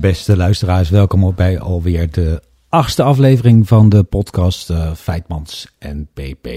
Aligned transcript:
Beste 0.00 0.36
luisteraars, 0.36 0.90
welkom 0.90 1.24
op 1.24 1.36
bij 1.36 1.60
alweer 1.60 2.10
de 2.10 2.42
achtste 2.68 3.02
aflevering 3.02 3.68
van 3.68 3.88
de 3.88 4.02
podcast 4.02 4.70
eh, 4.70 4.92
Feitmans 4.92 5.66
en 5.78 6.08
PP. 6.12 6.48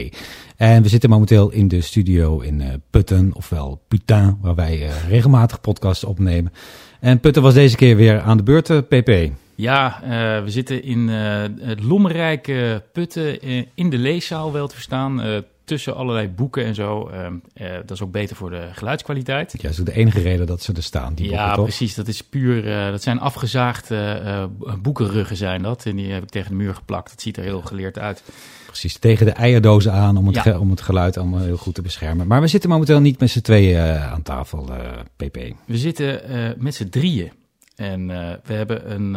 En 0.55 0.81
we 0.83 0.89
zitten 0.89 1.09
momenteel 1.09 1.51
in 1.51 1.67
de 1.67 1.81
studio 1.81 2.39
in 2.39 2.61
eh, 2.61 2.67
Putten, 2.89 3.31
ofwel 3.33 3.81
Putain, 3.87 4.37
waar 4.41 4.55
wij 4.55 4.87
eh, 4.87 5.09
regelmatig 5.09 5.61
podcasts 5.61 6.03
opnemen. 6.03 6.53
En 6.99 7.19
Putten 7.19 7.41
was 7.41 7.53
deze 7.53 7.75
keer 7.75 7.95
weer 7.95 8.19
aan 8.19 8.37
de 8.37 8.43
beurt, 8.43 8.87
PP. 8.87 9.31
Ja, 9.55 9.99
we 10.43 10.49
zitten 10.49 10.83
in 10.83 11.07
het 11.07 11.83
lommerrijke 11.83 12.83
Putten 12.93 13.41
in 13.75 13.89
de 13.89 13.97
leeszaal 13.97 14.51
wel 14.51 14.67
te 14.67 14.73
verstaan. 14.73 15.43
Tussen 15.69 15.95
allerlei 15.95 16.27
boeken 16.27 16.65
en 16.65 16.75
zo. 16.75 17.07
Ehm, 17.07 17.33
eh, 17.53 17.71
dat 17.73 17.91
is 17.91 18.01
ook 18.01 18.11
beter 18.11 18.35
voor 18.35 18.49
de 18.49 18.67
geluidskwaliteit. 18.71 19.51
Ja, 19.51 19.61
dat 19.61 19.71
is 19.71 19.79
ook 19.79 19.85
de 19.85 19.91
enige 19.93 20.19
reden 20.21 20.45
dat 20.47 20.61
ze 20.61 20.73
er 20.73 20.83
staan, 20.83 21.13
die 21.13 21.25
ja, 21.29 21.35
boeken, 21.37 21.53
toch? 21.55 21.63
precies. 21.63 21.95
Dat 21.95 22.07
is 22.07 22.21
puur. 22.23 22.67
eh, 22.71 22.89
dat 22.91 23.01
zijn 23.03 23.19
afgezaagde 23.19 23.95
eh, 23.95 24.43
boekenruggen, 24.81 25.35
zijn 25.37 25.61
dat. 25.61 25.85
En 25.85 25.95
die 25.95 26.11
heb 26.11 26.23
ik 26.23 26.29
tegen 26.29 26.49
de 26.49 26.55
muur 26.55 26.75
geplakt. 26.75 27.09
Dat 27.09 27.21
ziet 27.21 27.37
er 27.37 27.43
heel 27.43 27.61
geleerd 27.61 27.99
uit. 27.99 28.23
Precies, 28.65 28.97
tegen 28.97 29.25
de 29.25 29.31
eierdozen 29.31 29.91
aan 29.93 30.17
om 30.17 30.27
het, 30.27 30.43
Ja. 30.43 30.59
om 30.59 30.69
het 30.69 30.81
geluid 30.81 31.17
allemaal 31.17 31.39
heel 31.39 31.57
goed 31.57 31.75
te 31.75 31.81
beschermen. 31.81 32.27
Maar 32.27 32.41
we 32.41 32.47
zitten 32.47 32.69
momenteel 32.69 32.99
niet 32.99 33.19
met 33.19 33.29
z'n 33.29 33.41
tweeën 33.41 33.97
aan 33.99 34.21
tafel, 34.21 34.69
PP. 35.15 35.37
We 35.65 35.77
zitten 35.77 36.21
met 36.57 36.75
z'n 36.75 36.89
drieën. 36.89 37.31
En 37.75 38.07
we, 38.43 38.53
hebben 38.53 38.91
een, 38.91 39.11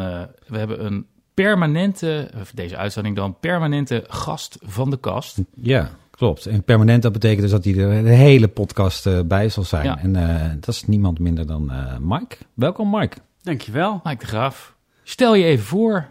we 0.46 0.58
hebben 0.58 0.84
een 0.84 1.06
permanente, 1.34 2.30
of 2.40 2.50
deze 2.54 2.76
uitzending 2.76 3.16
dan, 3.16 3.36
permanente 3.40 4.04
gast 4.08 4.58
van 4.62 4.90
de 4.90 4.96
kast. 5.00 5.38
Ja, 5.54 5.90
klopt. 6.22 6.46
En 6.46 6.64
permanent, 6.64 7.02
dat 7.02 7.12
betekent 7.12 7.40
dus 7.40 7.50
dat 7.50 7.64
hij 7.64 7.76
er 7.76 8.04
de 8.04 8.10
hele 8.10 8.48
podcast 8.48 9.06
eh, 9.06 9.20
bij 9.24 9.48
zal 9.48 9.64
zijn. 9.64 9.84
Ja. 9.84 9.98
En 9.98 10.16
eh, 10.16 10.50
dat 10.60 10.68
is 10.74 10.86
niemand 10.86 11.18
minder 11.18 11.46
dan 11.46 11.70
eh, 11.70 11.96
Mike. 12.00 12.36
Welkom, 12.54 12.90
Mike. 12.90 13.16
Dankjewel. 13.42 14.00
Mike 14.04 14.18
de 14.18 14.26
Graaf, 14.26 14.76
stel 15.02 15.34
je 15.34 15.44
even 15.44 15.64
voor. 15.64 16.08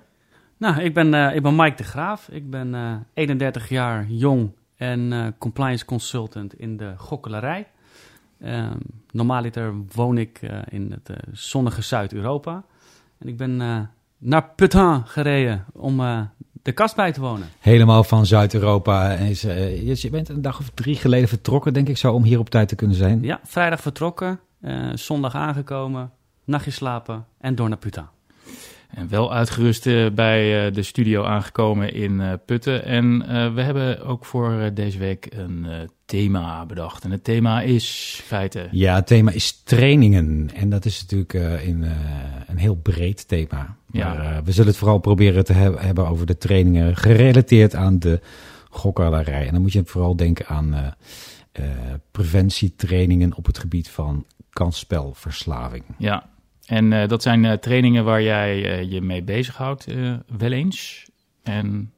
Nou, 0.58 0.82
ik 0.82 0.94
ben, 0.94 1.14
eh, 1.14 1.36
ik 1.36 1.42
ben 1.42 1.56
Mike 1.56 1.76
de 1.76 1.84
Graaf. 1.84 2.28
Ik 2.30 2.50
ben 2.50 2.76
eh 2.76 2.96
31 3.14 3.70
jaar 3.70 4.06
jong 4.08 4.52
en 4.78 5.14
eh, 5.14 5.28
compliance 5.38 5.86
consultant 5.86 6.60
in 6.60 6.78
de 6.78 6.94
gokkelarij. 6.98 7.68
Ehm 8.40 8.78
normaaliter 9.12 9.74
woon 9.94 10.18
ik 10.18 10.42
eh, 10.42 10.60
in 10.70 10.92
het 10.92 11.20
zonnige 11.32 11.82
Zuid-Europa. 11.82 12.64
En 13.18 13.28
ik 13.28 13.38
ben 13.38 13.62
eh, 13.62 13.80
naar 14.18 14.50
Putin 14.56 15.02
gereden 15.06 15.66
om 15.74 16.00
eh, 16.00 16.22
de 16.62 16.72
kast 16.72 16.96
bij 16.96 17.12
te 17.12 17.22
wonen. 17.22 17.48
Helemaal 17.60 18.04
van 18.04 18.26
Zuid-Europa. 18.26 19.12
Is, 19.12 19.44
eh, 19.44 19.88
je- 20.02 20.10
bent 20.10 20.30
een 20.30 20.42
dag 20.42 20.60
of 20.60 20.70
drie 20.74 20.96
geleden 20.96 21.28
vertrokken, 21.28 21.74
denk 21.74 21.88
ik 21.90 21.98
zo, 21.98 22.14
om 22.14 22.24
hier 22.24 22.40
op 22.40 22.50
tijd 22.50 22.68
te 22.68 22.76
kunnen 22.76 22.96
zijn. 22.96 23.22
Ja, 23.24 23.40
vrijdag 23.44 23.82
vertrokken, 23.82 24.40
eh, 24.62 24.90
zondag 24.94 25.36
aangekomen, 25.36 26.12
nachtje 26.46 26.72
slapen 26.72 27.26
en 27.40 27.56
door 27.56 27.70
naar 27.70 27.78
Putin. 27.78 28.06
En 28.94 29.10
wel 29.10 29.34
uitgerust 29.34 29.88
eh, 29.88 30.10
bij 30.10 30.66
eh, 30.68 30.74
de 30.74 30.84
studio 30.84 31.24
aangekomen 31.24 31.94
in 31.94 32.22
eh, 32.22 32.34
Putten. 32.46 32.86
En 32.86 33.20
we 33.56 33.62
hebben 33.62 34.06
ook 34.06 34.26
voor 34.26 34.70
deze 34.74 34.98
week 34.98 35.28
een 35.36 35.90
thema 36.06 36.66
bedacht. 36.66 37.04
En 37.04 37.12
het 37.12 37.24
thema 37.24 37.62
is 37.62 38.20
feiten. 38.24 38.68
Ja, 38.72 38.96
het 38.96 39.08
thema 39.08 39.32
is 39.32 39.64
trainingen. 39.64 40.50
En 40.54 40.70
dat 40.70 40.86
is 40.86 41.02
natuurlijk 41.02 41.64
in, 41.64 41.86
een 42.48 42.58
heel 42.58 42.76
breed 42.76 43.28
thema. 43.28 43.76
Ja. 43.92 44.14
Maar 44.14 44.44
we 44.44 44.52
zullen 44.52 44.70
het 44.70 44.78
vooral 44.78 44.98
proberen 44.98 45.46
te 45.46 45.54
heb- 45.54 45.80
hebben 45.80 46.08
over 46.08 46.26
de 46.26 46.38
trainingen 46.38 46.96
gerelateerd 46.96 47.76
aan 47.76 48.00
de 48.00 48.20
gokkerlarij. 48.70 49.46
En 49.48 49.54
dan 49.54 49.62
moet 49.62 49.74
je 49.74 49.84
vooral 49.86 50.16
denken 50.16 50.48
aan 50.48 50.96
preventietrainingen 52.12 53.36
op 53.36 53.46
het 53.46 53.58
gebied 53.58 53.90
van 53.90 54.26
kansspelverslaving. 54.50 55.84
Ja, 55.98 56.30
en 56.72 56.94
eh, 56.94 57.08
dat 57.08 57.22
zijn 57.22 57.46
eh, 57.46 57.54
trainingen 57.58 58.04
waar 58.04 58.22
jij 58.22 58.66
eh, 58.80 58.92
je 58.92 59.02
mee 59.02 59.24
bezighoudt, 59.24 59.86
wel 60.38 60.52
eens. 60.52 61.10
En 61.44 61.92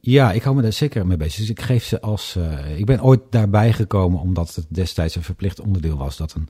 Ja, 0.00 0.32
ik 0.32 0.42
hou 0.42 0.56
me 0.56 0.62
daar 0.62 0.72
zeker 0.72 1.06
mee 1.06 1.16
bezig. 1.16 1.38
Dus 1.38 1.50
ik 1.50 1.60
geef 1.60 1.84
ze 1.84 2.00
als. 2.00 2.38
ik 2.76 2.86
ben 2.86 3.02
ooit 3.02 3.20
daarbij 3.30 3.72
gekomen 3.72 4.20
omdat 4.20 4.54
het 4.54 4.66
destijds 4.68 5.14
een 5.14 5.22
verplicht 5.22 5.60
onderdeel 5.60 5.96
was 5.96 6.16
dat 6.16 6.34
een 6.34 6.48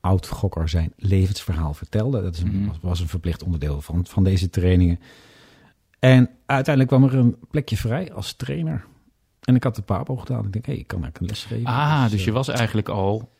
oud 0.00 0.28
gokker 0.28 0.68
zijn 0.68 0.92
levensverhaal 0.96 1.74
vertelde. 1.74 2.22
Dat 2.22 2.34
is 2.34 2.42
een, 2.42 2.60
Mhm. 2.62 2.70
was, 2.80 3.00
een 3.00 3.08
verplicht 3.08 3.42
onderdeel 3.42 3.80
van, 3.80 4.06
van 4.06 4.24
deze 4.24 4.50
trainingen. 4.50 5.00
En 5.98 6.30
uiteindelijk 6.46 6.96
kwam 6.96 7.10
er 7.10 7.14
een 7.18 7.36
plekje 7.50 7.76
vrij 7.76 8.12
als 8.12 8.32
trainer. 8.32 8.84
En 9.40 9.54
ik 9.54 9.62
had 9.64 9.76
de 9.76 9.82
papo 9.82 10.16
gedaan. 10.16 10.44
Ik 10.44 10.52
denk, 10.52 10.66
hé, 10.66 10.72
hey, 10.72 10.80
ik 10.80 10.86
kan 10.86 11.02
eigenlijk 11.02 11.30
een 11.30 11.36
les 11.36 11.44
geven. 11.44 11.72
ah, 11.80 12.10
dus 12.10 12.20
eh, 12.20 12.26
je 12.26 12.32
was 12.32 12.48
eigenlijk 12.48 12.88
al... 12.88 13.32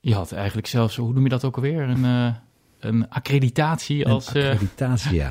Je 0.00 0.14
had 0.14 0.32
eigenlijk 0.32 0.66
zelfs, 0.66 0.96
hoe 0.96 1.12
noem 1.12 1.22
je 1.22 1.28
dat 1.28 1.44
ook 1.44 1.56
alweer? 1.56 1.88
Een, 1.88 2.34
een 2.84 3.08
accreditatie 3.10 4.04
een 4.06 4.12
als... 4.12 4.32
eh, 4.32 4.42
accreditatie, 4.50 5.14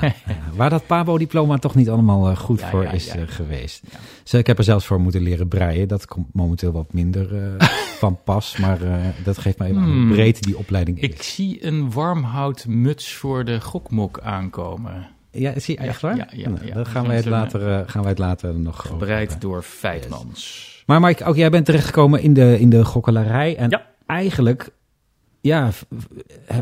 Waar 0.54 0.70
dat 0.70 0.86
Pabo-diploma 0.86 1.58
toch 1.58 1.74
niet 1.74 1.90
allemaal 1.90 2.28
eh, 2.30 2.36
goed 2.36 2.60
Ja, 2.60 2.70
voor 2.70 2.82
ja, 2.82 2.90
is 2.90 3.06
ja. 3.06 3.14
eh, 3.14 3.22
geweest. 3.26 3.82
Dus 4.22 4.34
ik 4.34 4.46
heb 4.46 4.58
er 4.58 4.64
zelfs 4.64 4.86
voor 4.86 5.00
moeten 5.00 5.22
leren 5.22 5.48
breien. 5.48 5.88
Dat 5.88 6.06
komt 6.06 6.34
momenteel 6.34 6.72
wat 6.72 6.92
minder 6.92 7.28
van 8.02 8.18
pas. 8.24 8.56
Maar 8.56 8.78
dat 9.24 9.38
geeft 9.38 9.58
mij 9.58 9.68
even 9.68 9.80
aan 9.80 9.86
hoe 9.88 9.96
Hmm. 9.96 10.10
breed 10.12 10.42
die 10.42 10.58
opleiding 10.58 11.00
is. 11.00 11.08
ik 11.08 11.22
zie 11.22 11.66
een 11.66 11.90
warmhoutmuts 11.92 13.12
voor 13.14 13.44
de 13.44 13.60
gokmok 13.60 14.20
aankomen. 14.20 15.06
ja, 15.30 15.58
zie 15.58 15.80
je 15.80 15.86
echt 15.86 16.00
waar? 16.00 16.16
Ja, 16.16 16.28
ja, 16.32 16.48
Nou. 16.48 16.72
Dan 16.72 16.86
gaan 16.86 17.06
wij 17.06 17.16
het 17.16 17.24
later, 17.26 17.88
gaan 17.88 18.00
wij 18.02 18.10
het 18.10 18.18
later 18.18 18.58
nog 18.58 18.86
Gebreid 18.86 19.40
door 19.40 19.62
Feitmans. 19.62 20.70
Maar 20.86 21.00
Mike, 21.00 21.24
ook 21.24 21.36
jij 21.36 21.50
bent 21.50 21.64
terechtgekomen 21.66 22.22
in 22.22 22.32
de, 22.34 22.60
in 22.60 22.70
de 22.70 22.84
gokkelarij. 22.84 23.56
En 23.56 23.80
eigenlijk, 24.06 24.70
ja, 25.42 25.70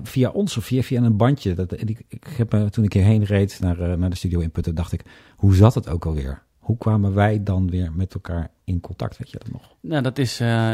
via 0.02 0.30
ons 0.30 0.56
of 0.56 0.64
via, 0.64 0.82
via 0.82 1.02
een 1.02 1.16
bandje. 1.16 1.54
Dat, 1.54 1.72
ik, 1.72 2.04
ik 2.08 2.24
heb, 2.36 2.54
eh, 2.54 2.64
toen 2.64 2.84
ik 2.84 2.92
hierheen 2.92 3.24
reed 3.24 3.60
naar, 3.60 3.80
eh, 3.80 3.96
naar 3.96 4.10
de 4.10 4.16
studio 4.16 4.40
in 4.40 4.50
Putten, 4.50 4.74
dacht 4.74 4.92
ik, 4.92 5.04
hoe 5.36 5.54
zat 5.54 5.74
het 5.74 5.88
ook 5.88 6.06
alweer? 6.06 6.42
Hoe 6.58 6.78
kwamen 6.78 7.14
wij 7.14 7.42
dan 7.42 7.70
weer 7.70 7.92
met 7.92 8.14
elkaar 8.14 8.50
in 8.64 8.80
contact? 8.80 9.18
Weet 9.18 9.30
je 9.30 9.38
dat 9.38 9.52
nog? 9.52 9.74
Nou, 9.80 10.02
dat 10.02 10.18
is 10.18 10.40
eh, 10.40 10.72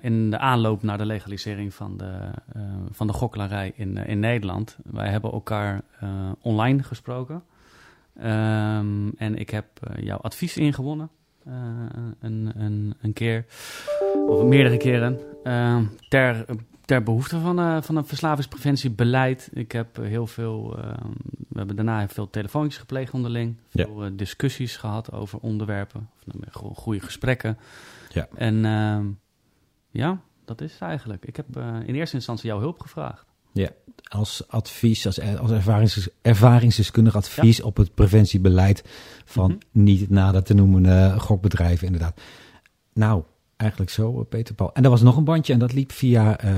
in, 0.00 0.30
de 0.30 0.38
aanloop 0.38 0.82
naar 0.82 0.98
de 0.98 1.06
legalisering 1.06 1.74
van 1.74 1.96
de, 1.96 2.18
eh, 2.52 2.62
van 2.90 3.06
de 3.06 3.12
gokkelarij 3.12 3.72
in, 3.76 3.96
in 3.96 4.18
Nederland. 4.18 4.78
Wij 4.84 5.08
hebben 5.08 5.32
elkaar 5.32 5.82
online 6.40 6.82
gesproken. 6.82 7.42
Ehm, 8.16 9.08
en 9.16 9.36
ik 9.36 9.50
heb 9.50 9.66
jouw 10.00 10.18
advies 10.18 10.56
ingewonnen. 10.56 11.10
een, 12.20 12.52
een, 12.54 12.94
een 13.00 13.12
keer, 13.12 13.44
of 14.28 14.42
meerdere 14.42 14.76
keren. 14.76 15.18
ter, 16.08 16.44
ter 16.84 17.02
behoefte 17.02 17.38
van, 17.40 17.58
eh, 17.58 17.82
van 17.82 17.96
een 17.96 18.04
verslavingspreventiebeleid. 18.06 19.50
Ik 19.52 19.72
heb 19.72 19.98
eh, 19.98 20.04
heel 20.06 20.26
veel. 20.26 20.78
ehm, 20.78 21.08
we 21.48 21.58
hebben 21.60 21.76
daarna 21.76 22.08
veel 22.08 22.30
telefoontjes 22.30 22.78
gepleegd 22.80 23.12
onderling. 23.12 23.56
Ja. 23.70 23.84
Veel 23.84 24.04
eh, 24.04 24.10
discussies 24.14 24.76
gehad 24.76 25.12
over 25.12 25.38
onderwerpen. 25.38 26.08
Of, 26.26 26.34
nou, 26.34 26.74
goede 26.74 27.00
gesprekken. 27.00 27.58
Ja. 28.12 28.28
En 28.34 28.64
ehm, 28.64 29.06
ja, 29.90 30.20
dat 30.44 30.60
is 30.60 30.72
het 30.72 30.80
eigenlijk. 30.82 31.26
Ik 31.26 31.36
heb 31.36 31.56
eh, 31.56 31.76
in 31.86 31.94
eerste 31.94 32.16
instantie 32.16 32.48
jouw 32.48 32.60
hulp 32.60 32.80
gevraagd. 32.80 33.26
Als 34.08 34.48
advies, 34.48 35.06
als, 35.06 35.20
als 35.20 35.50
ervarings, 35.50 36.08
ervaringsdeskundig 36.22 37.16
advies 37.16 37.62
op 37.62 37.76
het 37.76 37.94
preventiebeleid 37.94 38.82
van 39.24 39.50
Mhm. 39.50 39.58
niet 39.84 40.10
nader 40.10 40.42
te 40.42 40.54
noemen 40.54 40.86
eh, 40.86 41.18
gokbedrijven, 41.20 41.86
inderdaad. 41.86 42.20
Nou, 42.92 43.22
eigenlijk 43.64 43.90
zo, 43.90 44.20
eh, 44.20 44.26
Peter 44.28 44.54
Paul. 44.54 44.72
En 44.74 44.84
er 44.84 44.90
was 44.90 45.02
nog 45.02 45.16
een 45.16 45.24
bandje 45.24 45.52
en 45.52 45.58
dat 45.58 45.72
liep 45.72 45.92
via, 45.92 46.38
eh, 46.38 46.52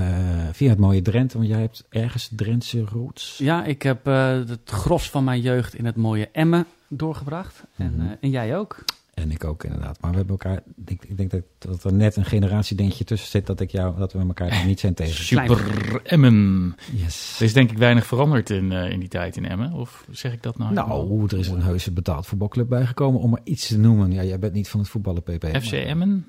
via 0.52 0.68
het 0.68 0.78
mooie 0.78 1.02
Drenthe, 1.02 1.36
want 1.38 1.48
jij 1.50 1.60
hebt 1.60 1.84
ergens 1.88 2.30
Drentse 2.36 2.84
roots. 2.84 3.38
Ja, 3.38 3.64
ik 3.64 3.82
heb 3.82 4.06
eh, 4.06 4.28
het 4.32 4.60
gros 4.64 5.10
van 5.10 5.24
mijn 5.24 5.40
jeugd 5.40 5.74
in 5.74 5.84
het 5.84 5.96
mooie 5.96 6.28
Emmen 6.32 6.66
doorgebracht. 6.88 7.62
En, 7.76 7.92
Mhm. 7.96 8.06
eh, 8.06 8.12
en 8.20 8.30
jij 8.30 8.56
ook? 8.56 8.84
En 9.14 9.30
ik 9.30 9.44
ook 9.44 9.64
inderdaad. 9.64 10.00
Maar 10.00 10.10
we 10.10 10.16
hebben 10.16 10.38
elkaar, 10.40 10.62
ik, 10.86 11.04
ik 11.08 11.16
denk 11.16 11.30
dat, 11.30 11.42
dat 11.58 11.84
er 11.84 11.92
net 11.92 12.16
een 12.16 12.24
generatiedingetje 12.24 13.04
tussen 13.04 13.28
zit 13.28 13.46
dat 13.46 13.60
ik 13.60 13.70
jou, 13.70 13.98
dat 13.98 14.12
we 14.12 14.18
elkaar 14.18 14.62
niet 14.66 14.80
zijn 14.80 14.94
tegen. 14.94 15.24
Super 15.24 16.00
Emmen. 16.02 16.74
Yes. 16.92 17.36
Er 17.38 17.44
is 17.44 17.52
denk 17.52 17.70
ik 17.70 17.78
weinig 17.78 18.06
veranderd 18.06 18.50
in, 18.50 18.72
eh, 18.72 18.90
in 18.90 18.98
die 19.00 19.08
tijd 19.08 19.36
in 19.36 19.46
Emmen. 19.46 19.72
Of 19.72 20.06
zeg 20.10 20.32
ik 20.32 20.42
dat 20.42 20.58
nou? 20.58 20.72
Nou, 20.72 21.24
er 21.28 21.38
is 21.38 21.48
een 21.48 21.62
heuse 21.62 21.92
betaald 21.92 22.26
voetbalclub 22.26 22.68
bijgekomen 22.68 23.20
om 23.20 23.30
maar 23.30 23.40
iets 23.44 23.66
te 23.68 23.78
noemen. 23.78 24.12
Ja, 24.12 24.22
jij 24.24 24.38
bent 24.38 24.52
niet 24.52 24.68
van 24.68 24.80
het 24.80 24.88
voetballen, 24.88 25.22
PP. 25.22 25.44
FC 25.62 25.70
maar- 25.72 25.80
Emmen? 25.80 26.26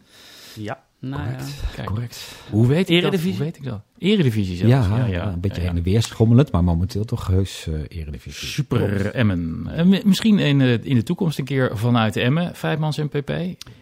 Ja, 0.59 0.83
nou 0.99 1.21
ja. 1.23 1.27
Correct. 1.29 1.53
Kijk. 1.75 1.87
Correct. 1.87 2.31
Hoe 2.49 2.67
weet 2.67 2.89
ik 2.89 2.95
Eredivisie? 2.95 3.29
dat? 3.29 3.37
Hoe 3.37 3.45
weet 3.45 3.57
ik 3.57 3.63
dat? 3.63 3.81
Eredivisie 3.97 4.55
zelfs. 4.57 4.87
Ja, 4.87 4.97
ja, 4.97 5.05
ja. 5.05 5.27
een 5.27 5.39
beetje 5.39 5.57
Ja, 5.57 5.63
ja. 5.63 5.67
heen 5.73 5.77
en 5.77 5.83
weer 5.91 6.01
schommelend, 6.01 6.51
maar 6.51 6.63
momenteel 6.63 7.05
toch 7.05 7.27
heus 7.27 7.67
eh 7.67 7.99
Eredivisie. 7.99 8.47
Super 8.47 9.05
Emmen. 9.15 9.69
Mi- 9.89 10.01
misschien 10.05 10.39
in, 10.39 10.57
de- 10.59 10.79
in 10.83 10.95
de 10.95 11.03
toekomst 11.03 11.39
een 11.39 11.45
keer 11.45 11.77
vanuit 11.77 12.15
Emmen, 12.15 12.55
Vijfmans 12.55 12.97
en 12.97 13.09
PP. 13.09 13.29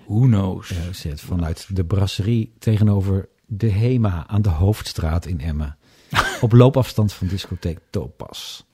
Who 0.06 0.20
knows? 0.20 0.74
Zit 0.92 1.22
vanuit 1.22 1.68
de 1.76 1.84
brasserie 1.86 2.54
tegenover 2.60 3.28
de 3.46 3.70
HEMA 3.72 4.24
aan 4.28 4.42
de 4.42 4.50
Hoofdstraat 4.50 5.26
in 5.26 5.40
Emmen. 5.42 5.78
Op 6.42 6.52
loopafstand 6.52 7.14
van 7.14 7.28
discotheek 7.28 7.80
Topas. 7.90 8.66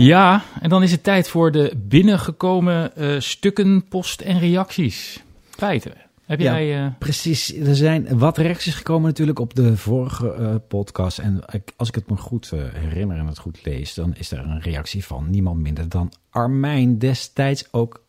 Ja, 0.00 0.42
en 0.60 0.68
dan 0.68 0.82
is 0.82 0.90
het 0.92 1.02
tijd 1.02 1.28
voor 1.28 1.50
de 1.52 1.72
binnengekomen 1.76 2.96
eh, 2.96 3.20
stukken, 3.20 3.84
post 3.88 4.20
en 4.20 4.38
reacties. 4.38 5.22
Feiten. 5.50 5.92
Heb 6.26 6.40
Ja. 6.40 6.52
jij... 6.60 6.84
eh, 6.84 6.90
Precies, 6.98 7.54
er 7.56 7.76
zijn 7.76 8.18
wat 8.18 8.38
reacties 8.38 8.74
gekomen 8.74 9.08
natuurlijk 9.08 9.38
op 9.38 9.54
de 9.54 9.76
vorige 9.76 10.32
eh, 10.32 10.54
podcast. 10.68 11.18
En 11.18 11.40
als 11.76 11.88
ik 11.88 11.94
het 11.94 12.10
me 12.10 12.16
goed 12.16 12.50
herinner 12.74 13.16
en 13.18 13.26
het 13.26 13.38
goed 13.38 13.64
lees, 13.64 13.94
dan 13.94 14.14
is 14.14 14.30
er 14.30 14.38
een 14.38 14.60
reactie 14.60 15.04
van 15.04 15.30
niemand 15.30 15.60
minder 15.60 15.88
dan 15.88 16.12
Armijn, 16.30 16.98
destijds 16.98 17.64
ook 17.70 18.02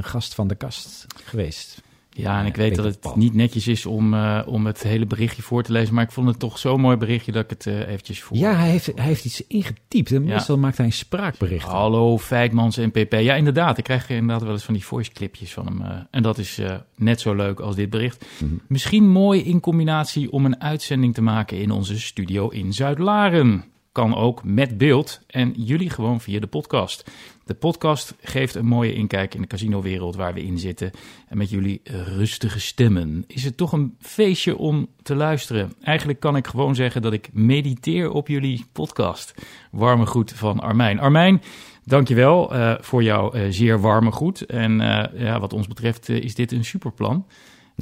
gast 0.00 0.34
van 0.34 0.48
de 0.48 0.54
kast 0.54 1.06
geweest. 1.24 1.82
Ja, 2.22 2.40
en 2.40 2.46
ik 2.46 2.56
weet 2.56 2.74
dat 2.74 2.84
het 2.84 3.16
niet 3.16 3.34
netjes 3.34 3.66
is 3.68 3.86
om, 3.86 4.14
eh, 4.14 4.40
om 4.46 4.66
het 4.66 4.82
hele 4.82 5.06
berichtje 5.06 5.42
voor 5.42 5.62
te 5.62 5.72
lezen, 5.72 5.94
maar 5.94 6.04
ik 6.04 6.10
vond 6.12 6.28
het 6.28 6.38
toch 6.38 6.58
zo'n 6.58 6.80
mooi 6.80 6.96
berichtje 6.96 7.32
dat 7.32 7.44
ik 7.44 7.50
het 7.50 7.66
eh, 7.66 7.88
eventjes 7.88 8.22
voor. 8.22 8.36
Ja, 8.36 8.52
hij 8.54 8.68
heeft, 8.70 8.86
hij 8.94 9.04
heeft 9.04 9.24
iets 9.24 9.46
ingetypt. 9.46 10.12
En 10.12 10.24
Ja. 10.26 10.32
meestal 10.32 10.58
maakt 10.58 10.76
hij 10.76 10.86
een 10.86 10.92
spraakbericht. 10.92 11.66
Hallo 11.68 12.18
Feitmans 12.18 12.76
en 12.76 12.90
PP. 12.90 13.12
Ja, 13.12 13.34
inderdaad. 13.34 13.78
Ik 13.78 13.84
krijg 13.84 14.10
inderdaad 14.10 14.42
wel 14.42 14.52
eens 14.52 14.64
van 14.64 14.74
die 14.74 14.84
voice 14.84 15.12
clipjes 15.12 15.52
van 15.52 15.66
hem. 15.66 15.80
eh, 15.82 15.96
en 16.10 16.22
dat 16.22 16.38
is 16.38 16.60
net 16.96 17.20
zo 17.20 17.34
leuk 17.34 17.60
als 17.60 17.74
dit 17.76 17.90
bericht. 17.90 18.24
Mhm. 18.38 18.52
Misschien 18.68 19.08
mooi 19.08 19.40
in 19.44 19.60
combinatie 19.60 20.30
om 20.32 20.44
een 20.44 20.60
uitzending 20.60 21.14
te 21.14 21.22
maken 21.22 21.60
in 21.60 21.70
onze 21.70 22.00
studio 22.00 22.48
in 22.48 22.72
Zuid-Laren. 22.72 23.64
Kan 23.98 24.16
ook 24.16 24.44
met 24.44 24.78
beeld 24.78 25.20
en 25.26 25.52
jullie 25.56 25.90
gewoon 25.90 26.20
via 26.20 26.40
de 26.40 26.46
podcast. 26.46 27.10
De 27.44 27.54
podcast 27.54 28.14
geeft 28.20 28.54
een 28.54 28.66
mooie 28.66 28.94
inkijk 28.94 29.34
in 29.34 29.40
de 29.40 29.46
casinowereld 29.46 30.16
waar 30.16 30.34
we 30.34 30.42
in 30.42 30.58
zitten. 30.58 30.90
En 31.28 31.38
met 31.38 31.50
jullie 31.50 31.80
rustige 32.16 32.60
stemmen 32.60 33.24
is 33.26 33.44
het 33.44 33.56
toch 33.56 33.72
een 33.72 33.96
feestje 34.00 34.56
om 34.56 34.88
te 35.02 35.14
luisteren. 35.14 35.72
Eigenlijk 35.82 36.20
kan 36.20 36.36
ik 36.36 36.46
gewoon 36.46 36.74
zeggen 36.74 37.02
dat 37.02 37.12
ik 37.12 37.28
mediteer 37.32 38.10
op 38.10 38.28
jullie 38.28 38.64
podcast. 38.72 39.34
Warme 39.70 40.06
groet 40.06 40.32
van 40.32 40.60
Armijn. 40.60 41.00
Armijn, 41.00 41.42
dankjewel 41.84 42.54
eh 42.54 42.74
voor 42.80 43.02
jouw 43.02 43.32
eh, 43.32 43.42
zeer 43.50 43.80
warme 43.80 44.12
groet. 44.12 44.46
En 44.46 44.80
eh, 44.80 45.20
ja, 45.20 45.40
wat 45.40 45.52
ons 45.52 45.68
betreft 45.68 46.08
is 46.08 46.34
dit 46.34 46.52
een 46.52 46.64
superplan. 46.64 47.26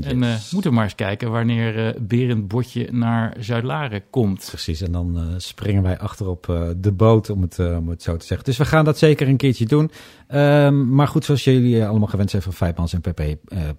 En 0.02 0.18
Yes. 0.18 0.50
moeten 0.50 0.70
we 0.70 0.76
maar 0.76 0.84
eens 0.86 0.94
kijken 0.94 1.30
wanneer 1.30 1.86
eh 1.86 2.00
Berend 2.00 2.48
Botje 2.48 2.88
naar 2.92 3.36
Zuid-Laren 3.40 4.02
komt. 4.10 4.46
Precies, 4.48 4.80
en 4.80 4.92
dan 4.92 5.18
eh, 5.18 5.24
springen 5.36 5.82
wij 5.82 5.98
achterop 5.98 6.48
eh, 6.48 6.68
de 6.76 6.92
boot, 6.92 7.30
om 7.30 7.42
het, 7.42 7.58
om 7.58 7.88
het 7.88 8.02
zo 8.02 8.16
te 8.16 8.26
zeggen. 8.26 8.46
Dus 8.46 8.56
we 8.56 8.64
gaan 8.64 8.84
dat 8.84 8.98
zeker 8.98 9.28
een 9.28 9.36
keertje 9.36 9.66
doen. 9.66 9.90
Ehm, 10.28 10.94
maar 10.94 11.08
goed, 11.08 11.24
zoals 11.24 11.44
jullie 11.44 11.86
allemaal 11.86 12.08
gewend 12.08 12.30
zijn 12.30 12.42
van 12.42 12.52
Vijfmans 12.52 12.92
en 12.92 13.00
PP, 13.00 13.22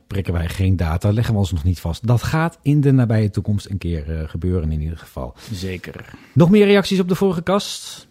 prikken 0.08 0.34
wij 0.34 0.48
geen 0.50 0.76
data, 0.76 1.12
leggen 1.12 1.34
we 1.34 1.40
ons 1.40 1.52
nog 1.52 1.64
niet 1.64 1.80
vast. 1.80 2.08
Dat 2.08 2.24
gaat 2.24 2.60
in 2.62 2.82
de 2.82 2.92
nabije 2.92 3.30
toekomst 3.30 3.70
een 3.70 3.78
keer 3.78 4.26
gebeuren 4.30 4.72
in 4.72 4.82
ieder 4.82 4.98
geval. 4.98 5.34
Zeker. 5.52 6.06
Nog 6.34 6.50
meer 6.50 6.66
reacties 6.66 7.00
op 7.00 7.08
de 7.10 7.16
vorige 7.16 7.42
kast? 7.42 8.07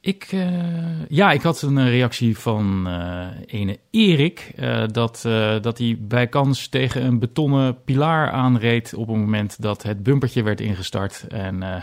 Ik, 0.00 0.28
eh, 0.30 1.08
ja, 1.08 1.30
ik 1.30 1.42
had 1.42 1.62
een 1.62 1.78
eh, 1.78 1.88
reactie 1.88 2.38
van 2.38 2.86
eh 2.86 3.26
ene 3.46 3.78
Erik. 3.90 4.52
dat, 4.92 5.20
dat 5.62 5.78
hij 5.78 5.96
bij 6.00 6.26
kans 6.26 6.68
tegen 6.68 7.04
een 7.04 7.18
betonnen 7.18 7.82
pilaar 7.84 8.30
aanreed 8.30 8.94
op 8.94 9.06
het 9.08 9.16
moment 9.16 9.62
dat 9.62 9.82
het 9.82 10.02
bumpertje 10.02 10.42
werd 10.42 10.60
ingestart. 10.60 11.26
En 11.28 11.82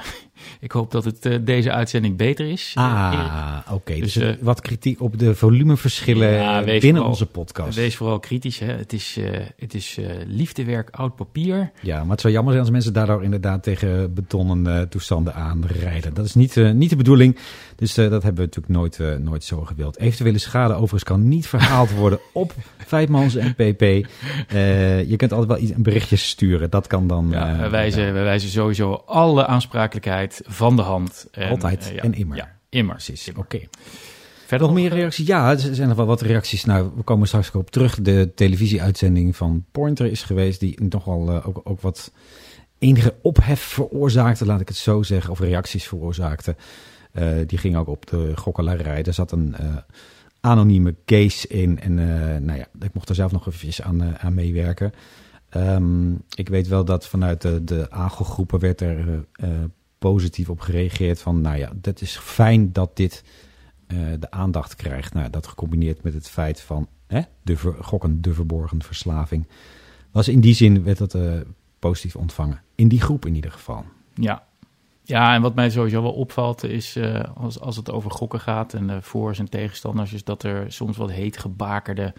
ik 0.59 0.71
hoop 0.71 0.91
dat 0.91 1.05
het 1.05 1.25
eh, 1.25 1.37
deze 1.41 1.71
uitzending 1.71 2.17
beter 2.17 2.47
is. 2.47 2.71
eh. 2.75 2.83
Ah, 2.83 3.57
oké. 3.73 3.93
Dus, 3.99 4.13
Dus, 4.13 4.23
eh, 4.23 4.43
wat 4.43 4.61
kritiek 4.61 5.01
op 5.01 5.19
de 5.19 5.35
volumeverschillen 5.35 6.31
Ja, 6.31 6.63
binnen 6.63 6.81
vooral- 6.81 7.07
onze 7.07 7.25
podcast. 7.25 7.75
Wees 7.75 7.95
vooral 7.95 8.19
kritisch. 8.19 8.59
Hè? 8.59 8.71
Het 8.73 8.93
is, 8.93 9.17
het 9.57 9.73
is 9.73 9.99
liefdewerk 10.27 10.89
oud 10.91 11.15
papier. 11.15 11.71
Ja, 11.81 11.99
maar 12.01 12.11
het 12.11 12.21
zou 12.21 12.33
jammer 12.33 12.51
zijn 12.53 12.63
als 12.65 12.73
mensen 12.73 12.93
daardoor 12.93 13.23
inderdaad 13.23 13.63
tegen 13.63 14.13
betonnen 14.13 14.89
toestanden 14.89 15.33
aanrijden. 15.35 16.13
Dat 16.13 16.25
is 16.25 16.33
niet, 16.35 16.55
niet 16.73 16.89
de 16.89 16.95
bedoeling. 16.95 17.37
Dus 17.75 17.93
dat 17.93 18.11
hebben 18.23 18.35
we 18.35 18.41
natuurlijk 18.41 18.73
nooit, 18.73 19.19
nooit 19.19 19.43
zo 19.43 19.61
gewild. 19.61 19.97
Eventuele 19.97 20.37
schade 20.37 20.73
overigens 20.73 21.03
kan 21.03 21.27
niet 21.27 21.47
verhaald 21.47 21.91
worden 22.01 22.19
op 22.33 22.53
Vijfmans 22.77 23.35
en 23.35 23.53
PP. 23.53 23.81
Je 25.07 25.13
kunt 25.17 25.31
altijd 25.31 25.49
wel 25.51 25.59
iets, 25.67 25.71
een 25.75 25.83
berichtje 25.83 26.15
sturen. 26.15 26.69
Dat 26.69 26.87
kan 26.87 27.07
dan... 27.07 27.27
Ja, 27.31 27.57
wij, 27.57 27.69
wijzen, 27.69 28.13
wij 28.13 28.23
wijzen 28.23 28.49
sowieso 28.49 28.93
alle 29.05 29.45
aansprakelijkheid 29.47 30.25
van 30.45 30.75
de 30.75 30.81
hand. 30.81 31.27
En, 31.31 31.50
Altijd 31.50 31.88
eh, 31.88 31.95
ja. 31.95 32.01
en 32.01 32.13
immer. 32.13 32.38
Ja, 32.38 32.57
immer. 32.69 32.94
Precies, 32.95 33.31
oké. 33.36 33.60
Verder 34.45 34.68
Nog 34.68 34.75
meer 34.75 34.89
reacties? 34.89 35.27
Ja, 35.27 35.51
er 35.51 35.75
zijn 35.75 35.88
nog 35.88 35.98
wel 35.98 36.06
wat 36.06 36.22
reacties. 36.22 36.66
Nou, 36.66 36.92
we 36.95 37.04
komen 37.04 37.27
straks 37.27 37.51
op 37.51 37.72
terug. 37.72 38.01
De 38.01 38.31
televisieuitzending 38.36 39.36
van 39.36 39.66
Pointer 39.72 40.06
is 40.06 40.24
geweest, 40.24 40.60
die 40.60 40.83
nogal 40.83 41.30
eh, 41.30 41.48
ook, 41.48 41.62
ook 41.63 41.81
wat 41.81 42.12
enige 42.80 43.16
ophef 43.22 43.60
veroorzaakte, 43.62 44.45
laat 44.45 44.62
ik 44.62 44.68
het 44.68 44.77
zo 44.77 45.04
zeggen, 45.04 45.31
of 45.31 45.39
reacties 45.39 45.88
veroorzaakte. 45.88 46.56
Eh, 47.12 47.28
die 47.45 47.57
ging 47.57 47.75
ook 47.75 47.88
op 47.88 48.06
de 48.06 48.31
gokkelarij. 48.36 49.04
Er 49.04 49.13
zat 49.13 49.31
een 49.31 49.56
anonieme 50.42 50.95
case 51.06 51.48
in 51.48 51.80
en 51.80 51.94
nou 52.45 52.57
ja, 52.57 52.68
ik 52.80 52.94
mocht 52.94 53.10
er 53.10 53.16
zelf 53.16 53.31
nog 53.31 53.48
eventjes 53.48 53.81
aan, 53.81 54.18
aan 54.18 54.33
meewerken. 54.33 54.94
Ehm, 55.50 56.13
ik 56.36 56.50
weet 56.50 56.68
wel 56.68 56.86
dat 56.86 57.07
vanuit 57.07 57.42
de, 57.42 57.63
de 57.63 57.92
AGO-groepen 57.92 58.60
werd 58.60 58.81
er 58.81 59.25
positief 60.12 60.50
op 60.50 60.60
gereageerd 60.60 61.22
van, 61.22 61.42
nou 61.42 61.57
ja, 61.57 61.72
dat 61.75 62.02
is 62.02 62.18
fijn 62.18 62.72
dat 62.72 62.96
dit 62.96 63.24
eh, 63.88 63.98
de 64.19 64.31
aandacht 64.31 64.75
krijgt. 64.75 65.13
Nou, 65.13 65.30
dat 65.30 65.48
gecombineerd 65.48 66.04
met 66.04 66.13
het 66.13 66.30
feit 66.30 66.62
van 66.62 66.88
hè, 67.07 67.22
de 67.42 67.57
ver- 67.57 67.84
gokken, 67.84 68.22
de 68.22 68.34
verborgen 68.34 68.84
verslaving. 68.84 69.48
Was 70.12 70.28
in 70.28 70.40
die 70.40 70.54
zin 70.54 70.84
werd 70.84 70.98
dat 70.98 71.13
eh, 71.13 71.34
positief 71.80 72.16
ontvangen. 72.16 72.62
In 72.75 72.88
die 72.88 73.02
groep 73.02 73.25
in 73.25 73.36
ieder 73.36 73.52
geval. 73.52 73.86
Ja. 74.13 74.44
ja, 75.04 75.34
en 75.34 75.42
wat 75.42 75.56
mij 75.56 75.69
sowieso 75.69 76.02
wel 76.02 76.13
opvalt 76.13 76.63
is 76.63 76.96
eh, 76.96 77.24
als, 77.36 77.60
als 77.60 77.75
het 77.75 77.92
over 77.92 78.12
gokken 78.12 78.40
gaat 78.40 78.74
en 78.74 79.04
voor's 79.04 79.40
en 79.40 79.50
tegenstanders, 79.50 80.13
is 80.13 80.24
dat 80.24 80.44
er 80.44 80.72
soms 80.72 80.98
wat 80.98 81.12
heet 81.12 81.38
gebakerde 81.38 82.13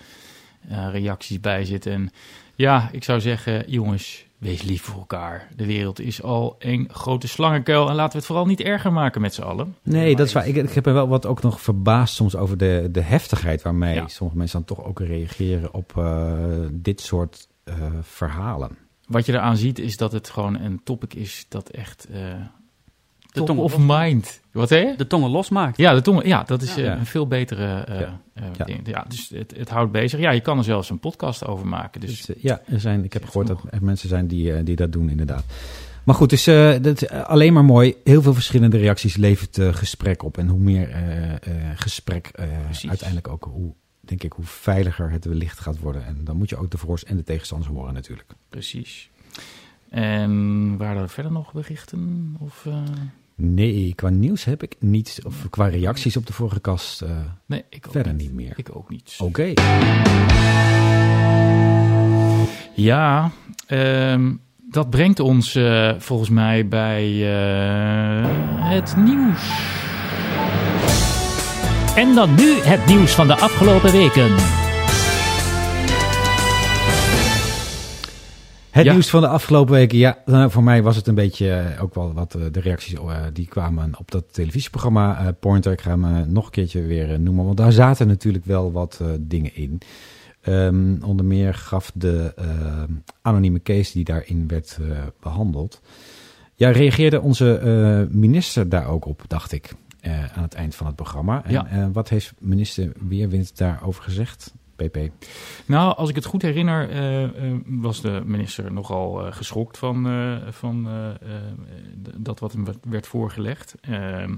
reacties 0.91 1.41
bij 1.41 1.65
zitten. 1.65 1.93
En 1.93 2.11
ja, 2.55 2.89
ik 2.93 3.05
zou 3.05 3.21
zeggen, 3.21 3.71
jongens, 3.71 4.27
wees 4.39 4.63
lief 4.63 4.83
voor 4.83 4.99
elkaar. 4.99 5.49
De 5.57 5.67
wereld 5.67 6.01
is 6.01 6.23
al 6.23 6.57
een 6.59 6.89
grote 6.93 7.29
slangenkuil 7.29 7.89
en 7.89 7.95
laten 7.95 8.13
we 8.13 8.17
het 8.19 8.27
vooral 8.27 8.47
niet 8.47 8.61
erger 8.61 8.93
maken 8.93 9.21
met 9.21 9.35
z'n 9.35 9.43
allen. 9.43 9.75
Nee, 9.83 10.17
dat 10.17 10.27
is 10.27 10.33
waar. 10.33 10.49
Ik, 10.49 10.57
ik 10.57 10.73
heb 10.73 10.87
er 10.87 10.93
wel 10.95 11.09
wat 11.09 11.27
ook 11.27 11.43
nog 11.43 11.61
verbaasd 11.61 12.15
soms 12.15 12.37
over 12.37 12.57
de, 12.57 12.89
de 12.93 13.01
heftigheid 13.01 13.63
waarmee 13.63 13.95
Ja. 13.95 14.09
sommige 14.09 14.39
mensen 14.39 14.65
dan 14.65 14.77
toch 14.77 14.87
ook 14.87 15.01
reageren 15.01 15.75
op 15.75 15.93
eh, 15.97 16.33
dit 16.73 17.01
soort 17.01 17.49
eh, 17.65 17.75
verhalen. 18.03 18.77
Wat 19.07 19.27
je 19.27 19.33
eraan 19.33 19.57
ziet 19.57 19.79
is 19.79 19.97
dat 19.97 20.13
het 20.13 20.31
gewoon 20.31 20.61
een 20.61 20.81
topic 20.85 21.15
is 21.15 21.47
dat 21.49 21.69
echt 21.69 22.09
top 23.39 23.47
tong 23.47 23.59
of 23.61 23.77
mind. 23.79 24.41
Wat 24.53 24.69
zei 24.69 24.87
je? 24.87 24.97
De 24.97 25.07
tongen 25.07 25.31
losmaakt. 25.31 25.77
Ja, 25.77 25.95
de 25.95 26.03
tong, 26.03 26.25
ja, 26.27 26.43
dat 26.43 26.63
is 26.63 26.75
Ja. 26.75 26.81
eh, 26.81 26.85
Ja. 26.85 26.97
een 26.99 27.07
veel 27.07 27.27
betere 27.27 27.81
eh, 27.81 28.01
Ja. 28.01 28.21
eh, 28.35 28.45
Ja. 28.57 28.65
ding. 28.65 28.89
Ja, 28.89 29.05
dus 29.09 29.29
het, 29.35 29.55
het 29.57 29.69
houdt 29.71 29.93
bezig. 29.93 30.21
Ja, 30.21 30.31
je 30.31 30.41
kan 30.41 30.59
er 30.59 30.65
zelfs 30.65 30.91
een 30.91 30.99
podcast 30.99 31.47
over 31.47 31.67
maken. 31.67 32.01
Dus 32.01 32.27
Dus, 32.27 32.37
ja, 32.43 32.61
er 32.67 32.81
zijn, 32.81 33.05
ik 33.05 33.13
heb 33.13 33.25
gehoord 33.25 33.47
dat 33.47 33.61
er 33.71 33.85
mensen 33.85 34.09
zijn 34.09 34.27
die, 34.27 34.63
die 34.63 34.77
dat 34.77 34.93
doen, 34.93 35.09
inderdaad. 35.11 35.45
Maar 36.05 36.15
goed, 36.15 36.31
dus 36.31 36.47
eh, 36.47 36.75
dat, 36.83 37.03
is 37.03 37.09
alleen 37.11 37.53
maar 37.53 37.65
mooi. 37.65 37.95
Heel 38.05 38.23
veel 38.23 38.35
verschillende 38.35 38.77
reacties 38.77 39.17
levert 39.17 39.59
gesprek 39.77 40.23
op. 40.23 40.39
En 40.39 40.49
hoe 40.49 40.59
meer 40.59 40.91
eh, 40.91 41.33
eh, 41.33 41.39
gesprek, 41.75 42.31
uiteindelijk 42.89 43.29
ook, 43.29 43.49
hoe, 43.53 43.73
denk 44.01 44.23
ik, 44.23 44.33
hoe 44.33 44.45
veiliger 44.45 45.11
het 45.11 45.25
wellicht 45.25 45.59
gaat 45.61 45.79
worden. 45.79 46.07
En 46.07 46.21
dan 46.25 46.37
moet 46.37 46.49
je 46.49 46.57
ook 46.57 46.71
de 46.71 46.79
voor's 46.79 47.05
en 47.05 47.17
de 47.17 47.23
tegenstanders 47.25 47.71
horen 47.73 47.95
natuurlijk. 47.95 48.29
precies. 48.49 49.11
En 49.91 50.77
waren 50.77 51.03
er 51.03 51.09
verder 51.09 51.33
nog 51.33 51.53
berichten? 51.53 52.35
Of, 52.39 52.67
eh, 52.67 52.83
Nee, 53.39 53.93
qua 53.95 54.09
nieuws 54.09 54.45
heb 54.45 54.63
ik 54.63 54.77
niet, 54.79 55.21
of 55.25 55.47
qua 55.51 55.67
reacties 55.67 56.17
op 56.17 56.27
de 56.27 56.33
vorige 56.33 56.61
kast, 56.61 57.03
eh, 57.03 57.11
nee, 57.47 57.65
ik 57.71 57.87
ook 57.87 57.93
verder 57.93 58.13
niet. 58.15 58.23
niet 58.23 58.33
meer. 58.33 58.53
Ik 58.57 58.77
ook 58.77 58.91
niet. 58.91 59.17
Oké. 59.19 59.53
Ja, 62.75 63.31
ehm, 63.67 64.35
dat 64.71 64.91
brengt 64.91 65.21
ons 65.21 65.55
eh, 65.55 65.95
volgens 65.99 66.29
mij 66.29 66.69
bij 66.69 67.05
eh, 67.05 68.25
het 68.71 68.97
nieuws. 68.97 69.51
En 71.97 72.15
dan 72.15 72.35
nu 72.35 72.55
het 72.61 72.87
nieuws 72.87 73.15
van 73.15 73.27
de 73.27 73.37
afgelopen 73.37 73.93
weken. 73.93 74.66
Het 78.77 78.85
Ja. 78.85 78.93
nieuws 78.93 79.11
van 79.11 79.21
de 79.21 79.29
afgelopen 79.29 79.75
weken. 79.75 79.99
Ja, 79.99 80.19
nou, 80.25 80.51
voor 80.51 80.63
mij 80.63 80.83
was 80.83 80.97
het 80.97 81.07
een 81.07 81.15
beetje 81.15 81.51
eh, 81.53 81.83
ook 81.83 81.95
wel 81.95 82.13
wat 82.13 82.35
eh, 82.35 82.43
de 82.53 82.61
reacties 82.61 82.93
eh, 82.95 83.23
die 83.33 83.47
kwamen 83.47 83.93
op 83.99 84.11
dat 84.11 84.25
televisieprogramma 84.35 85.33
Pointer. 85.41 85.73
Ik 85.73 85.81
ga 85.81 85.99
hem 85.99 86.33
nog 86.33 86.45
een 86.45 86.51
keertje 86.51 86.83
weer 86.83 87.21
noemen, 87.21 87.45
want 87.45 87.57
daar 87.57 87.73
zaten 87.73 88.07
natuurlijk 88.07 88.45
wel 88.45 88.73
wat 88.73 89.01
dingen 89.21 89.55
in. 89.55 89.79
Ehm, 90.41 91.03
onder 91.03 91.27
meer 91.27 91.55
gaf 91.55 91.91
de 91.95 92.35
anonieme 93.23 93.63
case 93.63 93.93
die 93.93 94.05
daarin 94.05 94.49
werd 94.49 94.79
eh, 94.81 94.99
behandeld. 95.21 95.81
Ja, 96.55 96.71
reageerde 96.71 97.21
onze 97.21 98.09
minister 98.11 98.69
daar 98.69 98.89
ook 98.89 99.05
op, 99.05 99.23
dacht 99.27 99.53
ik, 99.53 99.73
aan 100.35 100.43
het 100.43 100.55
eind 100.55 100.75
van 100.75 100.87
het 100.87 100.97
programma. 100.97 101.45
En 101.45 101.53
Ja. 101.53 101.91
wat 101.93 102.09
heeft 102.09 102.35
minister 102.39 102.93
Weerwind 103.09 103.57
daarover 103.57 104.03
gezegd? 104.03 104.53
PP. 104.77 104.97
Nou, 105.67 105.97
als 105.97 106.09
ik 106.09 106.15
het 106.15 106.25
goed 106.25 106.43
herinner, 106.43 106.91
eh, 106.91 107.23
eh, 107.25 107.59
was 107.67 108.01
de 108.01 108.23
minister 108.25 108.73
nogal 108.73 109.27
eh, 109.27 109.33
geschokt 109.33 109.79
van, 109.79 110.07
van 110.51 110.89
dat 112.17 112.41
wat 112.41 112.53
hem 112.53 112.65
werd- 112.89 113.07
voorgelegd. 113.07 113.75
Ehm, 113.81 114.35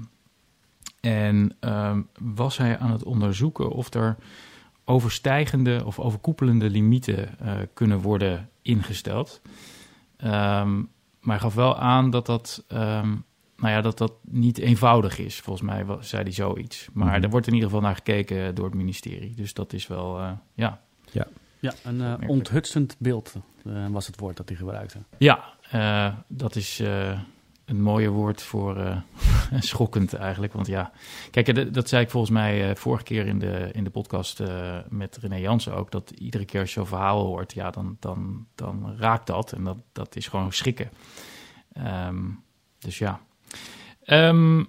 en 1.01 1.55
ehm, 1.59 2.01
was 2.19 2.57
hij 2.57 2.77
aan 2.77 2.91
het 2.91 3.03
onderzoeken 3.03 3.69
of 3.69 3.93
er 3.93 4.15
overstijgende 4.85 5.85
of 5.85 5.99
overkoepelende 5.99 6.69
limieten 6.69 7.37
kunnen 7.73 7.99
worden 7.99 8.49
ingesteld. 8.61 9.41
Ehm, 10.17 10.75
maar 11.19 11.35
hij 11.35 11.39
gaf 11.39 11.53
wel 11.53 11.77
aan 11.77 12.09
dat 12.09 12.25
dat, 12.25 12.65
nou 13.61 13.73
ja, 13.73 13.81
dat 13.81 13.97
dat 13.97 14.13
niet 14.21 14.57
eenvoudig 14.57 15.17
is. 15.19 15.39
Volgens 15.39 15.65
mij 15.69 15.85
zei 15.99 16.23
hij 16.23 16.31
zoiets. 16.31 16.87
Maar 16.93 17.13
Mhm. 17.15 17.23
er 17.23 17.29
wordt 17.29 17.47
in 17.47 17.53
ieder 17.53 17.69
geval 17.69 17.83
naar 17.83 17.95
gekeken 17.95 18.55
door 18.55 18.65
het 18.65 18.73
ministerie. 18.73 19.33
Dus 19.35 19.53
dat 19.53 19.73
is 19.73 19.87
wel, 19.87 20.19
eh, 20.19 20.31
ja. 20.53 20.81
Ja, 21.61 21.73
een 21.83 21.95
eh, 21.95 22.01
Opmerkelijk. 22.01 22.31
onthutsend 22.31 22.95
beeld 22.99 23.33
eh, 23.65 23.87
was 23.87 24.07
het 24.07 24.19
woord 24.19 24.37
dat 24.37 24.49
hij 24.49 24.57
gebruikte. 24.57 24.97
Ja, 25.17 25.43
eh, 25.71 26.13
dat 26.27 26.55
is 26.55 26.79
eh, 26.79 27.19
een 27.65 27.81
mooie 27.81 28.09
woord 28.09 28.41
voor 28.41 28.77
eh, 28.77 28.97
schokkend 29.59 30.13
eigenlijk. 30.13 30.53
Want 30.53 30.67
ja, 30.67 30.91
kijk, 31.31 31.55
dat, 31.55 31.73
dat 31.73 31.89
zei 31.89 32.03
ik 32.03 32.09
volgens 32.09 32.31
mij 32.31 32.69
eh, 32.69 32.75
vorige 32.75 33.03
keer 33.03 33.25
in 33.27 33.39
de, 33.39 33.69
in 33.73 33.83
de 33.83 33.89
podcast 33.89 34.39
eh, 34.39 34.77
met 34.89 35.17
René 35.21 35.35
Jansen 35.35 35.75
ook. 35.75 35.91
Dat 35.91 36.09
iedere 36.11 36.45
keer 36.45 36.59
als 36.59 36.69
je 36.73 36.79
zo'n 36.79 36.87
verhaal 36.87 37.25
hoort, 37.25 37.53
ja, 37.53 37.69
dan, 37.71 37.97
dan, 37.99 38.47
dan 38.55 38.95
raakt 38.97 39.27
dat. 39.27 39.51
En 39.51 39.63
dat, 39.63 39.77
dat 39.91 40.15
is 40.15 40.27
gewoon 40.27 40.53
schrikken. 40.53 40.89
Ehm, 41.73 42.23
dus 42.79 42.97
ja. 42.97 43.19
Ehm, 44.03 44.63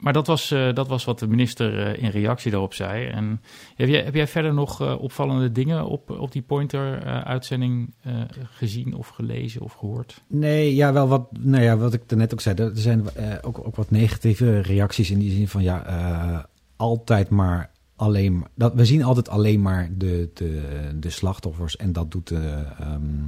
maar 0.00 0.12
dat 0.12 0.26
was, 0.26 0.50
eh, 0.50 0.74
dat 0.74 0.88
was 0.88 1.04
wat 1.04 1.18
de 1.18 1.26
minister 1.26 1.86
eh, 1.86 2.02
in 2.02 2.10
reactie 2.10 2.50
daarop 2.50 2.74
zei. 2.74 3.06
En 3.06 3.40
heb 3.74 3.88
jij, 3.88 4.02
heb 4.02 4.14
jij 4.14 4.26
verder 4.26 4.54
nog 4.54 4.80
eh, 4.80 5.02
opvallende 5.02 5.52
dingen 5.52 5.86
op, 5.86 6.10
op 6.10 6.32
die 6.32 6.42
Pointer-uitzending 6.42 7.94
gezien 8.42 8.94
of 8.94 9.08
gelezen 9.08 9.60
of 9.60 9.72
gehoord? 9.72 10.22
Nee, 10.26 10.74
ja, 10.74 10.92
wel 10.92 11.08
wat, 11.08 11.28
nou 11.38 11.62
ja, 11.62 11.76
wat 11.76 11.92
ik 11.92 12.08
daarnet 12.08 12.32
ook 12.32 12.40
zei. 12.40 12.56
Er 12.56 12.70
zijn 12.74 13.04
ook, 13.42 13.66
ook 13.66 13.76
wat 13.76 13.90
negatieve 13.90 14.60
reacties 14.60 15.10
in 15.10 15.18
die 15.18 15.32
zin 15.32 15.48
van 15.48 15.62
ja, 15.62 16.48
altijd 16.76 17.28
maar 17.28 17.70
alleen 17.96 18.38
maar. 18.38 18.48
Dat, 18.54 18.74
we 18.74 18.84
zien 18.84 19.02
altijd 19.02 19.28
alleen 19.28 19.62
maar 19.62 19.90
de, 19.96 20.30
de, 20.34 20.90
de 20.94 21.10
slachtoffers 21.10 21.76
en 21.76 21.92
dat 21.92 22.10
doet 22.10 22.28
de, 22.28 22.64
ehm, 22.78 23.26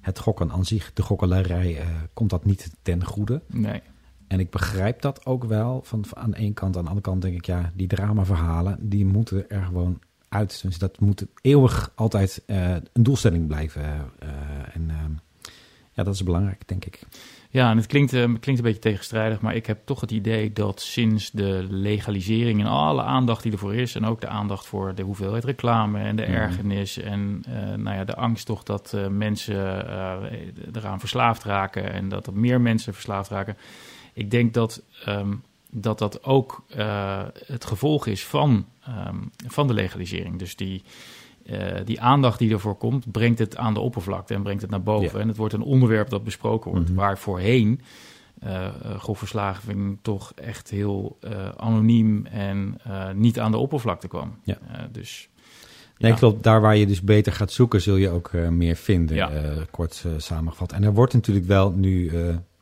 het 0.00 0.18
gokken 0.18 0.50
aan 0.50 0.64
zich, 0.64 0.92
de 0.92 1.02
gokkelarij, 1.02 1.78
komt 2.12 2.30
dat 2.30 2.44
niet 2.44 2.70
ten 2.82 3.04
goede. 3.04 3.42
Nee. 3.46 3.80
En 4.32 4.40
ik 4.40 4.50
begrijp 4.50 5.00
dat 5.02 5.26
ook 5.26 5.44
wel 5.44 5.80
van, 5.84 6.04
van 6.04 6.18
aan 6.22 6.30
de 6.30 6.36
ene 6.36 6.52
kant. 6.52 6.76
Aan 6.76 6.82
de 6.82 6.88
andere 6.88 7.06
kant 7.06 7.22
denk 7.22 7.34
ik, 7.34 7.46
ja, 7.46 7.72
die 7.74 7.86
dramaverhalen, 7.86 8.76
die 8.80 9.06
moeten 9.06 9.50
er 9.50 9.62
gewoon 9.62 9.98
uit. 10.28 10.62
Dus 10.62 10.78
dat 10.78 11.00
moet 11.00 11.26
eeuwig 11.40 11.92
altijd 11.94 12.42
eh, 12.46 12.70
een 12.92 13.02
doelstelling 13.02 13.46
blijven. 13.46 13.82
eh, 13.82 14.28
en 14.74 14.90
ehm, 14.90 15.10
ja, 15.92 16.02
dat 16.02 16.14
is 16.14 16.22
belangrijk, 16.22 16.68
denk 16.68 16.84
ik. 16.84 17.00
Ja, 17.50 17.70
en 17.70 17.76
het 17.76 17.86
klinkt, 17.86 18.12
eh, 18.12 18.22
klinkt 18.22 18.46
een 18.46 18.62
beetje 18.62 18.78
tegenstrijdig, 18.78 19.40
maar 19.40 19.54
ik 19.54 19.66
heb 19.66 19.78
toch 19.84 20.00
het 20.00 20.10
idee 20.10 20.52
dat 20.52 20.80
sinds 20.80 21.30
de 21.30 21.66
legalisering 21.70 22.60
en 22.60 22.66
alle 22.66 23.02
aandacht 23.02 23.42
die 23.42 23.52
ervoor 23.52 23.74
is, 23.74 23.94
en 23.94 24.04
ook 24.04 24.20
de 24.20 24.28
aandacht 24.28 24.66
voor 24.66 24.94
de 24.94 25.02
hoeveelheid 25.02 25.44
reclame 25.44 25.98
en 26.00 26.16
de 26.16 26.22
Mhm. 26.22 26.32
ergernis 26.32 26.98
en 26.98 27.44
nou 27.76 27.96
ja, 27.96 28.04
de 28.04 28.14
angst 28.16 28.46
toch 28.46 28.62
dat 28.62 28.96
mensen 29.10 29.86
eraan 30.72 31.00
verslaafd 31.00 31.44
raken 31.44 31.92
en 31.92 32.08
dat 32.08 32.26
er 32.26 32.34
meer 32.34 32.60
mensen 32.60 32.94
verslaafd 32.94 33.30
raken. 33.30 33.56
Ik 34.12 34.30
denk 34.30 34.54
dat 34.54 34.82
ehm, 35.04 35.32
dat, 35.72 35.98
dat 35.98 36.24
ook 36.24 36.64
eh, 36.68 37.22
het 37.46 37.64
gevolg 37.64 38.06
is 38.06 38.24
van, 38.24 38.66
ehm, 38.84 39.16
van 39.46 39.66
de 39.66 39.74
legalisering. 39.74 40.38
Dus 40.38 40.56
die, 40.56 40.82
eh, 41.46 41.84
die 41.84 42.00
aandacht 42.00 42.38
die 42.38 42.52
ervoor 42.52 42.76
komt, 42.76 43.12
brengt 43.12 43.38
het 43.38 43.56
aan 43.56 43.74
de 43.74 43.80
oppervlakte 43.80 44.34
en 44.34 44.42
brengt 44.42 44.62
het 44.62 44.70
naar 44.70 44.82
boven. 44.82 45.12
Ja. 45.12 45.22
En 45.22 45.28
het 45.28 45.36
wordt 45.36 45.54
een 45.54 45.62
onderwerp 45.62 46.10
dat 46.10 46.24
besproken 46.24 46.70
wordt. 46.70 46.88
Mhm. 46.88 46.98
Waar 46.98 47.18
voorheen 47.18 47.80
grofverslaving 48.98 49.98
toch 50.02 50.32
echt 50.34 50.70
heel 50.70 51.18
anoniem 51.56 52.26
en 52.26 52.80
niet 53.14 53.40
aan 53.40 53.50
de 53.50 53.56
oppervlakte 53.56 54.08
kwam. 54.08 54.38
Ja. 54.44 54.58
Dus 54.92 55.28
Nee, 55.98 56.10
ja. 56.10 56.16
klopt. 56.16 56.42
Daar 56.42 56.60
waar 56.60 56.76
je 56.76 56.86
dus 56.86 57.02
beter 57.02 57.32
gaat 57.32 57.52
zoeken, 57.52 57.80
zul 57.80 57.96
je 57.96 58.10
ook 58.10 58.32
meer 58.32 58.76
vinden, 58.76 59.16
Ja. 59.16 59.30
kort 59.70 60.04
samengevat. 60.16 60.72
En 60.72 60.82
er 60.84 60.94
wordt 60.94 61.12
natuurlijk 61.12 61.46
wel 61.46 61.70
nu, 61.70 62.12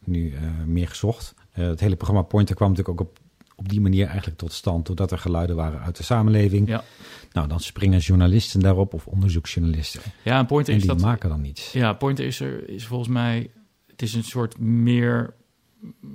nu 0.05 0.35
meer 0.67 0.89
gezocht. 0.89 1.35
Eh, 1.53 1.67
het 1.67 1.81
hele 1.81 1.97
programma 1.97 2.23
Pointer 2.23 2.55
kwam 2.55 2.69
natuurlijk 2.71 3.01
ook 3.01 3.07
op, 3.09 3.19
op 3.57 3.69
die 3.69 3.81
manier 3.81 4.07
eigenlijk 4.07 4.39
tot 4.39 4.53
stand, 4.53 4.87
doordat 4.87 5.11
er 5.11 5.19
geluiden 5.19 5.57
waren 5.57 5.81
uit 5.81 5.97
de 5.97 6.03
samenleving. 6.03 6.69
Ja. 6.69 6.85
Nou, 7.33 7.49
dan 7.49 7.61
springen 7.61 7.99
journalisten 7.99 8.61
daarop 8.61 8.95
of 8.95 9.07
onderzoeksjournalisten. 9.07 10.01
ja, 10.25 10.39
een 10.39 10.47
pointer 10.47 10.73
En 10.75 10.81
is 10.81 10.87
die 10.87 10.95
dat. 10.97 11.05
maken 11.05 11.29
dan 11.29 11.45
iets. 11.45 11.73
Ja, 11.73 11.93
Pointer 11.93 12.25
is 12.27 12.41
er 12.41 12.69
is 12.69 12.87
volgens 12.87 13.09
mij. 13.09 13.51
Het 13.87 14.03
is 14.03 14.15
een 14.15 14.25
soort 14.25 14.59
meer. 14.59 15.35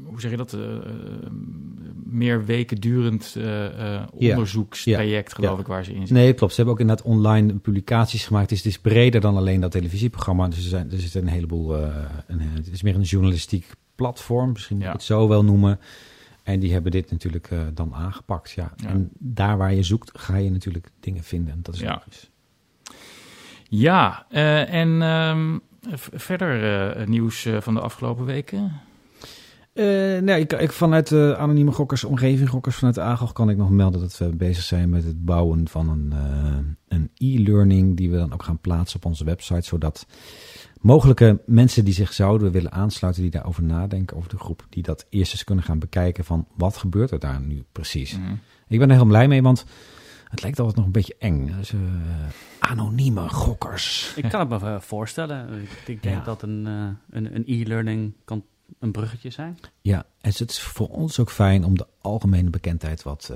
Hoe 0.06 0.22
zeg 0.22 0.32
je 0.32 0.38
dat? 0.38 0.54
eh, 0.54 0.76
eh, 0.76 0.82
meer 2.04 2.46
weken 2.46 2.78
durend 2.82 3.36
onderzoekstraject, 4.14 5.30
Ja. 5.30 5.36
geloof 5.36 5.54
Ja. 5.56 5.60
ik, 5.62 5.68
waar 5.68 5.84
ze 5.84 5.92
in 5.92 5.98
zitten. 5.98 6.16
Nee, 6.16 6.34
klopt. 6.34 6.52
Ze 6.54 6.58
hebben 6.62 6.74
ook 6.76 6.82
inderdaad 6.82 7.06
online 7.06 7.54
publicaties 7.56 8.26
gemaakt. 8.26 8.50
Dus 8.50 8.58
het 8.58 8.68
is 8.68 8.80
breder 8.80 9.22
dan 9.22 9.38
alleen 9.38 9.60
dat 9.60 9.72
televisieprogramma. 9.72 10.48
Dus 10.48 10.58
er, 10.58 10.64
zijn, 10.64 10.92
er 10.92 11.00
zit 11.00 11.16
een 11.16 11.28
heleboel... 11.28 11.76
een, 11.76 12.40
het 12.40 12.70
is 12.72 12.82
meer 12.82 12.96
een 12.96 13.02
journalistiek 13.02 13.66
platform, 13.96 14.52
misschien 14.52 14.78
moet 14.78 14.86
ik 14.86 14.92
het 14.92 15.04
zo 15.04 15.28
wel 15.28 15.44
noemen. 15.44 15.80
En 16.46 16.60
die 16.60 16.74
hebben 16.74 16.92
dit 16.92 17.12
natuurlijk 17.12 17.48
eh, 17.52 17.60
dan 17.74 17.94
aangepakt, 17.94 18.52
ja. 18.52 18.74
Ja. 18.76 18.90
En 18.90 19.10
daar 19.18 19.58
waar 19.58 19.74
je 19.74 19.84
zoekt, 19.84 20.20
ga 20.20 20.36
je 20.36 20.52
natuurlijk 20.52 20.90
dingen 21.00 21.24
vinden. 21.24 21.54
En 21.54 21.60
dat 21.62 21.76
is 21.76 21.82
Ja. 21.82 21.92
logisch. 21.92 22.30
Ja, 23.70 24.26
eh, 24.30 24.74
en 24.74 25.02
ehm, 25.02 25.58
verder 26.14 26.64
eh, 26.96 27.08
nieuws 27.08 27.48
van 27.60 27.74
de 27.74 27.80
afgelopen 27.80 28.26
weken. 28.26 28.72
Nee, 29.74 30.40
ik, 30.40 30.54
ik, 30.54 30.72
vanuit 30.72 31.08
de 31.10 31.36
anonieme 31.38 31.72
gokkers, 31.72 32.04
omgeving 32.04 32.50
gokkers 32.50 32.76
vanuit 32.76 32.96
de 32.96 33.02
AGOG 33.02 33.34
kan 33.34 33.50
ik 33.50 33.58
nog 33.58 33.70
melden 33.70 34.02
dat 34.02 34.18
we 34.18 34.36
bezig 34.36 34.64
zijn 34.64 34.90
met 34.90 35.04
het 35.04 35.26
bouwen 35.26 35.68
van 35.68 35.90
een, 35.90 36.14
een 36.88 37.10
e-learning 37.18 37.98
die 37.98 38.12
we 38.12 38.18
dan 38.18 38.34
ook 38.34 38.44
gaan 38.44 38.60
plaatsen 38.60 39.00
op 39.00 39.06
onze 39.06 39.24
website, 39.24 39.68
zodat 39.68 40.06
mogelijke 40.86 41.42
mensen 41.46 41.86
die 41.86 41.94
zich 41.94 42.14
zouden 42.14 42.52
willen 42.52 42.72
aansluiten, 42.72 43.22
die 43.22 43.32
daarover 43.32 43.64
nadenken, 43.64 44.18
over 44.18 44.30
de 44.30 44.38
groep, 44.38 44.66
die 44.70 44.84
dat 44.84 45.06
eerst 45.10 45.32
eens 45.32 45.44
kunnen 45.44 45.64
gaan 45.64 45.80
bekijken 45.80 46.26
van 46.26 46.48
wat 46.58 46.78
gebeurt 46.78 47.12
er 47.12 47.20
daar 47.20 47.42
nu 47.42 47.66
precies. 47.72 48.18
Mhm. 48.18 48.34
Ik 48.68 48.80
ben 48.80 48.90
er 48.90 48.96
heel 48.96 49.06
blij 49.06 49.28
mee, 49.28 49.42
want 49.42 49.66
het 50.30 50.42
lijkt 50.42 50.60
altijd 50.60 50.78
nog 50.78 50.86
een 50.86 50.92
beetje 50.92 51.16
eng. 51.20 51.56
Dus, 51.58 51.74
anonieme 52.60 53.30
gokkers. 53.30 54.14
Ik 54.16 54.30
kan 54.30 54.40
het 54.40 54.62
me 54.62 54.70
eh, 54.70 54.80
voorstellen. 54.80 55.62
Ik, 55.62 55.70
ik 55.86 56.04
denk 56.04 56.18
Ja. 56.18 56.24
dat 56.24 56.42
een, 56.42 56.68
eh, 56.68 57.18
een, 57.18 57.36
een 57.36 57.44
e-learning 57.46 58.14
kan 58.26 58.46
een 58.80 58.92
bruggetje 58.92 59.30
zijn. 59.30 59.60
Ja, 59.82 60.06
en 60.22 60.34
het 60.36 60.50
is 60.50 60.62
voor 60.62 60.88
ons 60.88 61.20
ook 61.20 61.32
fijn 61.32 61.64
om 61.64 61.78
de 61.78 61.88
algemene 62.02 62.50
bekendheid 62.50 63.04
wat, 63.04 63.34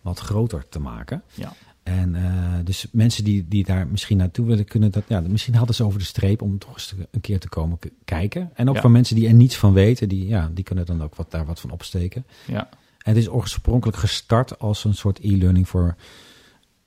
wat 0.00 0.18
groter 0.18 0.68
te 0.68 0.78
maken. 0.78 1.22
Ja. 1.34 1.52
En 1.84 2.14
eh, 2.14 2.54
dus 2.64 2.86
mensen 2.92 3.24
die, 3.24 3.48
die 3.48 3.64
daar 3.64 3.86
misschien 3.86 4.16
naartoe 4.16 4.46
willen 4.46 4.64
kunnen, 4.64 4.90
dat, 4.90 5.02
ja, 5.08 5.20
misschien 5.20 5.54
hadden 5.54 5.74
ze 5.74 5.84
over 5.84 5.98
de 5.98 6.04
streep 6.04 6.42
om 6.42 6.58
toch 6.58 6.72
eens 6.72 6.94
een 7.10 7.20
keer 7.20 7.38
te 7.40 7.48
komen 7.48 7.78
kijken. 8.04 8.50
En 8.54 8.68
ook 8.68 8.74
Ja. 8.74 8.80
voor 8.80 8.90
mensen 8.90 9.16
die 9.16 9.28
er 9.28 9.34
niets 9.34 9.56
van 9.56 9.72
weten, 9.72 10.08
die, 10.08 10.26
ja, 10.26 10.50
die 10.54 10.64
kunnen 10.64 10.86
dan 10.86 11.02
ook 11.02 11.14
wat, 11.14 11.30
daar 11.30 11.46
wat 11.46 11.60
van 11.60 11.70
opsteken. 11.70 12.26
Ja. 12.46 12.68
En 12.98 13.12
het 13.12 13.16
is 13.16 13.28
oorspronkelijk 13.28 13.98
gestart 13.98 14.58
als 14.58 14.84
een 14.84 14.94
soort 14.94 15.18
e-learning 15.22 15.68
voor 15.68 15.96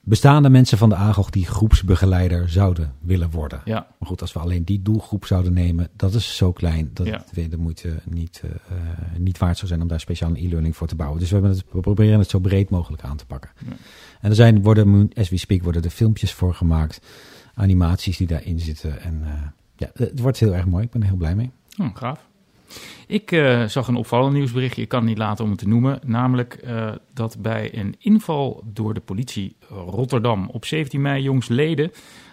bestaande 0.07 0.49
mensen 0.49 0.77
van 0.77 0.89
de 0.89 0.95
AGOG 0.95 1.29
die 1.29 1.45
groepsbegeleider 1.45 2.49
zouden 2.49 2.93
willen 2.99 3.29
worden. 3.31 3.61
Ja. 3.65 3.87
Maar 3.99 4.07
goed, 4.07 4.21
als 4.21 4.33
we 4.33 4.39
alleen 4.39 4.63
die 4.63 4.81
doelgroep 4.81 5.25
zouden 5.25 5.53
nemen, 5.53 5.89
dat 5.95 6.13
is 6.13 6.35
zo 6.35 6.51
klein 6.51 6.89
dat 6.93 7.07
Ja. 7.07 7.23
het 7.33 7.51
de 7.51 7.57
moeite 7.57 7.99
niet, 8.05 8.41
eh, 8.43 8.77
niet 9.17 9.37
waard 9.37 9.55
zou 9.57 9.67
zijn 9.67 9.81
om 9.81 9.87
daar 9.87 9.99
speciaal 9.99 10.29
een 10.29 10.45
e-learning 10.45 10.75
voor 10.75 10.87
te 10.87 10.95
bouwen. 10.95 11.19
Dus 11.19 11.29
we, 11.29 11.33
hebben 11.35 11.51
het, 11.55 11.65
we 11.71 11.79
proberen 11.79 12.19
het 12.19 12.29
zo 12.29 12.39
breed 12.39 12.69
mogelijk 12.69 13.03
aan 13.03 13.17
te 13.17 13.25
pakken. 13.25 13.49
Ja. 13.65 13.71
En 14.21 14.29
er 14.29 14.35
zijn, 14.35 14.61
worden, 14.61 15.09
as 15.15 15.29
we 15.29 15.37
speak, 15.37 15.63
worden 15.63 15.83
er 15.83 15.89
filmpjes 15.89 16.33
voor 16.33 16.53
gemaakt, 16.53 17.01
animaties 17.53 18.17
die 18.17 18.27
daarin 18.27 18.59
zitten. 18.59 19.01
En 19.01 19.21
eh, 19.23 19.31
ja, 19.75 19.89
het 19.93 20.19
wordt 20.19 20.39
heel 20.39 20.55
erg 20.55 20.65
mooi. 20.65 20.83
Ik 20.83 20.91
ben 20.91 21.01
er 21.01 21.07
heel 21.07 21.17
blij 21.17 21.35
mee. 21.35 21.51
Hm, 21.75 21.89
gaaf. 21.93 22.27
Ik 23.07 23.31
eh, 23.31 23.65
zag 23.65 23.87
een 23.87 23.95
opvallend 23.95 24.33
nieuwsberichtje, 24.33 24.81
ik 24.81 24.89
kan 24.89 24.99
het 24.99 25.09
niet 25.09 25.17
laten 25.17 25.43
om 25.43 25.49
het 25.49 25.59
te 25.59 25.67
noemen. 25.67 25.99
Namelijk 26.05 26.53
eh, 26.53 26.91
dat 27.13 27.41
bij 27.41 27.77
een 27.77 27.95
inval 27.99 28.63
door 28.65 28.93
de 28.93 28.99
politie 28.99 29.55
Rotterdam 29.69 30.49
op 30.51 30.65
17 30.65 31.01
mei 31.01 31.21
jongsleden 31.21 31.91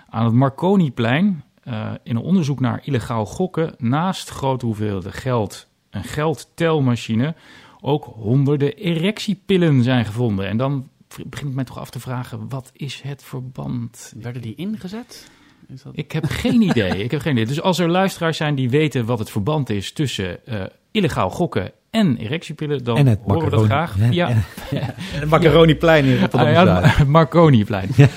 aan 0.08 0.24
het 0.24 0.34
Marconiplein 0.34 1.44
eh, 1.62 1.90
in 2.02 2.16
een 2.16 2.22
onderzoek 2.22 2.60
naar 2.60 2.80
illegaal 2.84 3.26
gokken 3.26 3.74
naast 3.78 4.28
grote 4.28 4.66
hoeveelheden 4.66 5.12
geld, 5.12 5.68
een 5.90 6.04
geldtelmachine, 6.04 7.34
ook 7.80 8.04
honderden 8.04 8.76
erectiepillen 8.76 9.82
zijn 9.82 10.04
gevonden. 10.04 10.48
En 10.48 10.56
dan 10.56 10.88
begin 11.26 11.48
ik 11.48 11.54
mij 11.54 11.64
toch 11.64 11.78
af 11.78 11.90
te 11.90 12.00
vragen, 12.00 12.48
wat 12.48 12.70
is 12.72 13.00
het 13.00 13.22
verband? 13.22 14.14
Werden 14.16 14.42
die 14.42 14.54
ingezet? 14.54 15.30
Is 15.74 15.82
dat... 15.82 15.92
Ik 15.96 16.12
heb 16.12 16.24
geen 16.28 16.62
idee. 16.70 17.04
Ik 17.04 17.10
heb 17.10 17.20
geen 17.20 17.32
idee. 17.32 17.46
Dus 17.46 17.60
als 17.62 17.78
er 17.78 17.88
luisteraars 17.90 18.36
zijn 18.36 18.54
die 18.54 18.70
weten 18.70 19.04
wat 19.04 19.18
het 19.18 19.30
verband 19.30 19.70
is 19.70 19.92
tussen 19.92 20.46
eh, 20.46 20.60
illegaal 20.90 21.30
gokken 21.30 21.70
en 21.90 22.16
erectiepillen, 22.16 22.84
dan 22.84 22.96
En 22.96 23.06
het 23.06 23.18
horen 23.24 23.44
we 23.44 23.50
dat 23.50 23.64
graag. 23.64 23.96
Ja, 24.10 24.28
Ja, 24.70 24.70
En 24.70 24.94
het 25.20 25.28
Macaroniplein 25.28 26.04
in 26.04 26.18
Rotterdam. 26.20 26.48
Ah, 26.48 26.54
ja, 26.54 26.80
het 26.82 27.08
Marconiplein. 27.08 27.88
Ja. 27.96 28.08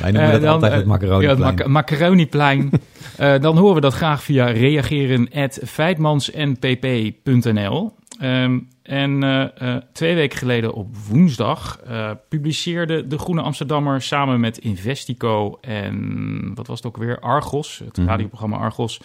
Wij 0.00 0.10
noemen 0.10 0.22
Eh, 0.22 0.30
dat 0.32 0.44
altijd 0.44 0.72
het 0.72 0.82
eh, 0.82 0.88
Macaroniplein. 0.88 1.38
Ja, 1.38 1.46
het 1.46 1.56
mac- 1.58 1.66
Macaroniplein. 1.68 2.70
Eh, 3.16 3.40
dan 3.40 3.56
horen 3.56 3.74
we 3.74 3.80
dat 3.80 3.94
graag 3.94 4.22
via 4.22 4.46
reageren 4.46 5.28
at 5.34 5.60
feitmansnpp.nl. 5.64 7.92
Ehm, 8.20 8.58
en 8.88 9.22
eh, 9.22 9.74
eh, 9.74 9.82
twee 9.92 10.14
weken 10.14 10.38
geleden 10.38 10.72
op 10.72 10.96
woensdag 10.96 11.80
eh, 11.80 12.10
publiceerde 12.28 13.06
de 13.06 13.18
Groene 13.18 13.42
Amsterdammer 13.42 14.02
samen 14.02 14.40
met 14.40 14.58
Investico 14.58 15.58
en 15.60 16.50
wat 16.54 16.66
was 16.66 16.76
het 16.76 16.86
ook 16.86 16.96
weer? 16.96 17.20
Argos, 17.20 17.78
het 17.84 17.96
Mhm. 17.96 18.06
radioprogramma 18.06 18.56
Argos. 18.56 19.00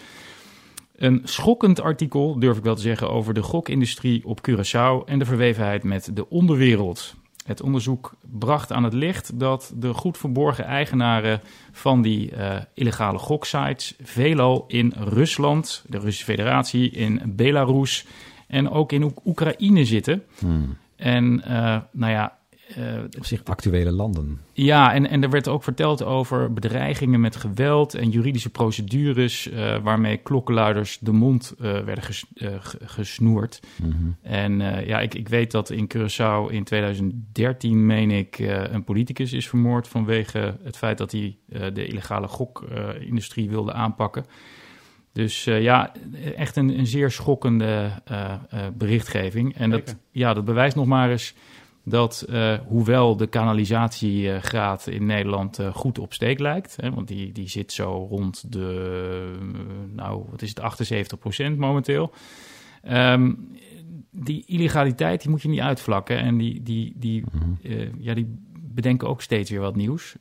Een 0.96 1.20
schokkend 1.24 1.80
artikel, 1.80 2.38
durf 2.38 2.56
ik 2.56 2.62
wel 2.62 2.74
te 2.74 2.80
zeggen, 2.80 3.10
over 3.10 3.34
de 3.34 3.42
gokindustrie 3.42 4.24
op 4.24 4.40
Curaçao 4.50 5.04
en 5.04 5.18
de 5.18 5.24
verwevenheid 5.24 5.82
met 5.82 6.10
de 6.16 6.28
onderwereld. 6.28 7.14
Het 7.46 7.62
onderzoek 7.62 8.14
bracht 8.38 8.72
aan 8.72 8.84
het 8.84 8.92
licht 8.92 9.38
dat 9.38 9.72
de 9.76 9.94
goed 9.94 10.18
verborgen 10.18 10.64
eigenaren 10.64 11.40
van 11.72 12.02
die 12.02 12.32
illegale 12.74 13.18
goksites 13.18 13.94
veelal 14.02 14.64
in 14.68 14.92
Rusland, 14.96 15.84
de 15.88 15.98
Russische 15.98 16.24
Federatie, 16.24 16.90
in 16.90 17.22
Belarus 17.24 18.06
en 18.46 18.70
ook 18.70 18.92
in 18.92 19.02
Oek- 19.02 19.20
Oekraïne 19.26 19.84
zitten. 19.84 20.22
Hmm. 20.38 20.76
En 20.96 21.42
eh, 21.44 21.76
nou 21.92 22.12
ja, 22.12 22.36
eh, 22.74 22.82
Op 23.18 23.24
zich 23.24 23.44
actuele 23.44 23.92
landen. 23.92 24.40
ja, 24.52 24.92
en, 24.94 25.08
en 25.10 25.22
er 25.22 25.30
werd 25.30 25.48
ook 25.48 25.62
verteld 25.62 26.02
over 26.04 26.52
bedreigingen 26.52 27.20
met 27.20 27.36
geweld 27.36 27.94
en 27.94 28.10
juridische 28.10 28.50
procedures 28.50 29.50
eh, 29.50 29.76
waarmee 29.82 30.16
klokkenluiders 30.16 30.98
de 31.00 31.12
mond 31.12 31.54
werden 31.58 32.02
ges- 32.04 32.24
ge- 32.36 32.78
gesnoerd. 32.84 33.60
Mhm. 33.82 33.94
En 34.22 34.58
ja, 34.86 35.00
ik, 35.00 35.14
ik 35.14 35.28
weet 35.28 35.50
dat 35.50 35.70
in 35.70 35.88
Curaçao 35.96 36.50
in 36.52 36.64
2013, 36.64 37.86
meen 37.86 38.10
ik, 38.10 38.38
een 38.70 38.84
politicus 38.84 39.32
is 39.32 39.48
vermoord 39.48 39.88
vanwege 39.88 40.56
het 40.62 40.76
feit 40.76 40.98
dat 40.98 41.12
hij 41.12 41.36
de 41.72 41.86
illegale 41.86 42.28
gokindustrie 42.28 43.48
wilde 43.50 43.72
aanpakken. 43.72 44.24
Dus 45.14 45.46
eh, 45.46 45.62
ja, 45.62 45.92
echt 46.36 46.56
een, 46.56 46.78
een 46.78 46.86
zeer 46.86 47.10
schokkende 47.10 47.90
eh, 48.04 48.32
eh, 48.48 48.60
berichtgeving. 48.74 49.56
En 49.56 49.70
dat, 49.70 49.78
Zeker. 49.88 50.02
ja, 50.10 50.34
dat 50.34 50.44
bewijst 50.44 50.76
nog 50.76 50.86
maar 50.86 51.10
eens 51.10 51.34
dat 51.84 52.26
eh, 52.30 52.58
hoewel 52.66 53.16
de 53.16 53.26
kanalisatiegraad 53.26 54.86
in 54.86 55.06
Nederland 55.06 55.58
eh, 55.58 55.74
goed 55.74 55.98
op 55.98 56.12
steek 56.12 56.38
lijkt, 56.38 56.76
hè, 56.80 56.90
want 56.90 57.08
die, 57.08 57.32
die 57.32 57.48
zit 57.48 57.72
zo 57.72 58.06
rond 58.10 58.52
de, 58.52 59.36
nou, 59.92 60.24
wat 60.30 60.42
is 60.42 60.52
het, 60.54 60.60
78% 61.52 61.56
momenteel. 61.56 62.12
Ehm, 62.82 63.32
die 64.10 64.44
illegaliteit 64.46 65.20
die 65.22 65.30
moet 65.30 65.42
je 65.42 65.48
niet 65.48 65.60
uitvlakken 65.60 66.18
en 66.18 66.36
die, 66.36 66.62
die, 66.62 66.92
die, 66.96 67.24
Mhm. 67.32 67.72
eh, 67.72 67.88
ja, 67.98 68.14
die 68.14 68.38
bedenken 68.60 69.08
ook 69.08 69.22
steeds 69.22 69.50
weer 69.50 69.60
wat 69.60 69.76
nieuws. 69.76 70.16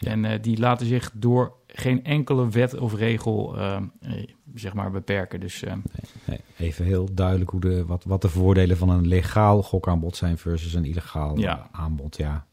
Ehm, 0.00 0.08
Ja. 0.08 0.10
En 0.10 0.24
eh, 0.24 0.42
die 0.42 0.58
laten 0.58 0.86
zich 0.86 1.10
door 1.14 1.52
geen 1.66 2.04
enkele 2.04 2.48
wet 2.48 2.78
of 2.78 2.94
regel 2.94 3.58
ehm, 3.58 3.84
eh, 4.00 4.26
zeg 4.54 4.74
maar 4.74 4.90
beperken. 4.90 5.40
Dus 5.40 5.62
ehm, 5.62 5.78
Nee, 6.24 6.40
even 6.58 6.84
heel 6.84 7.08
duidelijk 7.14 7.50
hoe 7.50 7.60
de, 7.60 7.84
wat, 7.86 8.04
wat 8.04 8.22
de 8.22 8.28
voordelen 8.28 8.76
van 8.76 8.88
een 8.90 9.06
legaal 9.06 9.62
gokaanbod 9.62 10.16
zijn 10.16 10.38
versus 10.38 10.74
een 10.74 10.84
illegaal 10.84 11.38
Ja. 11.38 11.68
aanbod. 11.72 12.16
Ja. 12.16 12.46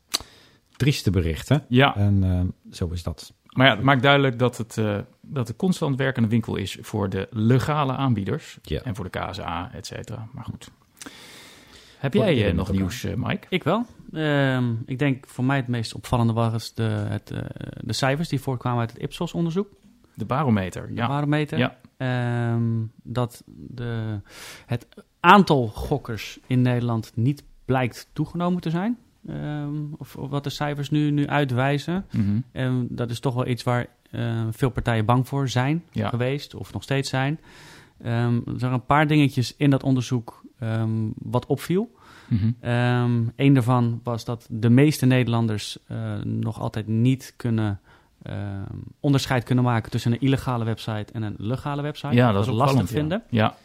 Trieste 0.76 1.10
berichten. 1.12 1.66
ja, 1.68 1.96
En 1.96 2.24
eh, 2.24 2.42
zo 2.74 2.88
is 2.88 3.04
dat. 3.04 3.34
maar 3.50 3.68
ja, 3.68 3.76
het 3.76 3.84
maakt 3.84 4.02
duidelijk 4.02 4.40
dat 4.40 4.58
het, 4.58 4.78
eh, 4.78 4.98
dat 5.22 5.48
het 5.48 5.58
constant 5.58 5.96
werkende 5.96 6.28
winkel 6.28 6.56
is 6.56 6.78
voor 6.82 7.10
de 7.10 7.28
legale 7.32 7.94
aanbieders. 7.96 8.58
Ja. 8.62 8.82
En 8.82 8.96
voor 8.96 9.10
de 9.10 9.20
KSA, 9.20 9.72
et 9.74 9.86
cetera. 9.86 10.28
Maar 10.34 10.44
goed. 10.44 10.72
Heb 11.98 12.14
jij 12.14 12.48
eh, 12.48 12.54
nog 12.54 12.72
nieuws, 12.72 13.04
eh, 13.04 13.14
Mike? 13.16 13.48
Ik 13.50 13.64
wel. 13.64 13.86
Ehm, 14.14 14.74
ik 14.86 15.00
denk 15.00 15.28
voor 15.28 15.44
mij 15.44 15.58
het 15.58 15.68
meest 15.68 15.94
opvallende 15.94 16.34
was 16.34 16.74
de, 16.74 16.84
het, 16.84 17.32
eh, 17.32 17.40
de 17.82 17.94
cijfers 17.94 18.30
die 18.30 18.42
voortkwamen 18.42 18.80
uit 18.80 18.92
het 18.92 19.02
Ipsos-onderzoek. 19.02 19.68
De 20.14 20.26
barometer, 20.26 20.88
De 20.88 20.94
ja. 20.94 21.08
barometer. 21.08 21.58
Ja. 21.58 21.78
Ehm, 21.98 22.64
dat 23.04 23.44
de, 23.46 24.20
het 24.66 24.88
aantal 25.20 25.68
gokkers 25.68 26.40
in 26.48 26.62
Nederland 26.62 27.12
niet 27.16 27.44
blijkt 27.66 28.10
toegenomen 28.14 28.62
te 28.62 28.70
zijn. 28.70 28.98
Ehm, 29.28 29.94
of, 29.98 30.16
of 30.16 30.30
wat 30.30 30.44
de 30.44 30.50
cijfers 30.50 30.90
nu, 30.90 31.12
nu 31.12 31.28
uitwijzen. 31.28 32.06
Mhm. 32.12 32.40
En 32.52 32.88
dat 32.90 33.10
is 33.10 33.20
toch 33.20 33.34
wel 33.34 33.48
iets 33.48 33.64
waar 33.64 33.88
veel 34.52 34.70
partijen 34.70 35.06
bang 35.06 35.28
voor 35.28 35.50
zijn 35.50 35.84
Ja. 35.92 36.10
geweest, 36.10 36.56
of 36.56 36.74
nog 36.74 36.84
steeds 36.84 37.10
zijn. 37.10 37.40
Er 37.98 38.42
zijn 38.56 38.74
een 38.74 38.86
paar 38.86 39.08
dingetjes 39.08 39.56
in 39.56 39.70
dat 39.70 39.84
onderzoek 39.84 40.44
wat 41.16 41.46
opviel. 41.46 41.92
Mhm. 42.28 42.52
Eén 42.62 43.26
Ehm, 43.36 43.54
daarvan 43.54 44.00
was 44.04 44.26
dat 44.26 44.48
de 44.50 44.70
meeste 44.70 45.06
Nederlanders 45.06 45.78
eh, 45.88 45.98
nog 46.24 46.60
altijd 46.60 46.88
niet 46.88 47.34
kunnen 47.36 47.80
ehm, 48.22 48.62
onderscheid 49.00 49.44
kunnen 49.44 49.64
maken 49.64 49.92
tussen 49.92 50.12
een 50.12 50.20
illegale 50.20 50.66
website 50.66 51.14
en 51.14 51.22
een 51.22 51.36
legale 51.38 51.82
website. 51.82 52.16
Ja, 52.16 52.32
dat 52.32 52.48
is 52.48 52.54
lastig 52.54 52.90
vinden. 52.90 53.24
Ja. 53.30 53.56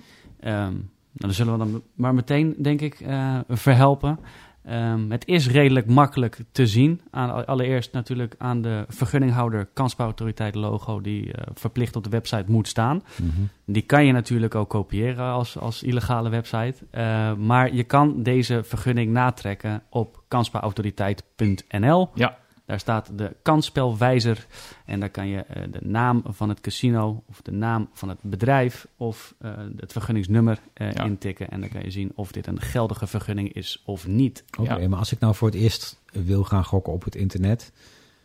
Ehm, 0.40 0.72
nou, 1.12 1.30
dan 1.30 1.32
zullen 1.32 1.52
we 1.52 1.58
dan 1.58 1.82
maar 1.94 2.14
meteen, 2.14 2.54
denk 2.58 2.80
ik, 2.80 3.00
eh, 3.00 3.38
verhelpen. 3.48 4.18
Ehm, 4.64 5.10
het 5.10 5.26
is 5.26 5.48
redelijk 5.48 5.86
makkelijk 5.86 6.38
te 6.52 6.66
zien. 6.66 7.00
Aan, 7.10 7.46
allereerst 7.46 7.92
natuurlijk 7.92 8.34
aan 8.38 8.62
de 8.62 8.84
vergunninghouder 8.88 9.68
kansspelautoriteit 9.72 10.54
logo 10.54 11.00
die 11.00 11.32
eh, 11.32 11.46
verplicht 11.54 11.96
op 11.96 12.04
de 12.04 12.10
website 12.10 12.44
moet 12.46 12.68
staan. 12.68 13.02
Mhm. 13.16 13.30
Die 13.64 13.82
kan 13.82 14.04
je 14.04 14.12
natuurlijk 14.12 14.54
ook 14.54 14.68
kopiëren 14.68 15.32
als, 15.32 15.58
als 15.58 15.82
illegale 15.82 16.28
website. 16.28 16.74
Eh, 16.90 17.34
maar 17.34 17.74
je 17.74 17.84
kan 17.84 18.22
deze 18.22 18.62
vergunning 18.64 19.12
natrekken 19.12 19.82
op 19.90 20.22
kansspelautoriteit.nl. 20.28 22.08
Ja. 22.14 22.40
Daar 22.66 22.78
staat 22.80 23.18
de 23.18 23.36
kansspelwijzer. 23.42 24.46
En 24.86 25.00
daar 25.00 25.10
kan 25.10 25.26
je 25.28 25.38
eh, 25.38 25.62
de 25.70 25.80
naam 25.82 26.22
van 26.26 26.48
het 26.48 26.60
casino 26.60 27.22
of 27.28 27.40
de 27.42 27.52
naam 27.52 27.88
van 27.92 28.08
het 28.08 28.18
bedrijf 28.22 28.86
of 28.96 29.34
eh, 29.38 29.50
het 29.76 29.92
vergunningsnummer 29.92 30.58
eh, 30.72 30.92
Ja. 30.92 31.04
intikken. 31.04 31.50
En 31.50 31.60
dan 31.60 31.68
kan 31.68 31.82
je 31.82 31.90
zien 31.90 32.12
of 32.14 32.32
dit 32.32 32.46
een 32.46 32.60
geldige 32.60 33.06
vergunning 33.06 33.52
is 33.52 33.82
of 33.84 34.06
niet. 34.06 34.44
Oké, 34.58 34.74
Ja. 34.78 34.88
maar 34.88 34.98
als 34.98 35.12
ik 35.12 35.18
nou 35.20 35.34
voor 35.34 35.48
het 35.48 35.56
eerst 35.56 36.00
wil 36.12 36.44
gaan 36.44 36.64
gokken 36.64 36.92
op 36.92 37.04
het 37.04 37.14
internet. 37.14 37.72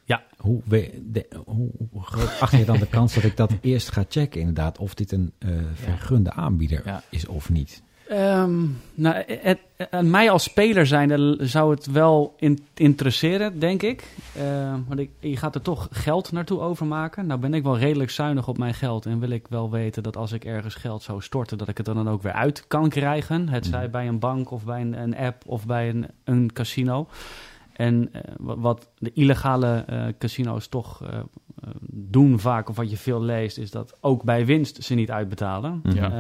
Ja. 0.04 0.24
Hoe, 0.38 0.62
we- 0.66 1.02
de- 1.12 1.28
hoe, 1.46 1.70
groot 2.02 2.40
acht 2.40 2.52
je 2.58 2.66
dan 2.66 2.78
de 2.80 2.88
kans 2.88 3.14
dat 3.14 3.24
ik 3.24 3.38
dat 3.38 3.52
eerst 3.62 3.92
ga 3.92 4.06
checken, 4.10 4.40
inderdaad, 4.40 4.78
of 4.78 4.94
dit 4.94 5.12
een 5.12 5.32
eh, 5.38 5.50
vergunde 5.74 6.32
aanbieder 6.32 6.82
Ja. 6.86 7.04
is 7.10 7.26
of 7.28 7.50
niet? 7.50 7.84
Ehm, 8.10 8.60
nou, 8.94 9.16
het, 9.28 9.60
het- 9.78 10.02
mij 10.06 10.30
als 10.32 10.44
speler 10.44 10.86
zijn 10.88 11.38
zou 11.40 11.72
het 11.72 11.86
wel 11.92 12.34
in- 12.40 12.60
interesseren, 12.74 13.60
denk 13.60 13.84
ik. 13.84 14.04
Eh, 14.36 14.74
want 14.88 15.00
ik, 15.00 15.10
je 15.20 15.38
gaat 15.38 15.56
er 15.56 15.62
toch 15.62 15.88
geld 15.92 16.32
naartoe 16.32 16.60
overmaken. 16.60 17.26
Nou 17.28 17.40
ben 17.40 17.54
ik 17.54 17.64
wel 17.64 17.78
redelijk 17.78 18.10
zuinig 18.10 18.48
op 18.48 18.58
mijn 18.58 18.74
geld. 18.74 19.06
En 19.06 19.20
wil 19.20 19.30
ik 19.30 19.46
wel 19.50 19.72
weten 19.72 20.04
dat 20.04 20.18
als 20.18 20.32
ik 20.32 20.46
ergens 20.46 20.76
geld 20.76 21.04
zou 21.04 21.22
storten... 21.22 21.58
dat 21.58 21.68
ik 21.68 21.78
het 21.78 21.86
dan 21.86 22.10
ook 22.10 22.22
weer 22.22 22.32
uit 22.32 22.66
kan 22.68 22.90
krijgen. 22.90 23.50
Het 23.50 23.66
zij 23.66 23.82
Mhm. 23.82 23.92
bij 23.92 24.08
een 24.08 24.20
bank 24.20 24.52
of 24.52 24.64
bij 24.66 24.82
een, 24.82 25.02
een 25.02 25.18
app 25.18 25.44
of 25.46 25.66
bij 25.66 25.90
een, 25.90 26.06
een 26.24 26.54
casino. 26.54 27.08
En 27.78 28.10
eh, 28.12 28.22
wa- 28.38 28.58
wat 28.58 28.90
de 28.98 29.12
illegale 29.14 29.84
eh, 29.88 30.06
casino's 30.18 30.68
toch 30.68 31.04
eh, 31.04 31.20
doen 31.92 32.40
vaak... 32.40 32.70
of 32.70 32.76
wat 32.76 32.90
je 32.90 32.98
veel 32.98 33.22
leest, 33.22 33.58
is 33.58 33.72
dat 33.72 33.98
ook 34.02 34.24
bij 34.24 34.46
winst 34.46 34.84
ze 34.84 34.94
niet 34.94 35.12
uitbetalen. 35.12 35.82
Ja. 35.94 36.12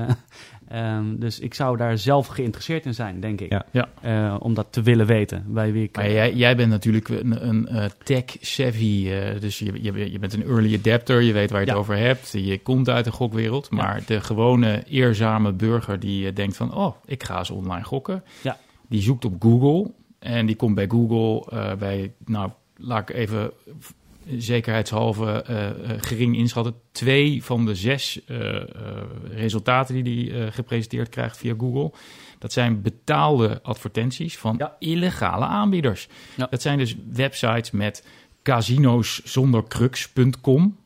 Eh, 0.67 0.95
ehm, 0.95 1.15
dus 1.19 1.39
ik 1.39 1.53
zou 1.53 1.77
daar 1.77 1.97
zelf 1.97 2.27
geïnteresseerd 2.27 2.85
in 2.85 2.93
zijn, 2.93 3.19
denk 3.19 3.41
ik. 3.41 3.51
Ja. 3.51 3.65
Ja. 3.71 3.89
Eh, 4.01 4.35
om 4.39 4.53
dat 4.53 4.67
te 4.69 4.81
willen 4.81 5.05
weten. 5.05 5.43
Bij 5.47 5.71
wie 5.71 5.83
ik, 5.83 5.95
Maar 5.95 6.11
jij, 6.11 6.33
jij 6.33 6.55
bent 6.55 6.69
natuurlijk 6.69 7.09
een, 7.09 7.47
een 7.47 7.67
eh, 7.67 7.85
tech-savvy, 8.03 9.09
eh, 9.09 9.39
dus 9.41 9.59
je, 9.59 9.83
je, 9.83 10.11
je 10.11 10.19
bent 10.19 10.33
een 10.33 10.43
early 10.43 10.75
adapter, 10.75 11.21
je 11.21 11.33
weet 11.33 11.49
waar 11.49 11.59
je 11.59 11.65
het 11.65 11.75
Ja. 11.75 11.81
over 11.81 11.97
hebt, 11.97 12.31
je 12.31 12.59
komt 12.61 12.89
uit 12.89 13.05
de 13.05 13.11
gokwereld, 13.11 13.69
maar 13.71 14.01
de 14.05 14.21
gewone 14.21 14.83
eerzame 14.87 15.53
burger 15.53 15.99
die 15.99 16.33
denkt 16.33 16.57
van, 16.57 16.73
oh, 16.73 16.95
ik 17.05 17.23
ga 17.23 17.37
eens 17.37 17.49
online 17.51 17.83
gokken, 17.83 18.23
Ja. 18.43 18.57
die 18.89 19.01
zoekt 19.01 19.25
op 19.25 19.35
Google 19.41 19.91
en 20.19 20.45
die 20.45 20.55
komt 20.55 20.75
bij 20.75 20.87
Google 20.87 21.51
eh, 21.51 21.75
bij, 21.75 22.13
nou, 22.25 22.51
laat 22.75 23.09
ik 23.09 23.15
even 23.15 23.51
zekerheidshalve 24.37 25.41
eh, 25.41 25.69
eh, 25.69 25.75
gering 26.01 26.35
inschatten, 26.35 26.75
twee 26.91 27.43
van 27.43 27.65
de 27.65 27.75
zes 27.75 28.19
resultaten 29.31 30.03
die 30.03 30.31
hij 30.31 30.51
gepresenteerd 30.51 31.09
krijgt 31.09 31.37
via 31.37 31.53
Google. 31.57 31.91
Dat 32.39 32.53
zijn 32.53 32.81
betaalde 32.81 33.59
advertenties 33.63 34.37
van 34.37 34.55
Ja. 34.57 34.75
illegale 34.79 35.45
aanbieders. 35.45 36.07
Ja. 36.35 36.47
Dat 36.49 36.61
zijn 36.61 36.77
dus 36.77 36.95
websites 37.11 37.71
met 37.71 38.05
casinoszondercrux.com. 38.43 40.77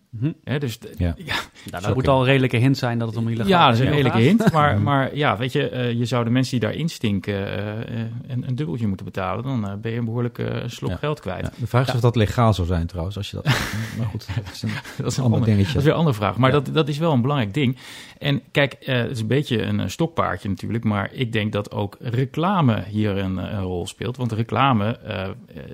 Hè, 0.43 0.59
dus 0.59 0.77
d- 0.77 0.87
Ja. 0.97 1.15
ja, 1.25 1.35
Nou, 1.71 1.83
dat 1.83 1.93
moet 1.95 2.07
al 2.07 2.19
een 2.19 2.25
redelijke 2.25 2.57
hint 2.57 2.77
zijn 2.77 2.97
dat 2.99 3.07
het 3.07 3.17
om 3.17 3.27
illegaal 3.27 3.47
ja, 3.47 3.65
dat 3.65 3.73
is 3.73 3.79
een 3.79 3.91
redelijke 3.91 4.17
hint. 4.19 4.51
Maar, 4.53 4.81
maar 4.81 5.15
ja, 5.15 5.37
weet 5.37 5.51
je, 5.51 5.69
eh, 5.69 5.91
je 5.91 6.05
zou 6.05 6.23
de 6.23 6.29
mensen 6.29 6.59
die 6.59 6.69
daarin 6.69 6.89
stinken 6.89 7.33
eh, 7.57 7.99
eh, 8.01 8.07
een, 8.27 8.47
een 8.47 8.55
dubbeltje 8.55 8.87
moeten 8.87 9.05
betalen. 9.05 9.43
Dan 9.43 9.81
ben 9.81 9.91
je 9.91 9.97
een 9.97 10.05
behoorlijke 10.05 10.63
slok 10.65 10.89
Ja. 10.89 10.95
geld 10.97 11.19
kwijt. 11.19 11.41
Ja, 11.45 11.51
de 11.57 11.67
vraag 11.67 11.87
is 11.87 11.93
of 11.93 11.99
dat 11.99 12.15
legaal 12.15 12.53
zou 12.53 12.67
zijn 12.67 12.87
trouwens, 12.87 13.17
als 13.17 13.29
je 13.29 13.35
dat... 13.35 13.45
maar 13.97 14.07
goed, 14.07 14.27
dat 14.35 14.53
is 14.53 14.61
een 14.61 14.69
Dat 14.97 15.11
is 15.11 15.17
een 15.17 15.23
ander 15.23 15.39
ander, 15.39 15.55
dingetje. 15.55 15.65
dat 15.73 15.75
is 15.75 15.83
weer 15.83 15.91
een 15.93 15.99
andere 15.99 16.15
vraag. 16.17 16.37
Maar 16.37 16.51
Ja. 16.51 16.59
dat, 16.59 16.73
dat 16.73 16.87
is 16.87 16.97
wel 16.97 17.11
een 17.13 17.21
belangrijk 17.21 17.53
ding. 17.53 17.77
En 18.17 18.41
kijk, 18.51 18.75
het 18.79 19.09
is 19.11 19.19
een 19.19 19.27
beetje 19.27 19.61
een, 19.61 19.89
stokpaardje 19.91 20.49
natuurlijk. 20.49 20.83
Maar 20.83 21.09
ik 21.13 21.31
denk 21.31 21.51
dat 21.51 21.71
ook 21.71 21.97
reclame 21.99 22.83
hier 22.87 23.17
een, 23.17 23.37
een 23.37 23.61
rol 23.61 23.87
speelt. 23.87 24.17
Want 24.17 24.31
reclame 24.31 24.99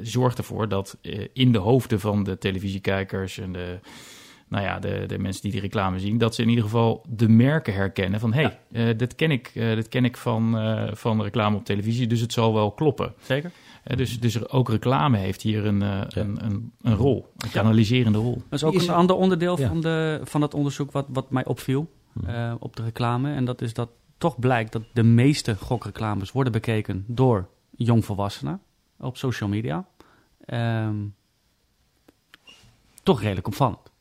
zorgt 0.01 0.37
ervoor 0.37 0.67
dat 0.67 0.97
in 1.33 1.51
de 1.51 1.57
hoofden 1.57 1.99
van 1.99 2.23
de 2.23 2.37
televisiekijkers 2.37 3.37
en 3.39 3.51
de, 3.51 3.79
nou 4.47 4.63
ja, 4.63 4.79
de, 4.79 5.03
de 5.07 5.19
mensen 5.19 5.41
die 5.41 5.51
die 5.51 5.61
reclame 5.61 5.99
zien, 5.99 6.17
dat 6.17 6.35
ze 6.35 6.41
in 6.41 6.49
ieder 6.49 6.63
geval 6.63 7.05
de 7.09 7.29
merken 7.29 7.73
herkennen. 7.73 8.19
Van 8.19 8.33
hé, 8.33 8.41
hey, 8.71 8.89
eh, 8.89 8.97
dit 8.97 9.15
ken 9.15 9.31
ik, 9.31 9.51
eh, 9.55 9.75
dit 9.75 9.87
ken 9.87 10.05
ik 10.05 10.17
van, 10.17 10.57
eh, 10.57 10.93
van 10.93 11.21
reclame 11.21 11.55
op 11.57 11.65
televisie, 11.65 12.07
dus 12.07 12.19
het 12.21 12.33
zal 12.33 12.53
wel 12.53 12.71
kloppen. 12.71 13.13
Zeker. 13.21 13.51
Dus, 13.95 14.19
dus 14.19 14.35
er- 14.35 14.49
ook 14.51 14.69
reclame 14.69 15.17
heeft 15.17 15.41
hier 15.41 15.65
een, 15.65 15.81
eh, 15.81 15.87
Ja. 15.89 16.21
een, 16.21 16.45
een, 16.45 16.71
een 16.81 16.95
rol, 16.95 17.31
een 17.37 17.49
kanaliserende 17.51 18.17
rol. 18.17 18.33
Dat 18.35 18.43
is 18.59 18.63
ook 18.63 18.73
Is 18.73 18.83
een 18.83 18.89
er- 18.93 18.95
ander 18.99 19.15
onderdeel 19.15 19.59
Ja. 19.59 19.67
van, 19.67 19.81
de, 19.81 20.19
van 20.23 20.41
dat 20.41 20.53
onderzoek 20.53 20.91
wat, 20.91 21.05
wat 21.09 21.29
mij 21.31 21.45
opviel 21.45 21.89
eh, 22.25 22.53
op 22.59 22.75
de 22.75 22.83
reclame. 22.83 23.33
En 23.33 23.45
dat 23.45 23.61
is 23.61 23.73
dat 23.73 23.89
toch 24.17 24.39
blijkt 24.39 24.71
dat 24.71 24.83
de 24.93 25.03
meeste 25.03 25.55
gokreclames 25.55 26.31
worden 26.31 26.51
bekeken 26.51 27.03
door 27.07 27.47
jongvolwassenen 27.75 28.61
op 28.99 29.17
social 29.17 29.49
media. 29.49 29.85
Ehm, 30.45 30.95
toch 33.03 33.21
redelijk 33.21 33.47
opvallend. 33.47 33.91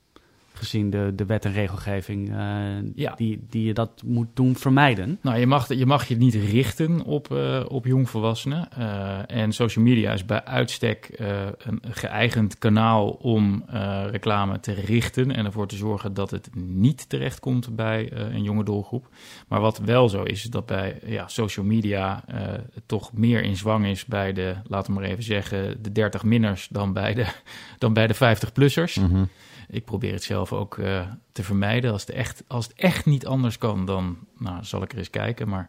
Gezien 0.57 0.90
de, 0.90 1.12
de 1.14 1.25
wet 1.27 1.45
en 1.45 1.53
regelgeving 1.53 2.31
eh, 2.31 2.37
Ja. 2.95 3.14
die, 3.16 3.47
die 3.51 3.64
je 3.64 3.73
dat 3.75 4.03
moet 4.05 4.29
doen 4.35 4.57
vermijden. 4.57 5.19
Nou, 5.23 5.38
je 5.38 5.47
mag 5.47 5.69
je, 5.75 5.87
mag 5.87 6.09
je 6.09 6.16
niet 6.16 6.35
richten 6.35 7.03
op, 7.03 7.33
eh, 7.33 7.64
op 7.69 7.85
jongvolwassenen. 7.87 8.69
Eh, 8.73 9.19
en 9.27 9.53
social 9.53 9.85
media 9.85 10.12
is 10.12 10.25
bij 10.25 10.45
uitstek 10.45 11.05
eh, 11.05 11.29
een 11.59 11.81
geëigend 11.90 12.59
kanaal 12.59 13.09
om 13.09 13.64
eh, 13.69 14.05
reclame 14.11 14.61
te 14.61 14.73
richten 14.73 15.31
en 15.35 15.45
ervoor 15.45 15.66
te 15.69 15.77
zorgen 15.77 16.14
dat 16.14 16.31
het 16.31 16.49
niet 16.55 17.09
terechtkomt 17.09 17.77
bij 17.77 18.09
eh, 18.12 18.35
een 18.35 18.42
jonge 18.42 18.64
doelgroep. 18.64 19.09
Maar 19.49 19.61
wat 19.61 19.79
wel 19.79 20.09
zo 20.09 20.23
is, 20.23 20.45
is 20.45 20.51
dat 20.51 20.66
bij 20.66 20.99
ja, 21.07 21.29
social 21.29 21.66
media 21.66 22.25
eh, 22.27 22.38
toch 22.87 23.12
meer 23.12 23.42
in 23.42 23.57
zwang 23.57 23.87
is 23.87 24.05
bij 24.05 24.33
de, 24.33 24.55
laten 24.66 24.95
we 24.95 25.01
maar 25.01 25.09
even 25.11 25.23
zeggen, 25.25 25.83
de 25.83 25.92
30 25.92 26.23
minners 26.23 26.69
dan 26.71 26.92
bij 26.92 27.14
de, 27.14 27.27
dan 27.79 27.92
bij 27.92 28.07
de 28.07 28.14
50-plussers. 28.14 28.95
Mhm. 29.01 29.25
Ik 29.68 29.85
probeer 29.85 30.12
het 30.12 30.22
zelf 30.22 30.52
ook 30.52 30.79
eh, 30.79 31.07
te 31.33 31.42
vermijden. 31.42 31.92
Als 31.92 32.00
het, 32.00 32.11
echt, 32.11 32.44
als 32.46 32.66
het 32.66 32.76
echt 32.76 33.07
niet 33.07 33.26
anders 33.26 33.59
kan, 33.59 33.85
dan 33.85 34.18
nou, 34.38 34.64
zal 34.64 34.83
ik 34.83 34.92
er 34.92 34.98
eens 34.98 35.11
kijken. 35.11 35.48
Maar, 35.48 35.68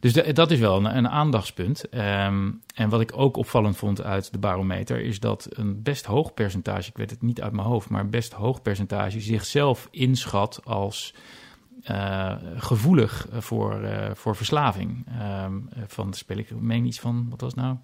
dus 0.00 0.12
dat 0.12 0.50
is 0.50 0.58
wel 0.58 0.76
een, 0.76 0.96
een 0.96 1.08
aandachtspunt. 1.08 1.88
Ehm, 1.88 2.50
en 2.74 2.88
wat 2.88 3.00
ik 3.00 3.12
ook 3.14 3.36
opvallend 3.36 3.76
vond 3.76 4.02
uit 4.02 4.32
de 4.32 4.38
barometer... 4.38 5.00
is 5.00 5.20
dat 5.20 5.48
een 5.50 5.82
best 5.82 6.04
hoog 6.04 6.34
percentage, 6.34 6.88
ik 6.88 6.96
weet 6.96 7.10
het 7.10 7.22
niet 7.22 7.42
uit 7.42 7.52
mijn 7.52 7.66
hoofd... 7.66 7.88
maar 7.88 8.00
een 8.00 8.10
best 8.10 8.32
hoog 8.32 8.62
percentage 8.62 9.20
zichzelf 9.20 9.88
inschat 9.90 10.60
als... 10.64 11.14
eh, 11.82 12.36
gevoelig 12.56 13.26
voor, 13.32 13.82
eh, 13.82 14.10
voor 14.14 14.36
verslaving. 14.36 15.06
Ehm, 15.18 15.52
van, 15.86 16.14
speel 16.14 16.38
ik, 16.38 16.60
meen 16.60 16.84
iets 16.84 17.00
van, 17.00 17.26
wat 17.30 17.40
was 17.40 17.54
nou? 17.54 17.76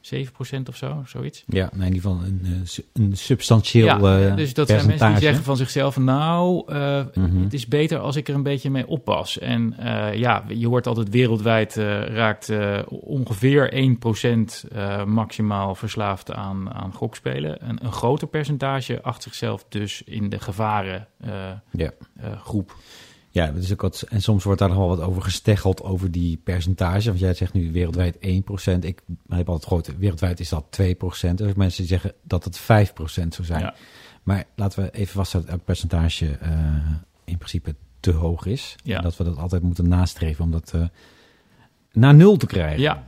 7% 0.00 0.68
of 0.68 0.76
zo, 0.76 1.02
zoiets. 1.06 1.44
Ja, 1.46 1.70
nee, 1.74 1.88
in 1.88 1.94
ieder 1.94 2.10
geval 2.10 2.24
een, 2.26 2.40
eh, 2.44 3.02
een 3.02 3.16
substantieel 3.16 3.86
Ja, 3.86 4.28
eh, 4.28 4.36
dus 4.36 4.54
dat 4.54 4.68
zijn 4.68 4.86
mensen 4.86 5.08
die 5.08 5.18
zeggen 5.18 5.44
van 5.44 5.56
zichzelf... 5.56 5.96
nou, 5.96 6.62
eh, 6.72 7.00
Mhm. 7.14 7.42
het 7.42 7.54
is 7.54 7.66
beter 7.66 7.98
als 7.98 8.16
ik 8.16 8.28
er 8.28 8.34
een 8.34 8.42
beetje 8.42 8.70
mee 8.70 8.86
oppas. 8.86 9.38
En 9.38 9.74
ja, 10.14 10.44
je 10.48 10.66
hoort 10.66 10.86
altijd 10.86 11.08
wereldwijd 11.08 11.74
raakt 12.08 12.50
ongeveer 12.88 13.72
1% 13.74 14.64
eh, 14.72 15.04
maximaal 15.04 15.74
verslaafd 15.74 16.32
aan, 16.32 16.72
aan 16.72 16.92
gokspelen. 16.92 17.68
Een, 17.68 17.78
een 17.84 17.92
groter 17.92 18.28
percentage 18.28 19.02
acht 19.02 19.22
zichzelf 19.22 19.64
dus 19.68 20.02
in 20.02 20.28
de 20.28 20.38
gevaren 20.40 21.06
eh, 21.20 21.30
Ja. 21.70 21.90
groep. 22.44 22.76
Ja, 23.38 23.50
dat 23.50 23.62
is 23.62 23.72
ook 23.72 23.82
wat, 23.82 24.04
en 24.08 24.22
soms 24.22 24.44
wordt 24.44 24.58
daar 24.58 24.68
nog 24.68 24.78
wel 24.78 24.88
wat 24.88 25.00
over 25.00 25.22
gesteggeld 25.22 25.82
over 25.82 26.10
die 26.10 26.40
percentage. 26.44 27.08
Want 27.08 27.18
jij 27.18 27.34
zegt 27.34 27.52
nu 27.52 27.72
wereldwijd 27.72 28.16
1%. 28.16 28.18
Ik 28.80 29.02
heb 29.28 29.48
altijd 29.48 29.66
gehoord, 29.66 29.98
wereldwijd 29.98 30.40
is 30.40 30.48
dat 30.48 30.64
2%. 30.64 31.34
Dus 31.34 31.54
mensen 31.54 31.82
die 31.82 31.86
zeggen 31.86 32.12
dat 32.22 32.44
het 32.44 32.60
5% 32.60 32.64
zou 33.04 33.44
zijn. 33.44 33.60
Ja. 33.60 33.74
Maar 34.22 34.44
laten 34.54 34.82
we 34.82 34.90
even 34.90 35.14
vaststellen 35.14 35.46
dat 35.46 35.54
elk 35.54 35.64
percentage 35.64 36.36
eh, 36.40 36.50
in 37.24 37.36
principe 37.36 37.74
te 38.00 38.10
hoog 38.10 38.46
is. 38.46 38.76
Ja. 38.82 38.96
En 38.96 39.02
dat 39.02 39.16
we 39.16 39.24
dat 39.24 39.36
altijd 39.36 39.62
moeten 39.62 39.88
nastreven 39.88 40.44
om 40.44 40.50
dat 40.50 40.72
eh, 40.74 40.82
naar 41.92 42.14
nul 42.14 42.36
te 42.36 42.46
krijgen. 42.46 42.80
Ja, 42.80 43.06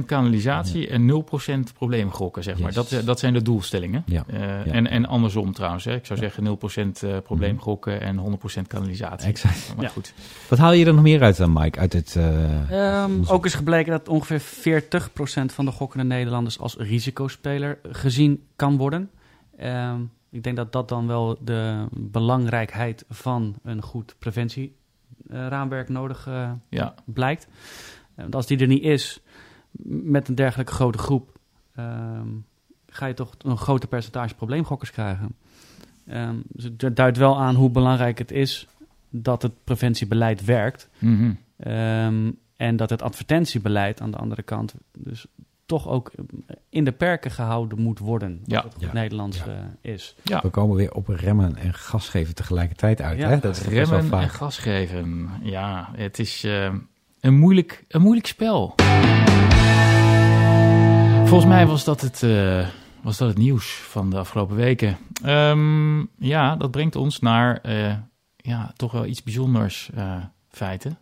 100% 0.00 0.04
kanalisatie 0.06 0.88
en 0.88 1.24
0% 1.70 1.72
probleemgokken, 1.74 2.42
zeg 2.42 2.58
maar. 2.58 2.72
Yes. 2.72 2.88
Dat, 2.90 3.02
dat 3.06 3.18
zijn 3.18 3.32
de 3.32 3.42
doelstellingen. 3.42 4.02
Ja. 4.06 4.24
Eh, 4.26 4.40
Ja. 4.40 4.64
En, 4.72 4.86
en 4.86 5.06
andersom 5.06 5.52
trouwens. 5.52 5.84
Hè. 5.84 5.94
Ik 5.94 6.06
zou 6.06 6.18
zeggen 6.18 6.44
0% 6.44 7.02
eh, 7.02 7.16
probleemgokken 7.22 8.00
en 8.00 8.18
100% 8.18 8.66
kanalisatie. 8.66 9.28
Exact. 9.28 9.72
Maar 9.76 9.84
Ja. 9.84 9.90
goed. 9.90 10.14
Wat 10.48 10.58
haal 10.58 10.72
je 10.72 10.86
er 10.86 10.94
nog 10.94 11.02
meer 11.02 11.22
uit 11.22 11.36
dan, 11.36 11.52
Mike? 11.52 11.78
Uit 11.78 11.92
het, 11.92 12.16
eh, 12.16 13.00
Ehm, 13.02 13.10
ook 13.26 13.46
is 13.46 13.54
gebleken 13.54 13.92
dat 13.92 14.08
ongeveer 14.08 14.40
40% 14.40 15.52
van 15.52 15.64
de 15.64 15.70
gokkende 15.70 16.04
Nederlanders 16.04 16.58
als 16.58 16.76
risicospeler 16.76 17.78
gezien 17.90 18.42
kan 18.56 18.76
worden. 18.76 19.10
Ehm, 19.58 20.00
ik 20.30 20.42
denk 20.42 20.56
dat 20.56 20.72
dat 20.72 20.88
dan 20.88 21.06
wel 21.06 21.38
de 21.44 21.84
belangrijkheid 21.90 23.04
van 23.08 23.54
een 23.62 23.82
goed 23.82 24.14
preventieraamwerk 24.18 25.88
nodig 25.88 26.26
eh, 26.26 26.50
Ja, 26.68 26.94
blijkt. 27.04 27.46
Want 28.14 28.34
als 28.34 28.46
die 28.46 28.58
er 28.58 28.66
niet 28.66 28.82
is, 28.82 29.20
met 29.82 30.28
een 30.28 30.34
dergelijke 30.34 30.72
grote 30.72 30.98
groep, 30.98 31.38
ehm, 31.74 32.28
ga 32.86 33.06
je 33.06 33.14
toch 33.14 33.32
een 33.38 33.56
groter 33.56 33.88
percentage 33.88 34.34
probleemgokkers 34.34 34.90
krijgen. 34.90 35.34
Ehm, 36.06 36.34
dus 36.48 36.64
het 36.76 36.96
duidt 36.96 37.16
wel 37.18 37.40
aan 37.40 37.54
hoe 37.54 37.70
belangrijk 37.70 38.18
het 38.18 38.30
is 38.30 38.66
dat 39.10 39.42
het 39.42 39.52
preventiebeleid 39.64 40.44
werkt. 40.44 40.88
Mhm. 40.98 41.32
Ehm, 41.56 42.30
en 42.56 42.76
dat 42.76 42.90
het 42.90 43.02
advertentiebeleid 43.02 44.00
aan 44.00 44.10
de 44.10 44.16
andere 44.16 44.42
kant 44.42 44.74
dus 44.98 45.26
toch 45.66 45.88
ook 45.88 46.10
in 46.68 46.84
de 46.84 46.92
perken 46.92 47.30
gehouden 47.30 47.80
moet 47.80 47.98
worden. 47.98 48.38
Wat 48.40 48.50
Ja. 48.50 48.62
het 48.62 48.74
Ja. 48.78 48.92
Nederlands 48.92 49.38
Ja. 49.38 49.44
eh, 49.82 49.92
is. 49.92 50.16
ja. 50.22 50.40
We 50.42 50.48
komen 50.48 50.76
weer 50.76 50.92
op 50.94 51.08
remmen 51.08 51.56
en 51.56 51.74
gas 51.74 52.08
geven 52.08 52.34
tegelijkertijd 52.34 53.00
uit. 53.00 53.18
Ja, 53.18 53.28
hè? 53.28 53.38
Dat 53.38 53.56
is 53.56 53.62
remmen 53.66 54.12
en 54.12 54.28
gas 54.28 54.58
geven. 54.58 55.30
Ja, 55.42 55.88
het 55.92 56.18
is 56.18 56.44
eh, 56.44 56.74
een, 57.22 57.34
moeilijk, 57.34 57.84
een 57.88 58.02
moeilijk 58.02 58.26
spel. 58.26 58.74
Volgens 61.26 61.50
mij 61.50 61.66
was 61.66 61.84
dat 61.84 62.00
het, 62.00 62.22
eh, 62.22 62.68
was 63.02 63.18
dat 63.18 63.28
het 63.28 63.38
nieuws 63.38 63.72
van 63.72 64.10
de 64.10 64.16
afgelopen 64.16 64.56
weken. 64.56 64.98
Ehm, 65.24 65.98
ja, 66.18 66.56
dat 66.56 66.70
brengt 66.70 66.96
ons 66.96 67.18
naar 67.18 67.60
eh, 67.60 67.94
ja, 68.36 68.72
toch 68.76 68.92
wel 68.92 69.06
iets 69.06 69.22
bijzonders 69.22 69.90
eh, 69.94 70.16
feiten. 70.48 70.98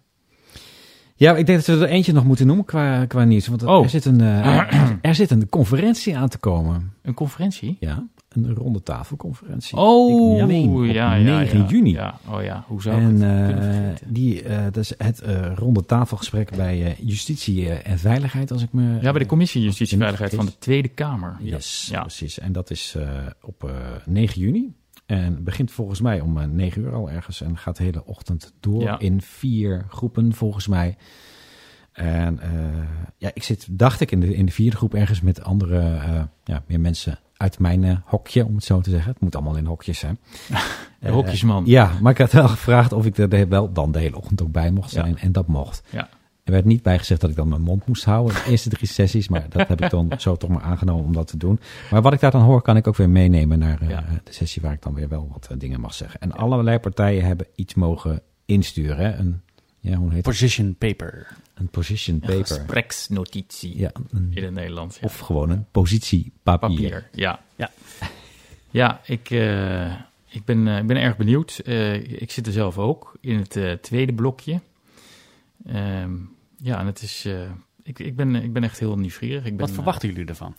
Ja, 1.21 1.37
ik 1.37 1.47
denk 1.47 1.65
dat 1.65 1.79
we 1.79 1.85
er 1.85 1.91
eentje 1.91 2.13
nog 2.13 2.25
moeten 2.25 2.47
noemen 2.47 2.65
qua, 2.65 3.05
qua 3.05 3.25
nieuws. 3.25 3.47
Want 3.47 3.63
Oh. 3.63 3.83
er, 3.85 3.91
zit 3.91 4.05
een, 4.05 4.21
eh, 4.21 4.91
er 5.03 5.15
zit 5.15 5.31
een 5.31 5.49
conferentie 5.49 6.17
aan 6.17 6.29
te 6.29 6.39
komen. 6.39 6.93
Een 7.03 7.15
conferentie? 7.15 7.77
Ja, 7.81 8.07
een 8.29 8.55
ronde 8.55 8.83
tafelconferentie. 8.83 9.79
Oh, 9.79 10.39
Ik 10.39 10.47
meen 10.47 10.69
op 10.69 10.85
ja, 10.85 11.15
ja, 11.15 11.39
9 11.39 11.59
ja. 11.59 11.67
juni. 11.67 11.93
Ja, 11.93 12.19
oh 12.29 12.43
ja, 12.43 12.65
hoe 12.67 12.83
zou 12.83 13.01
En 13.01 13.21
het 13.21 14.01
eh, 14.01 14.07
die, 14.09 14.43
eh, 14.43 14.63
dat 14.65 14.77
is 14.77 14.93
het 14.99 15.21
eh, 15.21 15.53
ronde 15.55 15.85
tafelgesprek 15.85 16.57
bij 16.57 16.97
Justitie 17.01 17.71
en 17.71 17.99
Veiligheid, 17.99 18.51
als 18.53 18.63
ik 18.63 18.73
me... 18.73 18.99
Ja, 19.01 19.11
bij 19.11 19.21
de 19.21 19.27
Commissie 19.27 19.63
Justitie 19.63 19.95
en 19.95 20.01
Veiligheid 20.01 20.35
van 20.35 20.47
de 20.47 20.59
Tweede 20.59 20.89
Kamer. 20.89 21.37
Yes, 21.41 21.89
Ja. 21.93 22.01
precies. 22.01 22.39
En 22.39 22.53
dat 22.53 22.71
is 22.71 22.97
op 23.43 23.65
eh 23.65 23.71
9 24.07 24.41
juni. 24.41 24.73
En 25.11 25.45
begint 25.45 25.71
volgens 25.71 26.01
mij 26.01 26.21
om 26.21 26.39
eh, 26.39 26.47
9 26.47 26.83
uur 26.83 26.93
al 26.95 27.11
ergens. 27.11 27.41
En 27.41 27.57
gaat 27.59 27.77
de 27.77 27.83
hele 27.83 28.05
ochtend 28.05 28.53
door 28.61 28.83
Ja. 28.83 28.99
in 28.99 29.21
vier 29.23 29.87
groepen 29.89 30.33
volgens 30.35 30.67
mij. 30.67 30.97
En 31.93 32.39
eh, 32.41 32.51
ja, 33.17 33.31
ik 33.35 33.43
zit, 33.43 33.67
dacht 33.71 34.01
ik, 34.01 34.11
in 34.11 34.21
de, 34.21 34.35
in 34.35 34.47
de 34.47 34.53
vierde 34.53 34.77
groep 34.77 34.95
ergens 34.95 35.21
met 35.21 35.43
andere, 35.45 35.79
eh, 35.81 36.23
ja, 36.45 36.63
meer 36.67 36.81
mensen 36.81 37.19
uit 37.37 37.59
mijn 37.59 38.03
hokje, 38.05 38.45
om 38.47 38.55
het 38.55 38.65
zo 38.65 38.81
te 38.81 38.91
zeggen. 38.91 39.13
Het 39.13 39.21
moet 39.21 39.35
allemaal 39.35 39.57
in 39.57 39.65
hokjes 39.67 39.99
zijn. 39.99 40.19
De 41.01 41.11
hokjesman. 41.11 41.63
ja, 41.67 41.93
maar 42.01 42.13
ik 42.13 42.19
had 42.19 42.33
wel 42.33 42.49
gevraagd 42.49 42.93
of 42.93 43.07
ik 43.07 43.19
er 43.19 43.49
wel 43.49 43.73
dan 43.73 43.93
de 43.93 43.99
hele 43.99 44.17
ochtend 44.17 44.43
ook 44.43 44.53
bij 44.53 44.71
mocht 44.71 44.91
Ja. 44.91 45.01
zijn. 45.03 45.19
En 45.19 45.33
dat 45.33 45.47
mocht. 45.47 45.83
Ja. 45.91 46.09
Er 46.51 46.57
werd 46.57 46.69
niet 46.69 46.83
bijgezegd 46.83 47.21
dat 47.21 47.31
ik 47.31 47.37
dan 47.37 47.49
mijn 47.49 47.61
mond 47.63 47.87
moest 47.87 48.05
houden. 48.05 48.35
De 48.35 48.51
eerste 48.51 48.69
drie 48.69 48.89
sessies. 48.89 49.29
Maar 49.29 49.47
dat 49.49 49.69
heb 49.69 49.81
ik 49.83 49.91
dan 49.91 50.13
zo 50.19 50.37
toch 50.37 50.51
maar 50.51 50.63
aangenomen 50.63 51.05
om 51.05 51.13
dat 51.13 51.27
te 51.27 51.37
doen. 51.37 51.61
Maar 51.91 52.03
wat 52.03 52.13
ik 52.13 52.21
daar 52.21 52.31
dan 52.31 52.43
hoor, 52.43 52.63
kan 52.63 52.77
ik 52.77 52.87
ook 52.87 52.97
weer 52.97 53.09
meenemen 53.11 53.59
naar 53.59 53.81
eh, 53.81 53.89
Ja. 53.89 54.05
de 54.25 54.33
sessie 54.33 54.63
waar 54.63 54.73
ik 54.73 54.83
dan 54.83 54.95
weer 54.95 55.09
wel 55.09 55.29
wat 55.33 55.47
eh, 55.51 55.59
dingen 55.59 55.81
mag 55.81 55.95
zeggen. 55.95 56.21
En 56.21 56.33
allerlei 56.33 56.79
partijen 56.79 57.25
hebben 57.25 57.47
iets 57.55 57.75
mogen 57.75 58.23
insturen. 58.45 58.97
Hè? 58.97 59.17
Een, 59.19 59.41
ja, 59.81 59.95
hoe 59.97 60.07
heet 60.07 60.15
het? 60.17 60.25
Position 60.25 60.75
paper. 60.79 61.27
Een 61.55 61.69
position 61.69 62.15
Een 62.17 62.21
paper. 62.29 62.47
gespreksnotitie 62.47 63.79
Ja, 63.79 63.91
een- 64.11 64.31
in 64.35 64.43
het 64.45 64.55
Nederlands. 64.55 64.97
ja. 64.99 65.07
of 65.07 65.19
gewoon 65.19 65.51
een 65.51 65.67
positiepapier. 65.71 66.69
papier. 66.91 67.09
Ja. 67.13 67.41
Ja. 67.57 67.71
Ja, 68.71 69.01
ik, 69.05 69.31
eh, 69.31 69.93
ik 70.29 70.45
ben, 70.45 70.67
ik 70.67 70.87
ben 70.87 70.97
erg 70.97 71.17
benieuwd. 71.17 71.61
ik 72.19 72.31
zit 72.31 72.47
er 72.47 72.53
zelf 72.53 72.79
ook 72.79 73.17
in 73.21 73.39
het 73.39 73.83
tweede 73.83 74.13
blokje. 74.15 74.61
Ehm, 75.67 76.13
ja, 76.63 76.79
en 76.79 76.87
het 76.87 77.03
is. 77.03 77.29
ik, 77.83 77.99
ik, 77.99 78.17
ben, 78.17 78.35
ik 78.35 78.53
ben 78.53 78.65
echt 78.65 78.79
heel 78.79 78.99
nieuwsgierig. 78.99 79.45
Ik 79.45 79.57
ben, 79.57 79.67
Wat 79.67 79.75
verwachten 79.75 80.09
jullie 80.09 80.27
ervan? 80.27 80.55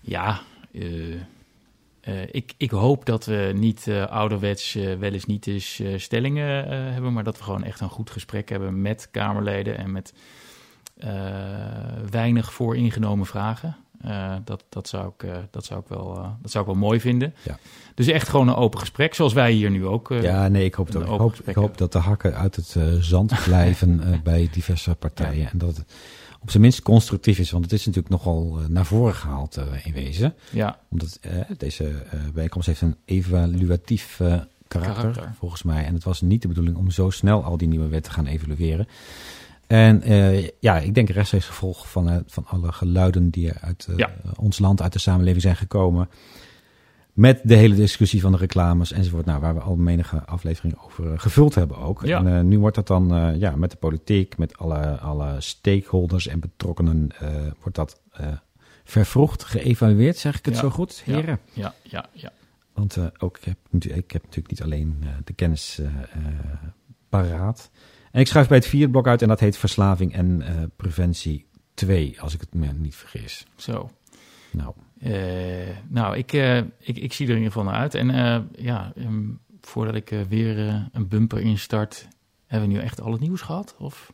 Ja, 0.00 0.40
ik, 2.30 2.54
ik 2.56 2.70
hoop 2.70 3.06
dat 3.06 3.24
we 3.24 3.52
niet 3.54 3.88
ouderwets 4.08 4.72
wel 4.74 5.12
eens 5.12 5.24
niet 5.24 5.46
eens 5.46 5.82
stellingen 5.96 6.68
hebben, 6.92 7.12
maar 7.12 7.24
dat 7.24 7.38
we 7.38 7.44
gewoon 7.44 7.64
echt 7.64 7.80
een 7.80 7.88
goed 7.88 8.10
gesprek 8.10 8.48
hebben 8.48 8.82
met 8.82 9.08
Kamerleden 9.10 9.78
en 9.78 9.92
met 9.92 10.14
weinig 12.10 12.52
vooringenomen 12.52 13.26
vragen. 13.26 13.76
Uh, 14.04 14.34
dat, 14.44 14.64
dat, 14.68 14.88
zou 14.88 15.12
ik, 15.16 15.22
uh, 15.22 15.36
dat, 15.50 15.64
zou 15.64 15.80
ik 15.80 15.88
wel, 15.88 16.16
uh, 16.18 16.28
dat 16.42 16.50
zou 16.50 16.64
ik 16.64 16.70
wel 16.70 16.80
mooi 16.80 17.00
vinden. 17.00 17.34
Ja. 17.42 17.58
Dus 17.94 18.06
echt 18.06 18.28
gewoon 18.28 18.48
een 18.48 18.54
open 18.54 18.78
gesprek, 18.78 19.14
zoals 19.14 19.32
wij 19.32 19.52
hier 19.52 19.70
nu 19.70 19.86
ook. 19.86 20.08
ja, 20.08 20.48
nee, 20.48 20.64
ik 20.64 20.74
hoop, 20.74 20.94
ook. 20.94 21.02
Ik, 21.02 21.08
hoop, 21.08 21.34
ik 21.44 21.54
hoop 21.54 21.78
dat 21.78 21.92
de 21.92 21.98
hakken 21.98 22.34
uit 22.34 22.56
het 22.56 22.76
zand 23.00 23.32
blijven 23.44 24.20
bij 24.22 24.48
diverse 24.52 24.94
partijen. 24.94 25.40
Ja. 25.40 25.50
En 25.50 25.58
dat 25.58 25.76
het 25.76 25.94
op 26.40 26.50
zijn 26.50 26.62
minst 26.62 26.82
constructief 26.82 27.38
is, 27.38 27.50
want 27.50 27.64
het 27.64 27.72
is 27.72 27.86
natuurlijk 27.86 28.14
nogal 28.14 28.58
naar 28.68 28.86
voren 28.86 29.14
gehaald 29.14 29.58
in 29.84 29.92
wezen. 29.92 30.34
Ja. 30.50 30.78
Omdat 30.88 31.20
deze 31.56 32.02
bijeenkomst 32.32 32.66
heeft 32.66 32.80
een 32.80 32.96
evaluatief 33.04 34.20
karakter, 34.68 34.94
karakter, 34.94 35.34
volgens 35.38 35.62
mij. 35.62 35.84
En 35.84 35.94
het 35.94 36.04
was 36.04 36.20
niet 36.20 36.42
de 36.42 36.48
bedoeling 36.48 36.76
om 36.76 36.90
zo 36.90 37.10
snel 37.10 37.44
al 37.44 37.56
die 37.56 37.68
nieuwe 37.68 37.88
wetten 37.88 38.12
te 38.12 38.18
gaan 38.18 38.26
evalueren. 38.26 38.88
En 39.66 40.10
uh, 40.10 40.48
ja, 40.60 40.78
ik 40.78 40.94
denk 40.94 41.08
rechtstreeks 41.08 41.46
gevolg 41.46 41.90
van, 41.90 42.12
uh, 42.12 42.16
van 42.26 42.46
alle 42.46 42.72
geluiden 42.72 43.30
die 43.30 43.52
uit 43.52 43.86
uh, 43.90 43.96
ja. 43.96 44.10
ons 44.36 44.58
land, 44.58 44.82
uit 44.82 44.92
de 44.92 44.98
samenleving 44.98 45.42
zijn 45.42 45.56
gekomen. 45.56 46.08
Met 47.12 47.40
de 47.44 47.54
hele 47.54 47.74
discussie 47.74 48.20
van 48.20 48.32
de 48.32 48.38
reclames 48.38 48.92
enzovoort. 48.92 49.26
Nou, 49.26 49.40
waar 49.40 49.54
we 49.54 49.60
al 49.60 49.76
menige 49.76 50.24
afleveringen 50.24 50.78
over 50.84 51.20
gevuld 51.20 51.54
hebben 51.54 51.76
ook. 51.76 52.04
Ja. 52.04 52.24
En 52.24 52.48
nu 52.48 52.58
wordt 52.58 52.76
dat 52.76 52.86
dan 52.86 53.36
ja, 53.38 53.56
met 53.56 53.70
de 53.70 53.76
politiek, 53.76 54.38
met 54.38 54.58
alle, 54.58 54.98
alle 54.98 55.34
stakeholders 55.38 56.26
en 56.26 56.40
betrokkenen, 56.40 57.10
wordt 57.60 57.76
dat 57.76 58.00
vervroegd 58.84 59.44
geëvalueerd. 59.44 60.16
Zeg 60.16 60.38
ik 60.38 60.44
het 60.44 60.54
ja. 60.54 60.60
zo 60.60 60.70
goed, 60.70 61.02
heren? 61.04 61.38
Ja, 61.52 61.74
ja, 61.82 62.08
ja. 62.12 62.32
Want 62.72 62.98
ook, 63.18 63.36
ik 63.36 63.44
heb, 63.44 63.58
ik 63.96 64.10
heb 64.10 64.22
natuurlijk 64.22 64.50
niet 64.50 64.62
alleen 64.62 65.04
de 65.24 65.32
kennis 65.32 65.80
paraat. 67.08 67.70
En 68.16 68.22
ik 68.22 68.28
schrijf 68.28 68.48
bij 68.48 68.56
het 68.56 68.66
vierde 68.66 68.90
blok 68.90 69.06
uit 69.06 69.22
en 69.22 69.28
dat 69.28 69.40
heet 69.40 69.56
Verslaving 69.56 70.14
en 70.14 70.40
uh, 70.40 70.48
Preventie 70.76 71.46
2, 71.74 72.20
als 72.20 72.34
ik 72.34 72.40
het 72.40 72.54
me 72.54 72.72
niet 72.72 72.94
vergis. 72.94 73.46
Zo. 73.56 73.90
Nou, 74.50 74.74
uh, 75.02 75.14
nou 75.88 76.16
ik, 76.16 76.32
uh, 76.32 76.56
ik, 76.56 76.98
ik 76.98 77.12
zie 77.12 77.26
er 77.26 77.32
in 77.32 77.38
ieder 77.38 77.52
geval 77.52 77.64
naar 77.64 77.80
uit. 77.80 77.94
En 77.94 78.08
ja, 78.58 78.92
um, 78.96 79.40
voordat 79.60 79.94
ik 79.94 80.14
weer 80.28 80.58
een 80.92 81.08
bumper 81.08 81.40
instart, 81.40 82.08
hebben 82.46 82.68
we 82.68 82.74
nu 82.74 82.80
echt 82.80 83.00
al 83.00 83.12
het 83.12 83.20
nieuws 83.20 83.40
gehad? 83.40 83.74
Of? 83.78 84.12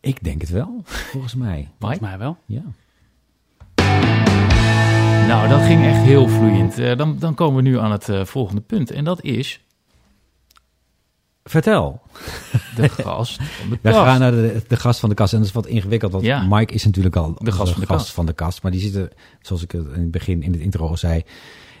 Ik 0.00 0.24
denk 0.24 0.40
het 0.40 0.50
wel, 0.50 0.80
volgens 0.84 1.34
mij. 1.34 1.68
Volgens 1.78 2.00
mij 2.00 2.18
wel. 2.18 2.38
Ja. 2.46 2.62
Nou, 5.26 5.48
dat 5.48 5.62
ging 5.62 5.84
echt 5.84 6.02
heel 6.02 6.28
vloeiend. 6.28 6.76
dan, 6.76 7.18
dan 7.18 7.34
komen 7.34 7.62
we 7.62 7.68
nu 7.68 7.78
aan 7.78 7.92
het 7.92 8.10
volgende 8.28 8.60
punt. 8.60 8.90
En 8.90 9.04
dat 9.04 9.22
is 9.22 9.60
Vertel. 11.44 12.00
De 12.76 12.88
gast 12.88 13.36
van 13.42 13.70
de 13.70 13.78
kast. 13.82 13.96
We 13.96 14.04
gaan 14.04 14.20
naar 14.20 14.30
de, 14.30 14.62
de 14.68 14.76
gast 14.76 15.00
van 15.00 15.08
de 15.08 15.14
kast. 15.14 15.32
En 15.32 15.38
dat 15.38 15.48
is 15.48 15.54
wat 15.54 15.66
ingewikkeld, 15.66 16.12
want 16.12 16.24
ja. 16.24 16.46
Mike 16.48 16.74
is 16.74 16.84
natuurlijk 16.84 17.16
al 17.16 17.34
de 17.38 17.52
gast, 17.52 17.72
van 17.72 17.80
de, 17.80 17.86
gast 17.86 18.10
van 18.10 18.26
de 18.26 18.32
kast. 18.32 18.62
Maar 18.62 18.72
die 18.72 18.80
zitten, 18.80 19.10
zoals 19.40 19.62
ik 19.62 19.72
het 19.72 19.86
in 19.86 20.00
het 20.00 20.10
begin 20.10 20.42
in 20.42 20.52
het 20.52 20.60
intro 20.60 20.86
al 20.86 20.96
zei, 20.96 21.22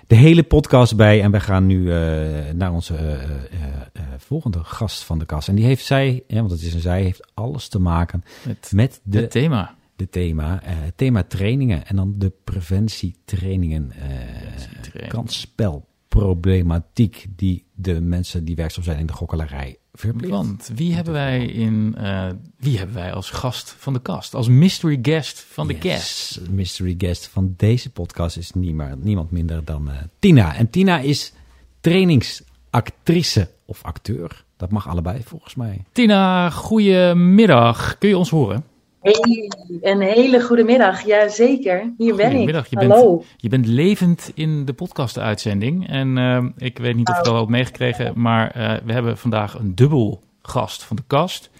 de 0.06 0.14
hele 0.14 0.42
podcast 0.42 0.96
bij. 0.96 1.22
En 1.22 1.30
wij 1.30 1.40
gaan 1.40 1.66
nu 1.66 1.78
uh, 1.78 2.50
naar 2.54 2.72
onze 2.72 2.94
uh, 2.94 3.12
uh, 3.12 4.02
volgende 4.18 4.64
gast 4.64 5.04
van 5.04 5.18
de 5.18 5.24
kast. 5.24 5.48
En 5.48 5.54
die 5.54 5.64
heeft 5.64 5.84
zij, 5.84 6.24
ja, 6.26 6.38
want 6.38 6.50
het 6.50 6.62
is 6.62 6.74
een 6.74 6.80
zij, 6.80 7.02
heeft 7.02 7.30
alles 7.34 7.68
te 7.68 7.78
maken 7.78 8.24
met, 8.46 8.70
met 8.74 9.00
de, 9.02 9.20
het 9.20 9.30
thema. 9.30 9.74
De 9.96 10.08
thema, 10.08 10.62
thema 10.96 11.22
trainingen. 11.22 11.86
En 11.86 11.96
dan 11.96 12.14
de 12.16 12.32
preventietrainingen. 12.44 13.86
Preventietraining. 13.86 15.12
kansspel 15.12 15.86
problematiek 16.18 17.26
die 17.36 17.64
de 17.82 18.00
mensen 18.00 18.44
die 18.44 18.56
werkzaam 18.56 18.84
zijn 18.84 18.98
in 18.98 19.06
de 19.06 19.12
gokkelarij 19.12 19.76
verplicht. 19.92 20.32
Want 20.32 20.70
wie 20.74 20.94
hebben 20.94 21.12
wij 21.12 21.46
in 21.46 21.94
uh, 21.98 22.28
wie 22.58 22.78
hebben 22.78 22.96
wij 22.96 23.12
als 23.12 23.30
gast 23.30 23.74
van 23.78 23.92
de 23.92 24.00
kast, 24.00 24.34
als 24.34 24.48
mystery 24.48 24.98
guest 25.02 25.40
van 25.40 25.66
de 25.66 25.76
yes, 25.80 26.40
Mystery 26.50 26.94
guest 26.98 27.26
van 27.26 27.54
deze 27.56 27.90
podcast 27.90 28.36
is 28.36 28.50
niemand, 28.52 29.04
niemand 29.04 29.30
minder 29.30 29.64
dan 29.64 29.88
uh, 29.88 29.94
Tina. 30.18 30.54
En 30.54 30.70
Tina 30.70 30.98
is 30.98 31.32
trainingsactrice 31.80 33.48
of 33.64 33.82
acteur. 33.82 34.44
Dat 34.56 34.70
mag 34.70 34.88
allebei 34.88 35.22
volgens 35.24 35.54
mij. 35.54 35.84
Tina, 35.92 36.50
goedemiddag. 36.50 37.98
Kun 37.98 38.08
je 38.08 38.18
ons 38.18 38.30
horen? 38.30 38.64
Hey, 39.02 39.50
een 39.80 40.00
hele 40.00 40.42
goede 40.42 40.64
middag. 40.64 41.06
Jazeker, 41.06 41.92
hier 41.98 42.16
ben 42.16 42.32
ik. 42.32 42.68
Je 42.68 42.76
Hallo. 42.76 43.16
Bent, 43.16 43.28
je 43.36 43.48
bent 43.48 43.66
levend 43.66 44.30
in 44.34 44.64
de 44.64 44.72
podcast-uitzending. 44.72 45.88
En 45.88 46.16
uh, 46.16 46.44
ik 46.56 46.78
weet 46.78 46.96
niet 46.96 47.08
of 47.08 47.16
je 47.16 47.22
dat 47.22 47.32
al 47.32 47.38
hebt 47.38 47.50
meegekregen, 47.50 48.20
maar 48.20 48.56
uh, 48.56 48.74
we 48.84 48.92
hebben 48.92 49.18
vandaag 49.18 49.58
een 49.58 49.74
dubbel 49.74 50.22
gast 50.42 50.82
van 50.82 50.96
de 50.96 51.02
kast. 51.06 51.50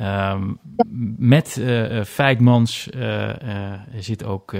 Um, 0.00 0.58
met 1.16 1.56
uh, 1.60 2.02
Feitmans 2.04 2.88
zit, 3.98 4.24
ook, 4.24 4.54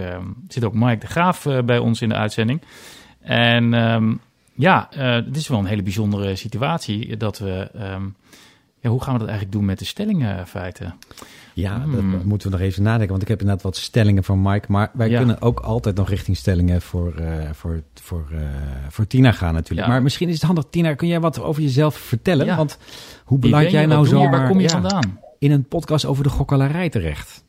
zit 0.48 0.64
ook 0.64 0.74
Mike 0.74 0.98
de 0.98 1.06
Graaf 1.06 1.46
bij 1.64 1.78
ons 1.78 2.02
in 2.02 2.08
de 2.08 2.14
uitzending. 2.14 2.62
En 3.20 3.74
um, 3.74 4.20
ja, 4.54 4.88
het 4.96 5.36
is 5.36 5.48
wel 5.48 5.58
een 5.58 5.64
hele 5.64 5.82
bijzondere 5.82 6.36
situatie 6.36 7.16
dat 7.16 7.38
we... 7.38 7.70
Um, 7.94 8.16
ja, 8.80 8.90
hoe 8.90 9.02
gaan 9.02 9.12
we 9.12 9.18
dat 9.18 9.28
eigenlijk 9.28 9.58
doen 9.58 9.66
met 9.66 9.78
de 9.78 9.84
stellingen 9.84 10.46
feiten? 10.46 10.94
Ja, 11.60 11.78
dat 11.78 12.00
hmm. 12.00 12.20
moeten 12.24 12.50
we 12.50 12.56
nog 12.56 12.66
even 12.66 12.82
nadenken. 12.82 13.08
Want 13.08 13.22
ik 13.22 13.28
heb 13.28 13.40
inderdaad 13.40 13.64
wat 13.64 13.76
stellingen 13.76 14.24
van 14.24 14.42
Mike. 14.42 14.66
Maar 14.68 14.90
wij 14.92 15.08
kunnen 15.08 15.42
ook 15.42 15.60
altijd 15.60 15.96
nog 15.96 16.08
richting 16.08 16.36
stellingen 16.36 16.82
voor, 16.82 17.14
uh, 17.20 17.26
voor, 17.52 17.82
voor, 18.02 18.24
uh, 18.32 18.38
voor 18.88 19.06
Tina 19.06 19.32
gaan 19.32 19.54
natuurlijk. 19.54 19.88
Maar 19.88 20.02
misschien 20.02 20.28
is 20.28 20.34
het 20.34 20.42
handig, 20.42 20.64
Tina, 20.70 20.94
kun 20.94 21.08
jij 21.08 21.20
wat 21.20 21.42
over 21.42 21.62
jezelf 21.62 21.96
vertellen? 21.96 22.46
Ja. 22.46 22.56
Want 22.56 22.78
hoe 23.24 23.38
beland 23.38 23.70
jij 23.70 23.86
nou 23.86 24.06
zo 24.06 24.28
Waar 24.30 24.48
kom 24.48 24.60
je 24.60 24.68
vandaan? 24.68 25.20
in 25.38 25.50
een 25.50 25.64
podcast 25.64 26.04
over 26.04 26.22
de 26.22 26.28
gokkelarij 26.28 26.88
terecht? 26.88 27.44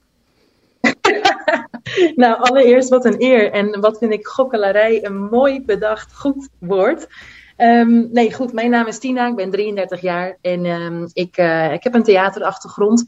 nou, 2.16 2.40
allereerst 2.40 2.90
wat 2.90 3.06
een 3.06 3.22
eer. 3.22 3.52
En 3.52 3.82
wat 3.82 3.98
vind 3.98 4.14
ik 4.14 4.28
gokkelarij 4.28 5.06
een 5.06 5.18
mooi 5.18 5.62
bedacht 5.66 6.16
goed 6.16 6.50
woord. 6.60 7.08
Um, 7.58 8.10
nee, 8.12 8.34
goed, 8.34 8.54
mijn 8.54 8.70
naam 8.70 8.88
is 8.88 9.00
Tina, 9.00 9.28
ik 9.28 9.36
ben 9.36 9.52
33 9.52 10.02
jaar 10.02 10.38
en 10.42 10.66
um, 10.66 11.10
ik, 11.14 11.38
uh, 11.38 11.74
ik 11.74 11.84
heb 11.84 11.94
een 11.94 12.04
theaterachtergrond 12.04 13.04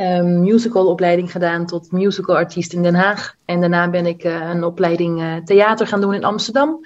um, 0.00 0.40
musicalopleiding 0.40 1.30
gedaan 1.30 1.66
tot 1.66 1.92
musicalartiest 1.92 2.72
in 2.72 2.82
Den 2.82 2.94
Haag. 2.94 3.34
En 3.44 3.60
daarna 3.60 3.90
ben 3.90 4.06
ik 4.06 4.24
uh, 4.24 4.48
een 4.48 4.64
opleiding 4.64 5.20
uh, 5.20 5.36
theater 5.36 5.86
gaan 5.86 6.00
doen 6.00 6.14
in 6.14 6.24
Amsterdam. 6.24 6.80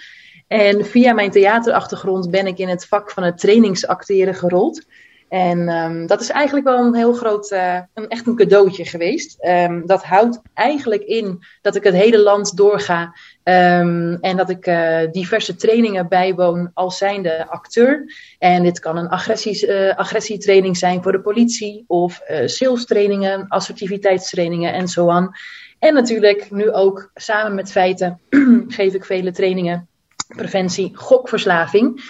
En 0.46 0.84
via 0.84 1.12
mijn 1.12 1.30
theaterachtergrond 1.30 2.30
ben 2.30 2.46
ik 2.46 2.58
in 2.58 2.68
het 2.68 2.86
vak 2.86 3.10
van 3.10 3.22
het 3.22 3.38
trainingsacteren 3.38 4.34
gerold. 4.34 4.84
En 5.28 5.68
um, 5.68 6.06
dat 6.06 6.20
is 6.20 6.30
eigenlijk 6.30 6.66
wel 6.66 6.78
een 6.78 6.94
heel 6.94 7.12
groot, 7.12 7.50
uh, 7.50 7.78
een, 7.94 8.08
echt 8.08 8.26
een 8.26 8.36
cadeautje 8.36 8.84
geweest. 8.84 9.44
Um, 9.44 9.86
dat 9.86 10.04
houdt 10.04 10.40
eigenlijk 10.54 11.02
in 11.02 11.44
dat 11.62 11.76
ik 11.76 11.84
het 11.84 11.94
hele 11.94 12.18
land 12.18 12.56
doorga 12.56 13.14
um, 13.44 14.18
en 14.20 14.36
dat 14.36 14.50
ik 14.50 14.66
uh, 14.66 14.98
diverse 15.10 15.56
trainingen 15.56 16.08
bijwoon 16.08 16.70
als 16.74 16.98
zijnde 16.98 17.46
acteur. 17.48 18.14
En 18.38 18.62
dit 18.62 18.78
kan 18.78 18.96
een 18.96 19.38
uh, 19.44 19.96
agressietraining 19.96 20.76
zijn 20.76 21.02
voor 21.02 21.12
de 21.12 21.20
politie 21.20 21.84
of 21.86 22.20
sales 22.44 22.84
trainingen, 22.84 23.48
assertiviteitstrainingen 23.48 24.72
en 24.72 24.88
zo 24.88 25.10
aan. 25.10 25.30
En 25.78 25.94
natuurlijk 25.94 26.50
nu 26.50 26.72
ook 26.72 27.10
samen 27.14 27.54
met 27.54 27.72
feiten 27.72 28.20
geef 28.68 28.94
ik 28.94 29.04
vele 29.04 29.30
trainingen 29.32 29.88
preventie 30.28 30.90
gokverslaving. 30.94 32.02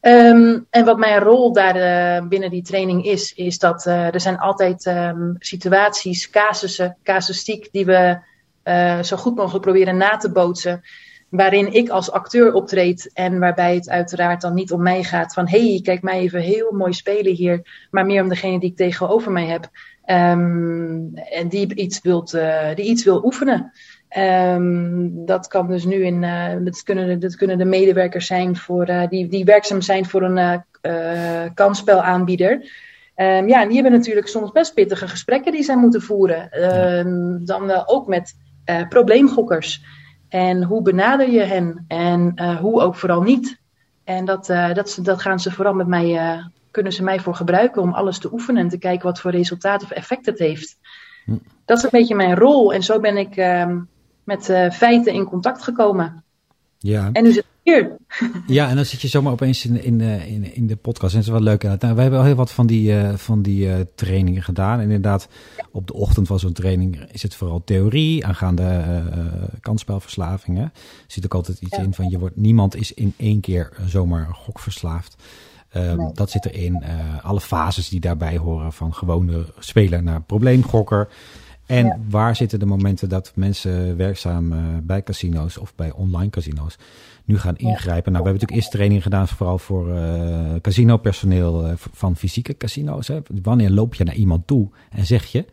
Um, 0.00 0.66
en 0.70 0.84
wat 0.84 0.98
mijn 0.98 1.18
rol 1.18 1.52
daar 1.52 1.76
uh, 1.76 2.28
binnen 2.28 2.50
die 2.50 2.62
training 2.62 3.04
is, 3.04 3.32
is 3.34 3.58
dat 3.58 3.86
uh, 3.86 4.14
er 4.14 4.20
zijn 4.20 4.38
altijd 4.38 4.86
um, 4.86 5.36
situaties, 5.38 6.30
casussen, 6.30 6.96
casuïstiek 7.02 7.68
die 7.72 7.84
we 7.84 8.18
uh, 8.70 9.02
zo 9.02 9.16
goed 9.16 9.36
mogelijk 9.36 9.64
proberen 9.64 9.96
na 9.96 10.16
te 10.16 10.32
bootsen. 10.32 10.80
Waarin 11.28 11.72
ik 11.72 11.88
als 11.88 12.10
acteur 12.10 12.52
optreed 12.52 13.10
en 13.12 13.38
waarbij 13.38 13.74
het 13.74 13.88
uiteraard 13.88 14.40
dan 14.40 14.54
niet 14.54 14.72
om 14.72 14.82
mij 14.82 15.02
gaat 15.02 15.34
van 15.34 15.48
hé, 15.48 15.70
hey, 15.70 15.80
kijk 15.82 16.02
mij 16.02 16.18
even 16.18 16.40
heel 16.40 16.72
mooi 16.72 16.92
spelen 16.92 17.34
hier, 17.34 17.86
maar 17.90 18.06
meer 18.06 18.22
om 18.22 18.28
degene 18.28 18.60
die 18.60 18.70
ik 18.70 18.76
tegenover 18.76 19.32
mij 19.32 19.46
heb 19.46 19.68
um, 20.06 21.14
en 21.14 21.48
die 21.48 21.74
iets, 21.74 22.00
wilt, 22.00 22.30
die 22.74 22.84
iets 22.84 23.04
wil 23.04 23.24
oefenen. 23.24 23.72
Um, 24.18 25.26
dat 25.26 25.46
kan 25.46 25.68
dus 25.68 25.84
nu 25.84 26.04
in, 26.04 26.22
uh, 26.22 26.52
dat, 26.64 26.82
kunnen, 26.82 27.20
dat 27.20 27.36
kunnen 27.36 27.58
de 27.58 27.64
medewerkers 27.64 28.26
zijn 28.26 28.56
voor, 28.56 28.88
uh, 28.88 29.08
die, 29.08 29.28
die 29.28 29.44
werkzaam 29.44 29.80
zijn 29.80 30.06
voor 30.06 30.22
een 30.22 30.62
uh, 30.82 31.42
kansspelaanbieder. 31.54 32.52
Um, 32.52 33.48
ja, 33.48 33.62
en 33.62 33.66
die 33.66 33.74
hebben 33.74 33.92
natuurlijk 33.92 34.28
soms 34.28 34.52
best 34.52 34.74
pittige 34.74 35.08
gesprekken 35.08 35.52
die 35.52 35.62
zij 35.62 35.76
moeten 35.76 36.02
voeren. 36.02 36.64
Um, 36.72 37.44
dan 37.44 37.66
wel 37.66 37.88
ook 37.88 38.06
met 38.06 38.34
probleemgokkers. 38.88 39.84
En 40.28 40.62
hoe 40.62 40.82
benader 40.82 41.30
je 41.30 41.40
hen 41.40 41.84
en 41.88 42.42
hoe 42.60 42.80
ook 42.80 42.96
vooral 42.96 43.22
niet. 43.22 43.58
En 44.04 44.24
dat, 44.24 44.48
uh, 44.48 44.74
dat, 44.74 44.98
dat 45.02 45.20
gaan 45.20 45.40
ze 45.40 45.50
vooral 45.50 45.74
met 45.74 45.86
mij, 45.86 46.40
kunnen 46.70 46.92
ze 46.92 47.02
mij 47.02 47.20
voor 47.20 47.34
gebruiken 47.34 47.82
om 47.82 47.92
alles 47.92 48.18
te 48.18 48.32
oefenen 48.32 48.62
en 48.62 48.68
te 48.68 48.78
kijken 48.78 49.06
wat 49.06 49.20
voor 49.20 49.30
resultaat 49.30 49.82
of 49.82 49.90
effect 49.90 50.26
het 50.26 50.38
heeft. 50.38 50.78
Hm. 51.24 51.36
Dat 51.64 51.78
is 51.78 51.82
een 51.82 51.90
beetje 51.92 52.14
mijn 52.14 52.36
rol 52.36 52.72
en 52.72 52.82
zo 52.82 53.00
ben 53.00 53.16
ik 53.16 53.36
uh, 53.36 53.76
met 54.24 54.44
feiten 54.72 55.12
in 55.12 55.24
contact 55.24 55.62
gekomen. 55.62 56.24
Ja. 56.78 57.10
En 57.12 57.22
nu 57.22 57.32
zit 57.32 57.44
hier. 57.62 57.96
Ja, 58.46 58.68
en 58.68 58.76
dan 58.76 58.84
zit 58.84 59.00
je 59.00 59.08
zomaar 59.08 59.32
opeens 59.32 59.66
in, 59.66 59.84
in, 59.84 60.00
in, 60.00 60.54
in 60.54 60.66
de 60.66 60.76
podcast. 60.76 61.14
En 61.14 61.18
dat 61.18 61.28
is 61.28 61.34
wel 61.34 61.42
leuk. 61.42 61.62
Nou, 61.62 61.78
wij 61.78 62.02
hebben 62.02 62.18
al 62.18 62.24
heel 62.24 62.34
wat 62.34 62.52
van 62.52 62.66
die, 62.66 62.92
uh, 62.92 63.14
van 63.14 63.42
die 63.42 63.66
uh, 63.66 63.74
trainingen 63.94 64.42
gedaan. 64.42 64.78
En 64.78 64.84
inderdaad, 64.84 65.28
op 65.70 65.86
de 65.86 65.92
ochtend 65.92 66.26
van 66.26 66.38
zo'n 66.38 66.52
training 66.52 67.00
is 67.12 67.22
het 67.22 67.34
vooral 67.34 67.64
theorie 67.64 68.26
aangaande 68.26 68.62
uh, 68.62 69.24
kansspelverslavingen. 69.60 70.62
Er 70.62 70.72
zit 71.06 71.24
ook 71.24 71.34
altijd 71.34 71.60
iets 71.60 71.76
ja. 71.76 71.82
in 71.82 71.94
van 71.94 72.08
je 72.08 72.18
wordt, 72.18 72.36
niemand 72.36 72.76
is 72.76 72.92
in 72.92 73.14
één 73.16 73.40
keer 73.40 73.72
zomaar 73.86 74.28
gokverslaafd. 74.32 75.16
Um, 75.76 75.96
nee. 75.96 76.12
Dat 76.12 76.30
zit 76.30 76.44
erin. 76.44 76.84
alle 77.22 77.40
fases 77.40 77.88
die 77.88 78.00
daarbij 78.00 78.36
horen 78.36 78.72
van 78.72 78.94
gewone 78.94 79.44
speler 79.58 80.02
naar 80.02 80.22
probleemgokker. 80.22 81.08
En 81.66 81.86
ja. 81.86 81.98
waar 82.08 82.36
zitten 82.36 82.58
de 82.58 82.66
momenten 82.66 83.08
dat 83.08 83.32
mensen 83.34 83.96
werkzaam 83.96 84.54
bij 84.86 85.02
casino's 85.02 85.58
of 85.58 85.74
bij 85.74 85.92
online 85.92 86.30
casino's 86.30 86.76
nu 87.30 87.38
gaan 87.38 87.56
ingrijpen? 87.56 88.12
Nou, 88.12 88.24
we 88.24 88.30
hebben 88.30 88.32
natuurlijk 88.32 88.52
eerst 88.52 88.70
training 88.70 89.02
gedaan 89.02 89.28
vooral 89.28 89.58
voor 89.58 89.88
uh, 89.88 90.54
casinopersoneel 90.60 91.66
uh, 91.66 91.72
van 91.76 92.16
fysieke 92.16 92.56
casino's. 92.56 93.08
Hè. 93.08 93.20
Wanneer 93.42 93.70
loop 93.70 93.94
je 93.94 94.04
naar 94.04 94.14
iemand 94.14 94.46
toe 94.46 94.68
en 94.90 95.06
zeg 95.06 95.24
je, 95.26 95.44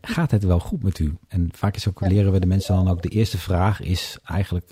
gaat 0.00 0.30
het 0.30 0.44
wel 0.44 0.60
goed 0.60 0.82
met 0.82 0.98
u? 0.98 1.14
En 1.28 1.48
vaak 1.52 1.76
is 1.76 1.88
ook, 1.88 2.00
leren 2.00 2.32
we 2.32 2.40
de 2.40 2.46
mensen 2.46 2.74
dan 2.74 2.88
ook, 2.88 3.02
de 3.02 3.08
eerste 3.08 3.38
vraag 3.38 3.80
is 3.80 4.18
eigenlijk, 4.24 4.70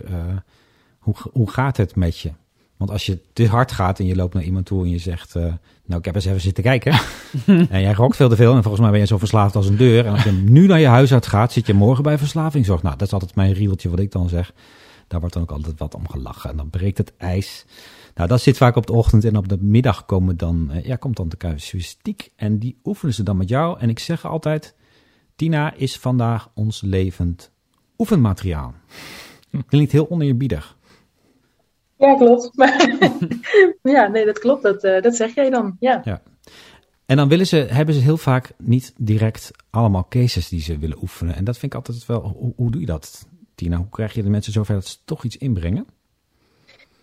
hoe, 0.99 1.15
hoe 1.33 1.51
gaat 1.51 1.77
het 1.77 1.97
met 1.97 2.19
je? 2.19 2.33
Want 2.83 2.95
als 2.95 3.07
je 3.07 3.19
te 3.33 3.47
hard 3.47 3.73
gaat 3.73 3.99
en 3.99 4.07
je 4.07 4.17
loopt 4.17 4.35
naar 4.35 4.43
iemand 4.43 4.67
toe 4.67 4.85
en 4.85 4.91
je 4.91 4.99
zegt... 4.99 5.35
Uh, 5.37 5.43
nou, 5.85 5.99
ik 5.99 6.05
heb 6.05 6.15
eens 6.15 6.25
even 6.25 6.41
zitten 6.41 6.63
kijken. 6.63 6.93
en 7.47 7.81
jij 7.81 7.93
rokt 7.93 8.17
veel 8.17 8.29
te 8.29 8.37
veel 8.37 8.55
en 8.55 8.63
volgens 8.63 8.83
mij 8.83 8.91
ben 8.91 9.01
je 9.01 9.07
zo 9.07 9.19
verslaafd 9.19 9.57
als 9.57 9.67
een 9.67 9.77
deur. 9.77 10.07
En 10.07 10.13
als 10.13 10.23
je 10.23 10.33
nu 10.33 10.67
naar 10.67 10.81
je 10.81 10.87
huisarts 10.87 11.29
gaat, 11.29 11.53
zit 11.53 11.67
je 11.67 11.75
morgen 11.75 12.03
bij 12.03 12.19
verslavingszorg. 12.19 12.83
Nou, 12.83 12.97
dat 12.97 13.07
is 13.07 13.13
altijd 13.13 13.35
mijn 13.35 13.53
riedeltje 13.53 13.91
wat 13.91 13.99
ik 13.99 14.13
dan 14.13 14.29
zeg. 14.29 14.53
Daar 15.13 15.21
wordt 15.21 15.35
dan 15.35 15.43
ook 15.43 15.51
altijd 15.51 15.79
wat 15.79 15.95
om 15.95 16.09
gelachen. 16.09 16.51
En 16.51 16.57
dan 16.57 16.71
breekt 16.71 16.99
het 16.99 17.13
ijs. 17.17 17.65
Nou, 18.15 18.29
dat 18.29 18.41
zit 18.41 18.57
vaak 18.57 18.77
op 18.77 18.87
de 18.87 18.93
ochtend 18.93 19.25
en 19.25 19.37
op 19.37 19.49
de 19.49 19.59
middag 19.61 20.07
komen 20.07 20.37
dan, 20.37 20.69
uh, 20.71 20.85
ja, 20.85 20.97
komt 20.97 21.17
dan 21.17 21.29
de 21.29 21.37
casuïstiek. 21.37 22.31
En 22.37 22.59
die 22.59 22.79
oefenen 22.85 23.15
ze 23.15 23.23
dan 23.23 23.37
met 23.37 23.49
jou. 23.49 23.79
En 23.79 23.89
ik 23.89 23.99
zeg 23.99 24.27
altijd, 24.27 24.75
Tina 25.37 25.75
is 25.75 25.99
vandaag 25.99 26.51
ons 26.55 26.81
levend 26.81 27.51
oefenmateriaal. 27.99 28.75
Klinkt 29.67 29.93
heel 29.93 30.11
oneerbiedig. 30.11 30.77
Ja, 31.99 32.17
klopt. 32.17 32.51
Ja, 33.83 34.07
nee, 34.07 34.25
dat 34.25 34.39
klopt. 34.39 34.63
Dat, 34.63 34.85
uh, 34.85 35.03
dat 35.03 35.17
zeg 35.17 35.35
jij 35.35 35.51
dan. 35.51 35.77
Ja. 35.81 36.01
ja. 36.05 36.23
En 37.07 37.17
dan 37.17 37.29
willen 37.29 37.47
ze, 37.47 37.57
hebben 37.57 37.95
ze 37.95 38.01
heel 38.01 38.17
vaak 38.17 38.53
niet 38.59 38.95
direct 38.97 39.51
allemaal 39.71 40.07
cases 40.09 40.49
die 40.49 40.61
ze 40.61 40.79
willen 40.79 41.03
oefenen. 41.03 41.35
En 41.35 41.45
dat 41.45 41.59
vind 41.59 41.73
ik 41.73 41.79
altijd 41.79 42.07
wel. 42.07 42.21
Hoe, 42.21 42.53
hoe 42.57 42.71
doe 42.71 42.81
je 42.81 42.87
dat, 42.87 43.27
Tina? 43.55 43.77
Hoe 43.77 43.89
krijg 43.91 44.13
je 44.13 44.23
de 44.23 44.31
mensen 44.31 44.53
zover 44.53 44.75
dat 44.75 44.87
ze 44.87 44.97
toch 45.05 45.25
iets 45.25 45.37
inbrengen? 45.37 45.87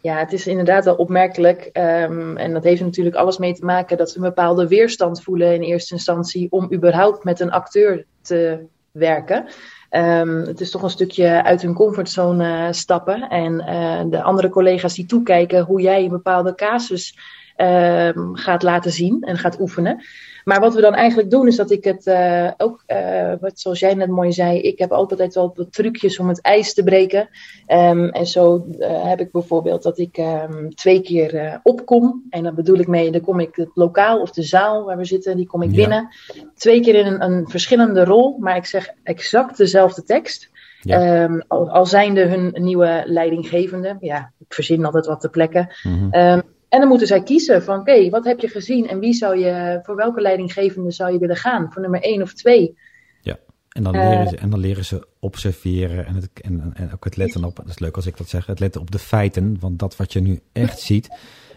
Ja, 0.01 0.17
het 0.17 0.33
is 0.33 0.47
inderdaad 0.47 0.85
wel 0.85 0.95
opmerkelijk. 0.95 1.69
Um, 1.73 2.37
en 2.37 2.53
dat 2.53 2.63
heeft 2.63 2.81
natuurlijk 2.81 3.15
alles 3.15 3.37
mee 3.37 3.53
te 3.53 3.65
maken 3.65 3.97
dat 3.97 4.09
ze 4.09 4.17
een 4.17 4.23
bepaalde 4.23 4.67
weerstand 4.67 5.23
voelen 5.23 5.53
in 5.53 5.61
eerste 5.61 5.93
instantie 5.93 6.47
om 6.51 6.73
überhaupt 6.73 7.23
met 7.23 7.39
een 7.39 7.51
acteur 7.51 8.05
te 8.21 8.65
werken. 8.91 9.45
Um, 9.91 10.29
het 10.29 10.61
is 10.61 10.71
toch 10.71 10.81
een 10.81 10.89
stukje 10.89 11.43
uit 11.43 11.61
hun 11.61 11.73
comfortzone 11.73 12.73
stappen. 12.73 13.29
En 13.29 13.53
uh, 13.53 14.01
de 14.09 14.21
andere 14.21 14.49
collega's 14.49 14.93
die 14.93 15.05
toekijken 15.05 15.63
hoe 15.63 15.81
jij 15.81 16.03
een 16.03 16.09
bepaalde 16.09 16.55
casus 16.55 17.17
uh, 17.57 18.09
gaat 18.33 18.63
laten 18.63 18.91
zien 18.91 19.21
en 19.21 19.37
gaat 19.37 19.59
oefenen. 19.59 20.03
Maar 20.43 20.59
wat 20.59 20.73
we 20.73 20.81
dan 20.81 20.93
eigenlijk 20.93 21.29
doen 21.29 21.47
is 21.47 21.55
dat 21.55 21.71
ik 21.71 21.83
het 21.83 22.07
uh, 22.07 22.51
ook, 22.57 22.83
uh, 22.87 23.33
wat, 23.39 23.59
zoals 23.59 23.79
jij 23.79 23.93
net 23.93 24.09
mooi 24.09 24.31
zei, 24.31 24.61
ik 24.61 24.79
heb 24.79 24.91
altijd 24.91 25.33
wel 25.33 25.53
wat 25.55 25.73
trucjes 25.73 26.19
om 26.19 26.27
het 26.27 26.41
ijs 26.41 26.73
te 26.73 26.83
breken. 26.83 27.29
Um, 27.67 28.09
en 28.09 28.27
zo 28.27 28.65
uh, 28.79 29.07
heb 29.07 29.19
ik 29.19 29.31
bijvoorbeeld 29.31 29.83
dat 29.83 29.97
ik 29.97 30.17
um, 30.17 30.75
twee 30.75 31.01
keer 31.01 31.59
opkom. 31.63 32.23
En 32.29 32.43
dan 32.43 32.55
bedoel 32.55 32.77
ik 32.77 32.87
mee, 32.87 33.11
dan 33.11 33.21
kom 33.21 33.39
ik 33.39 33.55
het 33.55 33.71
lokaal 33.73 34.21
of 34.21 34.31
de 34.31 34.43
zaal 34.43 34.83
waar 34.83 34.97
we 34.97 35.05
zitten, 35.05 35.37
die 35.37 35.47
kom 35.47 35.61
ik 35.61 35.71
binnen. 35.71 36.09
Twee 36.55 36.81
keer 36.81 36.95
in 36.95 37.05
een, 37.05 37.23
een, 37.23 37.47
verschillende 37.49 38.03
rol, 38.03 38.37
maar 38.39 38.55
ik 38.55 38.65
zeg 38.65 38.89
exact 39.03 39.57
dezelfde 39.57 40.03
tekst. 40.03 40.49
Ja. 40.81 41.23
Um, 41.23 41.43
al, 41.47 41.69
al 41.69 41.85
zijnde 41.85 42.25
hun 42.25 42.51
nieuwe 42.53 43.03
leidinggevende. 43.05 43.97
Ja, 43.99 44.31
ik 44.37 44.53
verzin 44.53 44.85
altijd 44.85 45.05
wat 45.05 45.21
te 45.21 45.29
plekken. 45.29 45.75
Mm 45.83 46.11
-hmm. 46.11 46.41
En 46.69 46.79
dan 46.79 46.87
moeten 46.87 47.07
zij 47.07 47.23
kiezen 47.23 47.63
van 47.63 47.79
oké, 47.79 47.91
okay, 47.91 48.09
wat 48.09 48.25
heb 48.25 48.39
je 48.39 48.47
gezien 48.47 48.87
en 48.87 48.99
wie 48.99 49.13
zou 49.13 49.37
je, 49.37 49.79
voor 49.83 49.95
welke 49.95 50.21
leidinggevende 50.21 50.91
zou 50.91 51.11
je 51.11 51.19
willen 51.19 51.35
gaan? 51.35 51.71
Voor 51.71 51.81
nummer 51.81 52.01
één 52.01 52.21
of 52.21 52.33
twee? 52.33 52.77
Ja, 53.21 53.37
en 53.69 53.83
dan 53.83 53.93
leren, 53.93 54.21
uh, 54.21 54.27
ze, 54.27 54.37
en 54.37 54.49
dan 54.49 54.59
leren 54.59 54.85
ze 54.85 55.07
observeren 55.19 56.05
en, 56.05 56.15
het, 56.15 56.29
en, 56.41 56.71
en 56.73 56.93
ook 56.93 57.03
het 57.03 57.17
letten 57.17 57.43
op, 57.43 57.55
dat 57.55 57.67
is 57.67 57.79
leuk 57.79 57.95
als 57.95 58.05
ik 58.05 58.17
dat 58.17 58.29
zeg, 58.29 58.45
het 58.45 58.59
letten 58.59 58.81
op 58.81 58.91
de 58.91 58.99
feiten, 58.99 59.57
want 59.59 59.79
dat 59.79 59.95
wat 59.95 60.13
je 60.13 60.19
nu 60.19 60.39
echt 60.51 60.79
ziet 60.79 61.09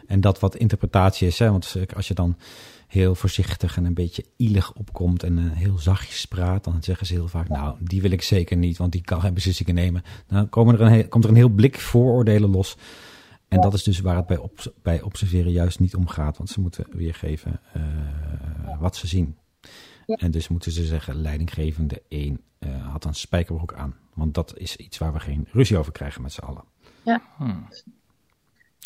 en 0.07 0.21
dat 0.21 0.41
wat 0.41 0.57
interpretatie 0.57 1.27
is. 1.27 1.39
Hè, 1.39 1.51
want 1.51 1.77
als 1.97 2.09
je 2.09 2.15
dan 2.15 2.37
heel 2.87 3.15
voorzichtig 3.15 3.77
en 3.77 3.85
een 3.85 3.95
beetje 3.95 4.25
ielig 4.37 4.73
opkomt 4.73 5.23
en 5.23 5.39
uh, 5.39 5.45
heel 5.53 5.79
zachtjes 5.79 6.25
praat, 6.25 6.65
dan 6.65 6.83
zeggen 6.83 7.07
ze 7.07 7.13
heel 7.13 7.29
vaak, 7.29 7.49
nou, 7.49 7.77
die 7.81 8.03
wil 8.03 8.11
ik 8.11 8.23
zeker 8.23 8.57
niet, 8.57 8.79
want 8.79 8.93
die 8.93 9.03
kan 9.03 9.21
geen 9.21 9.35
beslissingen 9.35 9.75
nemen. 9.75 10.03
Dan 10.27 10.49
komen 10.49 10.81
er 10.81 10.81
een 10.81 11.09
komt 11.09 11.25
er 11.25 11.31
een 11.31 11.37
heel 11.37 11.49
blik 11.49 11.79
vooroordelen 11.79 12.51
los. 12.51 12.77
En 13.53 13.61
dat 13.61 13.75
is 13.75 13.83
dus 13.83 14.01
waar 14.01 14.17
het 14.17 14.27
bij, 14.27 14.37
op, 14.37 14.75
bij 14.83 15.01
observeren 15.01 15.53
juist 15.53 15.81
niet 15.81 15.95
om 15.95 16.09
gaat. 16.09 16.37
Want 16.37 16.51
ze 16.51 16.61
moeten 16.61 16.87
weergeven 16.91 17.61
uh, 17.77 18.81
wat 18.81 18.97
ze 18.97 19.07
zien. 19.07 19.37
Ja. 20.07 20.15
En 20.15 20.31
dus 20.31 20.49
moeten 20.49 20.73
ze 20.73 20.85
zeggen, 20.85 21.15
leidinggevende 21.15 22.03
1 22.09 22.41
uh, 22.59 22.93
had 22.93 23.05
een 23.05 23.15
spijkerbroek 23.15 23.75
aan. 23.75 23.97
Want 24.15 24.35
dat 24.35 24.59
is 24.59 24.77
iets 24.77 24.99
waar 24.99 25.13
we 25.13 25.21
geen 25.21 25.49
ruzie 25.53 25.79
over 25.79 25.93
krijgen 25.93 26.23
met 26.23 26.33
z'n 26.33 26.41
allen. 26.41 26.65
Ja. 27.03 27.23
Hmm. 27.37 27.67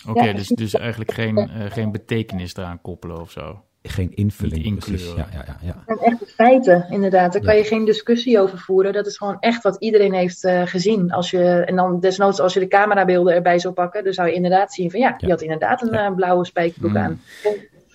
Oké, 0.01 0.11
okay, 0.11 0.27
ja, 0.27 0.33
dus, 0.33 0.49
dus 0.49 0.75
eigenlijk 0.75 1.13
geen, 1.13 1.39
uh, 1.39 1.71
geen 1.71 1.93
betekenis 1.93 2.57
eraan 2.57 2.81
koppelen 2.81 3.21
of 3.21 3.31
zo. 3.31 3.65
Geen 3.89 4.15
invulling. 4.15 4.79
Precies. 4.79 5.13
Ja, 5.17 5.29
ja, 5.33 5.45
ja, 5.47 5.57
ja. 5.63 5.83
En 5.87 5.99
echt 5.99 6.33
feiten, 6.35 6.87
inderdaad. 6.91 7.33
Daar 7.33 7.43
ja. 7.43 7.49
kan 7.49 7.57
je 7.57 7.65
geen 7.65 7.85
discussie 7.85 8.41
over 8.41 8.59
voeren. 8.59 8.93
Dat 8.93 9.07
is 9.07 9.17
gewoon 9.17 9.37
echt 9.41 9.63
wat 9.63 9.77
iedereen 9.79 10.15
heeft 10.15 10.45
uh, 10.45 10.63
gezien. 10.65 11.13
Als 11.13 11.31
je, 11.31 11.43
en 11.43 11.77
dan 11.77 12.01
desnoods 12.01 12.41
als 12.41 12.55
je 12.55 12.61
de 12.61 12.69
camerabeelden 12.69 13.35
erbij 13.35 13.59
zou 13.59 13.75
pakken, 13.75 14.05
dan 14.05 14.13
zou 14.13 14.29
je 14.29 14.35
inderdaad 14.35 14.73
zien 14.73 14.91
van 14.91 15.01
ja, 15.01 15.15
die 15.19 15.31
had 15.31 15.43
inderdaad 15.43 15.83
een 15.83 15.95
uh, 15.95 16.15
blauwe 16.15 16.45
spijkerbroek 16.45 16.91
mm. 16.91 16.97
aan. 16.97 17.21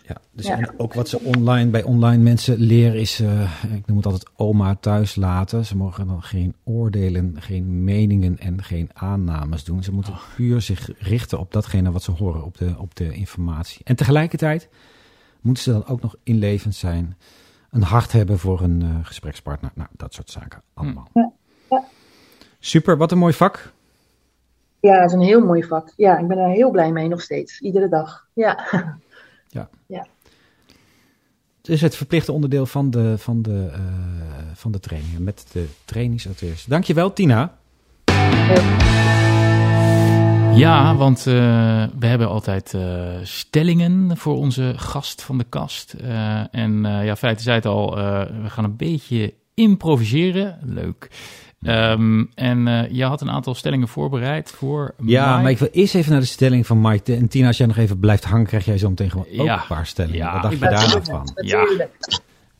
Ja, 0.07 0.17
dus 0.31 0.45
ja. 0.45 0.57
En 0.57 0.69
ook 0.77 0.93
wat 0.93 1.09
ze 1.09 1.19
online 1.19 1.69
bij 1.69 1.83
online 1.83 2.23
mensen 2.23 2.57
leren 2.57 2.99
is, 2.99 3.19
uh, 3.19 3.41
ik 3.75 3.87
noem 3.87 3.97
het 3.97 4.05
altijd 4.05 4.29
oma 4.35 4.75
thuis 4.75 5.15
laten. 5.15 5.65
Ze 5.65 5.77
mogen 5.77 6.07
dan 6.07 6.23
geen 6.23 6.55
oordelen, 6.63 7.35
geen 7.39 7.83
meningen 7.83 8.37
en 8.39 8.63
geen 8.63 8.89
aannames 8.93 9.63
doen. 9.63 9.83
Ze 9.83 9.93
moeten 9.93 10.13
oh. 10.13 10.19
puur 10.35 10.61
zich 10.61 10.89
richten 10.97 11.39
op 11.39 11.51
datgene 11.51 11.91
wat 11.91 12.03
ze 12.03 12.11
horen, 12.11 12.43
op 12.43 12.57
de, 12.57 12.73
op 12.77 12.95
de 12.95 13.13
informatie. 13.13 13.81
En 13.83 13.95
tegelijkertijd 13.95 14.69
moeten 15.41 15.63
ze 15.63 15.71
dan 15.71 15.85
ook 15.85 16.01
nog 16.01 16.15
inlevend 16.23 16.75
zijn, 16.75 17.17
een 17.69 17.83
hart 17.83 18.11
hebben 18.11 18.39
voor 18.39 18.61
een 18.61 18.81
uh, 18.83 18.95
gesprekspartner. 19.03 19.71
Nou, 19.75 19.89
dat 19.97 20.13
soort 20.13 20.29
zaken 20.29 20.61
allemaal. 20.73 21.07
Ja. 21.13 21.31
Ja. 21.69 21.83
Super, 22.59 22.97
wat 22.97 23.11
een 23.11 23.17
mooi 23.17 23.33
vak. 23.33 23.71
Ja, 24.79 25.01
het 25.01 25.09
is 25.09 25.13
een 25.13 25.21
heel 25.21 25.45
mooi 25.45 25.63
vak. 25.63 25.93
Ja, 25.97 26.17
ik 26.17 26.27
ben 26.27 26.37
er 26.37 26.49
heel 26.49 26.71
blij 26.71 26.91
mee 26.91 27.07
nog 27.07 27.21
steeds, 27.21 27.59
iedere 27.59 27.89
dag. 27.89 28.27
Ja. 28.33 28.59
Ja. 29.53 29.69
ja. 29.85 30.07
Het 31.57 31.69
is 31.69 31.81
het 31.81 31.95
verplichte 31.95 32.31
onderdeel 32.31 32.65
van 32.65 32.91
de, 32.91 33.17
van 33.17 33.41
de, 33.41 33.69
uh, 33.71 33.77
van 34.53 34.71
de 34.71 34.79
trainingen 34.79 35.23
met 35.23 35.45
de 35.51 35.67
trainingsadres. 35.85 36.65
Dankjewel, 36.65 37.13
Tina. 37.13 37.57
Ja, 38.05 39.30
want 40.97 41.25
uh, 41.27 41.33
we 41.99 42.05
hebben 42.05 42.27
altijd 42.27 42.73
uh, 42.75 42.81
stellingen 43.23 44.17
voor 44.17 44.35
onze 44.35 44.73
gast 44.75 45.21
van 45.21 45.37
de 45.37 45.45
kast. 45.49 45.95
Uh, 46.01 46.55
en 46.55 46.81
ja, 46.83 47.15
feiten 47.15 47.43
zei 47.43 47.55
het 47.55 47.65
al, 47.65 47.95
we 48.41 48.49
gaan 48.49 48.63
een 48.63 48.75
beetje 48.75 49.33
improviseren. 49.53 50.59
Leuk. 50.63 51.09
Um, 51.61 52.31
en 52.35 52.87
je 52.91 53.03
had 53.03 53.21
een 53.21 53.31
aantal 53.31 53.53
stellingen 53.53 53.87
voorbereid 53.87 54.51
voor 54.51 54.93
Ja, 55.05 55.29
Mike. 55.29 55.41
maar 55.41 55.51
ik 55.51 55.57
wil 55.57 55.69
eerst 55.71 55.95
even 55.95 56.11
naar 56.11 56.19
de 56.21 56.25
stelling 56.25 56.67
van 56.67 56.81
Mike. 56.81 57.15
En 57.15 57.27
Tina, 57.27 57.47
als 57.47 57.57
jij 57.57 57.67
nog 57.67 57.77
even 57.77 57.99
blijft 57.99 58.23
hangen, 58.23 58.45
krijg 58.45 58.65
jij 58.65 58.77
zo 58.77 58.89
meteen 58.89 59.09
gewoon 59.09 59.25
ook 59.37 59.45
ja. 59.45 59.61
een 59.61 59.67
paar 59.67 59.85
stellingen. 59.85 60.17
Ja, 60.17 60.33
Wat 60.33 60.41
dacht 60.41 60.53
je 60.53 60.59
daar 60.59 60.95
nog 60.95 61.05
van? 61.05 61.31
Ja. 61.35 61.89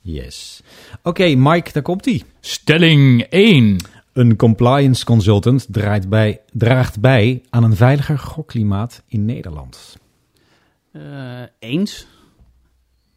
Yes. 0.02 0.62
Oké, 0.98 1.10
okay, 1.10 1.34
Mike, 1.34 1.72
daar 1.72 1.84
komt 1.84 2.06
ie. 2.06 2.24
Stelling 2.40 3.22
1. 3.22 3.78
Een 4.14 4.36
compliance 4.36 5.06
consultant 5.06 5.68
draait 5.70 6.10
bij, 6.10 6.42
draagt 6.54 7.00
bij 7.00 7.44
aan 7.50 7.64
een 7.64 7.76
veiliger 7.76 8.20
gokklimaat 8.20 9.04
in 9.08 9.26
Nederland. 9.26 9.98
Uh, 10.92 11.42
eens. 11.60 12.08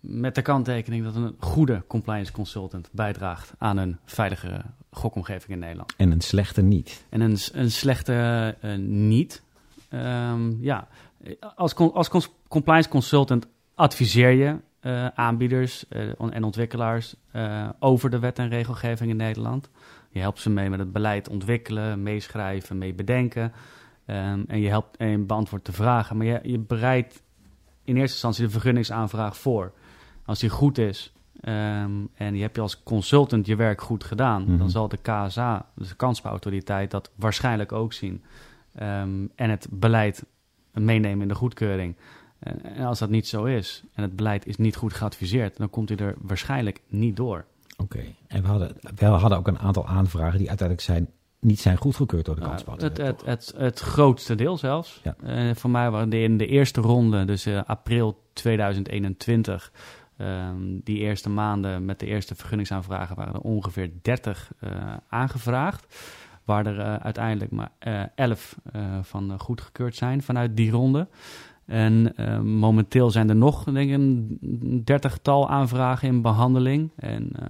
Met 0.01 0.34
de 0.34 0.42
kanttekening 0.42 1.05
dat 1.05 1.14
een 1.14 1.34
goede 1.38 1.84
compliance 1.86 2.32
consultant 2.32 2.88
bijdraagt 2.92 3.53
aan 3.59 3.76
een 3.76 3.99
veilige 4.05 4.62
gokomgeving 4.90 5.53
in 5.53 5.59
Nederland. 5.59 5.95
En 5.97 6.11
een 6.11 6.20
slechte 6.20 6.62
niet. 6.62 7.05
En 7.09 7.20
een, 7.20 7.38
een 7.53 7.70
slechte 7.70 8.57
uh, 8.64 8.76
niet. 8.78 9.42
Um, 9.90 10.59
ja, 10.61 10.88
als, 11.55 11.74
als 11.74 12.30
compliance 12.49 12.88
consultant 12.88 13.47
adviseer 13.74 14.30
je 14.30 14.57
uh, 14.82 15.07
aanbieders 15.07 15.88
en 16.30 16.45
ontwikkelaars 16.45 17.14
over 17.78 18.11
de 18.11 18.18
wet 18.18 18.38
en 18.38 18.49
regelgeving 18.49 19.11
in 19.11 19.16
Nederland. 19.16 19.70
Je 20.15 20.21
helpt 20.21 20.41
ze 20.41 20.51
mee 20.51 20.71
met 20.71 20.79
het 20.79 20.93
beleid 20.93 21.29
ontwikkelen, 21.29 22.03
meeschrijven, 22.03 22.79
mee 22.79 22.95
bedenken. 22.95 23.53
Ehm, 24.07 24.43
en 24.47 24.61
je 24.61 24.69
helpt 24.69 24.97
en 24.97 25.27
beantwoordt 25.27 25.67
de 25.67 25.73
vragen. 25.73 26.17
Maar 26.17 26.27
je, 26.27 26.41
je 26.43 26.59
bereidt 26.59 27.23
in 27.85 27.97
eerste 27.97 28.12
instantie 28.12 28.45
de 28.45 28.51
vergunningsaanvraag 28.51 29.37
voor. 29.37 29.73
Als 30.25 30.39
die 30.39 30.51
goed 30.51 30.79
is 30.79 31.12
ehm, 31.41 31.93
en 32.15 32.35
je 32.35 32.43
hebt 32.43 32.57
je 32.57 32.62
als 32.62 32.83
consultant 32.83 33.47
je 33.47 33.57
werk 33.57 33.81
goed 33.81 34.05
gedaan, 34.05 34.47
dan 34.47 34.57
mhm. 34.57 34.69
zal 34.69 34.89
de 34.89 34.99
KSA, 35.03 35.67
dus 35.75 35.89
de 35.89 35.97
kansspelautoriteit, 35.97 36.91
dat 36.91 37.11
waarschijnlijk 37.15 37.73
ook 37.73 37.93
zien. 37.93 38.23
Ehm, 38.75 39.27
en 39.35 39.51
het 39.51 39.67
beleid 39.71 40.25
meenemen 40.73 41.23
in 41.23 41.29
de 41.29 41.35
goedkeuring. 41.35 41.97
En 42.62 42.85
als 42.85 42.99
dat 42.99 43.11
niet 43.11 43.29
zo 43.29 43.45
is 43.45 43.85
en 43.95 44.03
het 44.03 44.17
beleid 44.17 44.47
is 44.47 44.57
niet 44.57 44.77
goed 44.77 44.93
geadviseerd, 44.93 45.57
dan 45.57 45.71
komt 45.71 45.89
hij 45.89 45.99
er 45.99 46.15
waarschijnlijk 46.19 46.81
niet 46.89 47.17
door. 47.17 47.45
Oké, 47.77 48.05
en 48.27 48.43
we 48.43 48.49
hadden, 48.49 48.77
we 48.95 49.05
hadden 49.05 49.39
ook 49.39 49.49
een 49.49 49.59
aantal 49.59 49.87
aanvragen 49.87 50.39
die 50.39 50.49
uiteindelijk 50.49 50.87
zijn, 50.87 51.09
niet 51.41 51.61
zijn 51.61 51.77
goedgekeurd 51.77 52.25
door 52.25 52.35
de 52.35 52.41
kansspel. 52.41 52.72
het, 52.72 52.97
het, 52.97 53.25
het, 53.25 53.55
het, 53.57 53.81
grootste 53.81 54.35
deel 54.35 54.57
zelfs. 54.57 55.01
Ja. 55.03 55.16
Uh, 55.25 55.55
voor 55.55 55.70
mij 55.70 55.91
waren 55.91 56.12
in 56.12 56.37
de 56.37 56.47
eerste 56.47 56.81
ronde, 56.81 57.25
dus 57.25 57.47
uh, 57.47 57.62
april 57.66 58.22
2021, 58.33 59.72
um, 60.18 60.27
ehm, 60.27 60.57
die 60.85 60.99
eerste 60.99 61.31
maanden 61.31 61.85
met 61.85 61.99
de 61.99 62.07
eerste 62.07 62.35
vergunningsaanvragen 62.35 63.16
waren 63.16 63.35
er 63.35 63.41
ongeveer 63.41 63.91
30 64.03 64.53
uh, 64.61 64.70
eh, 64.70 64.97
aangevraagd. 65.09 65.95
Waar 66.45 66.66
er 66.66 66.99
uiteindelijk 66.99 67.51
maar 67.51 67.72
11 68.14 68.57
van 69.03 69.41
goedgekeurd 69.41 69.97
zijn 69.97 70.22
vanuit 70.22 70.57
die 70.57 70.70
ronde. 70.70 71.09
En 71.67 72.12
uh, 72.17 72.41
momenteel 72.41 73.11
zijn 73.11 73.29
er 73.29 73.37
nog, 73.37 73.65
denk 73.65 73.91
ik, 73.91 73.95
een 73.95 74.83
dertigtal 74.85 75.49
aanvragen 75.49 76.09
in 76.09 76.23
behandeling. 76.23 76.91
En 76.97 77.33
uh, 77.43 77.49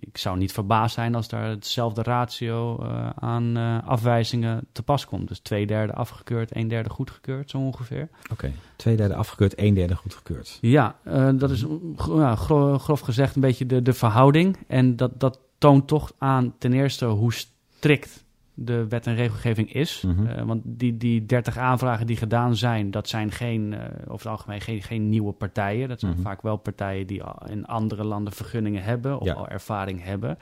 ik 0.00 0.18
zou 0.18 0.38
niet 0.38 0.52
verbaasd 0.52 0.94
zijn 0.94 1.14
als 1.14 1.28
daar 1.28 1.48
hetzelfde 1.48 2.02
ratio 2.02 2.82
uh, 2.82 3.10
aan 3.14 3.56
afwijzingen 3.84 4.66
te 4.72 4.82
pas 4.82 5.06
komt. 5.06 5.28
Dus 5.28 5.38
twee 5.38 5.66
derde 5.66 5.92
afgekeurd, 5.92 6.56
een 6.56 6.68
derde 6.68 6.90
goedgekeurd, 6.90 7.50
zo 7.50 7.58
ongeveer. 7.58 8.08
Oké, 8.32 8.52
twee 8.76 8.96
derde 8.96 9.14
afgekeurd, 9.14 9.58
een 9.58 9.74
derde 9.74 9.96
goedgekeurd. 9.96 10.58
Ja, 10.60 10.96
dat 11.34 11.50
is 11.50 11.64
ja, 12.08 12.34
grof 12.78 13.00
gezegd 13.00 13.34
een 13.34 13.40
beetje 13.40 13.66
de, 13.66 13.82
de 13.82 13.92
verhouding. 13.92 14.56
En 14.66 14.96
dat, 14.96 15.20
dat 15.20 15.38
toont 15.58 15.86
toch 15.86 16.12
aan 16.18 16.54
ten 16.58 16.72
eerste 16.72 17.06
hoe 17.06 17.32
strikt 17.32 18.26
de 18.60 18.88
wet 18.88 19.06
en 19.06 19.14
regelgeving 19.14 19.72
is. 19.72 20.02
Mhm. 20.06 20.26
Eh, 20.26 20.44
want 20.44 20.62
die, 20.64 20.96
die 20.96 21.26
30 21.26 21.56
aanvragen 21.56 22.06
die 22.06 22.16
gedaan 22.16 22.56
zijn, 22.56 22.90
dat 22.90 23.08
zijn 23.08 23.30
geen, 23.30 23.72
uh, 23.72 23.80
over 24.02 24.26
het 24.26 24.26
algemeen 24.26 24.60
geen, 24.60 24.82
geen 24.82 25.08
nieuwe 25.08 25.32
partijen. 25.32 25.88
Dat 25.88 26.00
zijn 26.00 26.12
mhm. 26.12 26.22
vaak 26.22 26.42
wel 26.42 26.56
partijen 26.56 27.06
die 27.06 27.22
in 27.46 27.66
andere 27.66 28.04
landen 28.04 28.32
vergunningen 28.32 28.82
hebben 28.82 29.20
of 29.20 29.28
al 29.28 29.48
ervaring 29.48 30.04
hebben. 30.04 30.38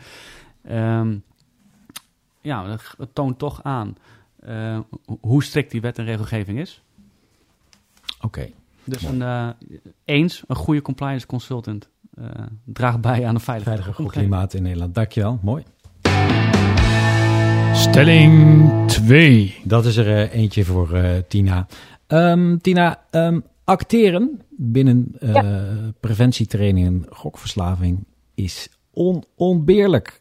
Um, 0.70 1.22
ja, 2.40 2.68
het 2.98 3.14
toont 3.14 3.38
toch 3.38 3.62
aan 3.62 3.96
uh, 4.46 4.78
hoe 5.20 5.44
strikt 5.44 5.70
die 5.70 5.80
wet 5.80 5.98
en 5.98 6.04
regelgeving 6.04 6.58
is. 6.58 6.82
Oké. 8.20 8.50
Dus 8.84 9.02
een, 9.02 9.54
eens, 10.04 10.42
een 10.46 10.56
goede 10.56 10.82
compliance 10.82 11.26
consultant 11.26 11.90
draagt 12.64 13.00
bij 13.00 13.26
aan 13.26 13.34
een 13.34 13.40
veilige, 13.40 14.06
klimaat 14.06 14.54
in 14.54 14.62
Nederland. 14.62 14.94
Dankjewel, 14.94 15.38
mooi. 15.42 15.64
Stelling 17.90 18.70
2. 18.86 19.60
Dat 19.64 19.84
is 19.84 19.96
er 19.96 20.06
uh, 20.06 20.34
eentje 20.34 20.64
voor 20.64 20.90
uh, 20.92 21.10
Tina. 21.28 21.66
Um, 22.08 22.60
Tina, 22.60 23.04
um, 23.10 23.44
acteren 23.64 24.42
binnen 24.50 25.14
uh, 25.20 25.34
ja. 25.34 25.66
preventietrainingen 26.00 27.06
gokverslaving 27.08 28.04
is 28.34 28.68
onontbeerlijk. 28.92 30.18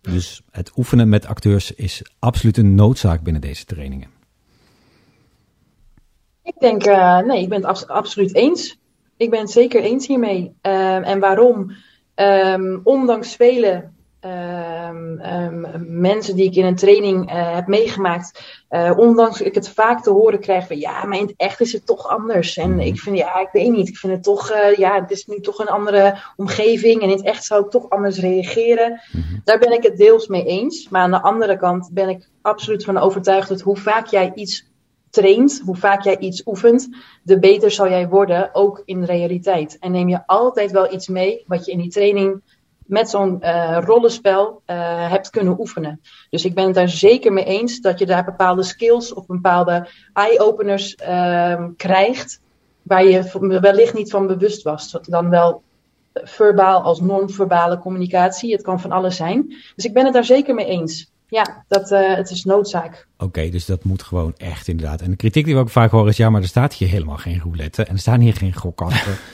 Dus 0.00 0.42
het 0.50 0.72
oefenen 0.76 1.08
met 1.08 1.26
acteurs 1.26 1.72
is 1.72 2.02
absoluut 2.18 2.56
een 2.56 2.74
noodzaak 2.74 3.22
binnen 3.22 3.42
deze 3.42 3.64
trainingen. 3.64 4.08
Ik 6.42 6.54
denk, 6.58 6.84
nee, 7.26 7.42
ik 7.42 7.48
ben 7.48 7.58
het 7.58 7.68
abs 7.68 7.86
absoluut 7.86 8.34
eens. 8.34 8.78
Ik 9.16 9.30
ben 9.30 9.40
het 9.40 9.50
zeker 9.50 9.82
eens 9.82 10.06
hiermee. 10.06 10.54
Ehm, 10.60 11.02
en 11.02 11.20
waarom? 11.20 11.72
ondanks 12.84 13.36
vele 13.36 13.92
Um, 14.24 15.20
um, 15.20 15.66
mensen 16.00 16.36
die 16.36 16.44
ik 16.44 16.54
in 16.54 16.64
een 16.64 16.76
training 16.76 17.30
uh, 17.30 17.54
heb 17.54 17.66
meegemaakt, 17.66 18.58
uh, 18.70 18.92
ondanks 18.96 19.40
ik 19.40 19.54
het 19.54 19.68
vaak 19.68 20.02
te 20.02 20.10
horen 20.10 20.40
krijg 20.40 20.66
van 20.66 20.78
ja, 20.78 21.04
maar 21.04 21.18
in 21.18 21.26
het 21.26 21.34
echt 21.36 21.60
is 21.60 21.72
het 21.72 21.86
toch 21.86 22.08
anders. 22.08 22.56
En 22.56 22.70
mhm. 22.70 22.80
ik 22.80 23.00
vind 23.00 23.16
ja, 23.16 23.40
ik 23.40 23.48
weet 23.52 23.70
niet, 23.70 23.88
ik 23.88 23.96
vind 23.96 24.12
het 24.12 24.22
toch, 24.22 24.50
uh, 24.50 24.76
ja, 24.76 25.00
het 25.00 25.10
is 25.10 25.26
nu 25.26 25.40
toch 25.40 25.58
een 25.58 25.68
andere 25.68 26.16
omgeving 26.36 27.02
en 27.02 27.08
in 27.08 27.16
het 27.16 27.24
echt 27.24 27.44
zou 27.44 27.64
ik 27.64 27.70
toch 27.70 27.90
anders 27.90 28.18
reageren. 28.18 29.00
-hmm. 29.10 29.40
Daar 29.44 29.58
ben 29.58 29.72
ik 29.72 29.82
het 29.82 29.96
deels 29.96 30.26
mee 30.26 30.44
eens. 30.44 30.88
Maar 30.88 31.02
aan 31.02 31.10
de 31.10 31.22
andere 31.22 31.56
kant 31.56 31.90
ben 31.92 32.08
ik 32.08 32.28
absoluut 32.42 32.84
van 32.84 32.98
overtuigd 32.98 33.48
dat 33.48 33.60
hoe 33.60 33.76
vaak 33.76 34.06
jij 34.06 34.32
iets 34.34 34.72
traint, 35.10 35.62
hoe 35.64 35.76
vaak 35.76 36.02
jij 36.02 36.18
iets 36.18 36.46
oefent, 36.46 36.88
de 37.22 37.38
beter 37.38 37.70
zal 37.70 37.88
jij 37.88 38.08
worden, 38.08 38.50
ook 38.52 38.82
in 38.84 39.00
de 39.00 39.06
realiteit. 39.06 39.76
En 39.80 39.92
neem 39.92 40.08
je 40.08 40.26
altijd 40.26 40.70
wel 40.70 40.92
iets 40.92 41.08
mee 41.08 41.44
wat 41.46 41.64
je 41.64 41.72
in 41.72 41.78
die 41.78 41.90
training 41.90 42.42
met 42.86 43.10
zo'n 43.10 43.38
uh, 43.40 43.78
rollenspel 43.80 44.62
uh, 44.66 45.10
hebt 45.10 45.30
kunnen 45.30 45.60
oefenen. 45.60 46.00
Dus 46.30 46.44
ik 46.44 46.54
ben 46.54 46.64
het 46.64 46.74
daar 46.74 46.88
zeker 46.88 47.32
mee 47.32 47.44
eens 47.44 47.80
dat 47.80 47.98
je 47.98 48.06
daar 48.06 48.24
bepaalde 48.24 48.62
skills 48.62 49.14
of 49.14 49.26
bepaalde 49.26 49.88
eye-openers 50.12 50.96
uh, 51.08 51.64
krijgt. 51.76 52.40
Waar 52.82 53.04
je 53.04 53.58
wellicht 53.60 53.94
niet 53.94 54.10
van 54.10 54.26
bewust 54.26 54.62
was. 54.62 54.98
Dan 55.02 55.30
wel 55.30 55.62
verbaal 56.12 56.82
als 56.82 57.00
non-verbale 57.00 57.78
communicatie. 57.78 58.52
Het 58.52 58.62
kan 58.62 58.80
van 58.80 58.92
alles 58.92 59.16
zijn. 59.16 59.54
Dus 59.74 59.84
ik 59.84 59.92
ben 59.92 60.04
het 60.04 60.14
daar 60.14 60.24
zeker 60.24 60.54
mee 60.54 60.66
eens. 60.66 61.12
Ja, 61.28 61.64
dat, 61.68 61.90
uh, 61.90 62.14
het 62.14 62.30
is 62.30 62.44
noodzaak. 62.44 63.06
Oké, 63.18 63.48
dus 63.48 63.66
dat 63.66 63.84
moet 63.84 64.02
gewoon 64.02 64.34
echt 64.36 64.68
inderdaad. 64.68 65.00
En 65.00 65.10
de 65.10 65.16
kritiek 65.16 65.44
die 65.44 65.54
we 65.54 65.60
ook 65.60 65.70
vaak 65.70 65.90
horen 65.90 66.08
is... 66.08 66.16
ja, 66.16 66.30
maar 66.30 66.42
er 66.42 66.48
staat 66.48 66.74
hier 66.74 66.88
helemaal 66.88 67.16
geen 67.16 67.40
roulette... 67.40 67.84
en 67.84 67.92
er 67.92 68.00
staan 68.00 68.20
hier 68.20 68.34
geen 68.34 68.54
gokkasten... 68.54 69.16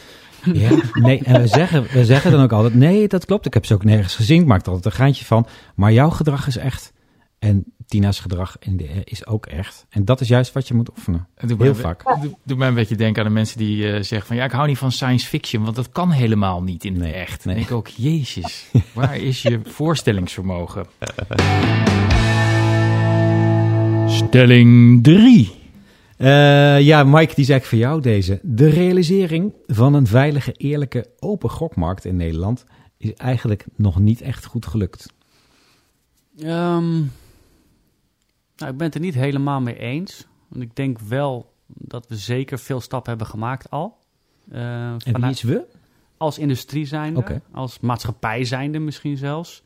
Ja, 0.53 0.71
nee, 0.93 1.21
en 1.25 1.41
we 1.41 1.47
zeggen, 1.47 1.87
we 1.93 2.05
zeggen 2.05 2.31
dan 2.31 2.43
ook 2.43 2.53
altijd, 2.53 2.75
nee, 2.75 3.09
dat 3.09 3.25
klopt, 3.25 3.47
ik 3.47 3.55
heb 3.55 3.67
ze 3.67 3.75
ook 3.75 3.85
nergens 3.85 4.15
gezien, 4.15 4.41
ik 4.41 4.47
maak 4.47 4.61
er 4.61 4.73
altijd 4.73 4.85
een 4.85 5.01
geintje 5.01 5.25
van, 5.25 5.47
maar 5.75 5.93
jouw 5.93 6.11
gedrag 6.11 6.47
is 6.47 6.57
echt. 6.57 6.93
En 7.39 7.65
Tina's 7.87 8.21
gedrag 8.21 8.57
is 9.05 9.27
ook 9.27 9.47
echt. 9.47 9.87
En 9.89 10.05
dat 10.05 10.21
is 10.21 10.29
juist 10.29 10.53
wat 10.53 10.69
je 10.69 10.75
moet 10.75 10.91
oefenen. 10.91 11.29
Heel 11.59 11.75
vaak. 11.75 12.21
Doe, 12.23 12.37
doe 12.45 12.57
mij 12.57 12.69
een 12.69 12.75
beetje 12.75 12.97
denken 12.97 13.23
aan 13.23 13.29
de 13.29 13.35
mensen 13.35 13.59
die 13.59 13.77
uh, 13.77 13.93
zeggen 13.93 14.27
van... 14.27 14.37
ja, 14.37 14.45
ik 14.45 14.51
hou 14.51 14.67
niet 14.67 14.79
van 14.79 14.93
science 14.93 15.27
fiction, 15.27 15.63
want 15.63 15.77
dat 15.77 15.91
kan 15.91 16.11
helemaal 16.11 16.63
niet 16.63 16.85
in 16.85 17.01
het 17.01 17.15
echt. 17.15 17.45
Nee. 17.45 17.55
Denk 17.55 17.67
ik 17.67 17.75
ook, 17.75 17.89
jezus, 17.89 18.67
waar 18.95 19.17
is 19.17 19.43
je 19.43 19.61
voorstellingsvermogen? 19.65 20.87
Stelling 24.27 25.03
3. 25.03 25.60
Uh, 26.21 26.81
ja, 26.81 27.05
Mike, 27.05 27.35
die 27.35 27.45
zei 27.45 27.59
ik 27.59 27.65
voor 27.65 27.79
jou 27.79 28.01
deze. 28.01 28.41
De 28.43 28.69
realisering 28.69 29.55
van 29.67 29.95
een 29.95 30.07
veilige, 30.07 30.53
eerlijke, 30.53 31.11
open 31.19 31.51
gokmarkt 31.51 32.05
in 32.05 32.17
Nederland 32.17 32.65
is 32.97 33.15
eigenlijk 33.15 33.67
nog 33.77 33.99
niet 33.99 34.21
echt 34.21 34.45
goed 34.45 34.67
gelukt. 34.67 35.13
Um, 36.39 37.13
nou, 38.57 38.73
ik 38.73 38.77
ben 38.77 38.87
het 38.87 38.95
er 38.95 39.01
niet 39.01 39.15
helemaal 39.15 39.61
mee 39.61 39.79
eens. 39.79 40.27
Want 40.49 40.63
ik 40.63 40.77
denk 40.77 40.99
wel 40.99 41.53
dat 41.67 42.07
we 42.09 42.17
zeker 42.17 42.59
veel 42.59 42.81
stappen 42.81 43.11
hebben 43.11 43.29
gemaakt 43.29 43.71
al. 43.71 43.99
Uh, 44.53 44.61
en 44.89 45.21
wie 45.21 45.31
is 45.31 45.43
we? 45.43 45.65
Als 46.17 46.39
industrie 46.39 46.87
zijnde, 46.87 47.21
okay. 47.21 47.41
als 47.53 47.81
maatschappij 47.81 48.45
zijnde 48.45 48.79
misschien 48.79 49.17
zelfs. 49.17 49.63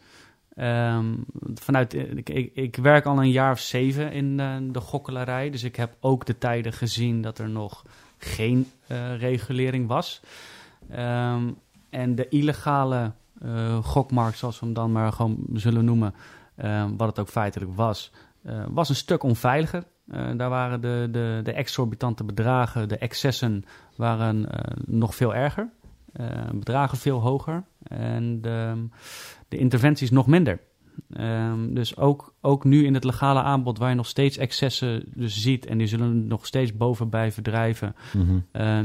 Um, 0.56 1.24
vanuit, 1.54 1.94
ik, 1.94 2.28
ik, 2.28 2.50
ik, 2.54 2.76
werk 2.76 3.04
al 3.04 3.18
een 3.18 3.30
jaar 3.30 3.52
of 3.52 3.60
zeven 3.60 4.12
in 4.12 4.38
uh, 4.38 4.56
de 4.72 4.80
gokkelarij. 4.80 5.50
Dus 5.50 5.62
ik 5.62 5.76
heb 5.76 5.96
ook 6.00 6.26
de 6.26 6.38
tijden 6.38 6.72
gezien 6.72 7.22
dat 7.22 7.38
er 7.38 7.48
nog 7.48 7.84
geen 8.18 8.70
uh, 8.88 9.18
regulering 9.18 9.86
was. 9.88 10.20
Um, 10.92 11.58
en 11.90 12.14
de 12.14 12.28
illegale 12.28 13.12
gokmarkt, 13.82 14.38
zoals 14.38 14.60
we 14.60 14.64
hem 14.64 14.74
dan 14.74 14.92
maar 14.92 15.12
gewoon 15.12 15.38
zullen 15.52 15.84
noemen, 15.84 16.14
wat 16.96 17.08
het 17.08 17.18
ook 17.18 17.28
feitelijk 17.28 17.74
was, 17.74 18.12
was 18.68 18.88
een 18.88 18.94
stuk 18.94 19.22
onveiliger. 19.22 19.84
daar 20.36 20.48
waren 20.48 20.80
de, 20.80 21.08
de, 21.10 21.40
de 21.42 21.52
exorbitante 21.52 22.24
bedragen, 22.24 22.88
de 22.88 22.98
excessen, 22.98 23.64
waren 23.96 24.48
nog 24.86 25.14
veel 25.14 25.34
erger. 25.34 25.68
bedragen 26.52 26.98
veel 26.98 27.20
hoger. 27.20 27.64
En 27.82 28.40
de, 29.54 29.60
interventies 29.60 30.10
nog 30.10 30.26
minder. 30.26 30.60
Um, 31.16 31.74
dus 31.74 31.96
ook, 31.96 32.34
ook 32.40 32.64
nu 32.64 32.84
in 32.84 32.94
het 32.94 33.04
legale 33.04 33.42
aanbod, 33.42 33.78
waar 33.78 33.88
je 33.88 33.94
nog 33.94 34.06
steeds 34.06 34.36
excessen 34.36 35.04
dus 35.14 35.42
ziet, 35.42 35.66
en 35.66 35.78
die 35.78 35.86
zullen 35.86 36.26
nog 36.26 36.46
steeds 36.46 36.76
boven 36.76 37.08
bij 37.08 37.32
verdrijven, 37.32 37.94
mm 38.12 38.26
-hmm. 38.26 38.44
uh, 38.52 38.80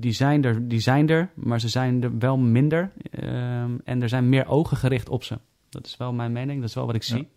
die, 0.00 0.12
zijn 0.12 0.44
er, 0.44 0.68
die 0.68 0.80
zijn 0.80 1.08
er, 1.08 1.30
maar 1.34 1.60
ze 1.60 1.68
zijn 1.68 2.02
er 2.02 2.18
wel 2.18 2.36
minder. 2.36 2.92
Um, 3.22 3.80
en 3.84 4.02
er 4.02 4.08
zijn 4.08 4.28
meer 4.28 4.46
ogen 4.46 4.76
gericht 4.76 5.08
op 5.08 5.24
ze. 5.24 5.38
Dat 5.68 5.86
is 5.86 5.96
wel 5.96 6.12
mijn 6.12 6.32
mening, 6.32 6.60
dat 6.60 6.68
is 6.68 6.74
wel 6.74 6.86
wat 6.86 6.94
ik 6.94 7.02
zie. 7.02 7.28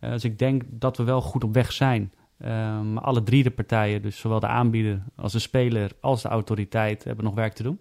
Uh, 0.00 0.10
dus 0.10 0.24
ik 0.24 0.38
denk 0.38 0.62
dat 0.68 0.96
we 0.96 1.02
wel 1.02 1.20
goed 1.20 1.44
op 1.44 1.54
weg 1.54 1.72
zijn. 1.72 2.12
Ehm, 2.38 2.92
maar 2.92 3.02
alle 3.02 3.22
drie 3.22 3.42
de 3.42 3.50
partijen, 3.50 4.02
dus 4.02 4.18
zowel 4.18 4.40
de 4.40 4.46
aanbieder 4.46 5.02
als 5.14 5.32
de 5.32 5.38
speler 5.38 5.92
als 6.00 6.22
de 6.22 6.28
autoriteit, 6.28 7.04
hebben 7.04 7.24
nog 7.24 7.34
werk 7.34 7.52
te 7.52 7.62
doen. 7.62 7.78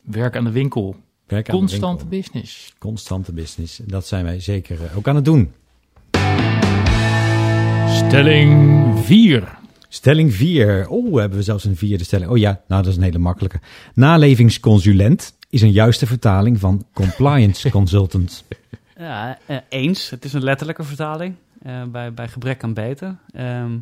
Werk 0.00 0.36
aan 0.36 0.44
de 0.44 0.50
winkel. 0.50 0.96
Aan 1.32 1.42
Constante 1.42 2.04
business. 2.06 2.74
Constante 2.78 3.32
business. 3.32 3.80
Dat 3.84 4.06
zijn 4.06 4.24
wij 4.24 4.40
zeker 4.40 4.84
eh, 4.84 4.96
ook 4.96 5.08
aan 5.08 5.16
het 5.16 5.24
doen. 5.24 5.52
Stelling 7.88 8.98
4. 9.04 9.58
Stelling 9.88 10.34
4. 10.34 10.88
Oh, 10.88 11.18
hebben 11.18 11.38
we 11.38 11.44
zelfs 11.44 11.64
een 11.64 11.76
vierde 11.76 12.04
stelling. 12.04 12.30
Oh 12.30 12.38
ja, 12.38 12.60
nou 12.68 12.82
dat 12.82 12.90
is 12.90 12.96
een 12.96 13.02
hele 13.02 13.18
makkelijke. 13.18 13.60
Nalevingsconsulent 13.94 15.34
is 15.50 15.62
een 15.62 15.72
juiste 15.72 16.06
vertaling 16.06 16.58
van 16.60 16.84
compliance 16.92 17.70
consultant. 17.78 18.44
Ja, 18.98 19.38
eh, 19.46 19.56
eens. 19.68 20.10
Het 20.10 20.24
is 20.24 20.32
een 20.32 20.42
letterlijke 20.42 20.84
vertaling. 20.84 21.34
eh, 21.62 21.82
bij, 21.84 22.14
bij 22.14 22.28
gebrek 22.28 22.62
aan 22.62 22.74
beter. 22.74 23.16
Ehm 23.32 23.72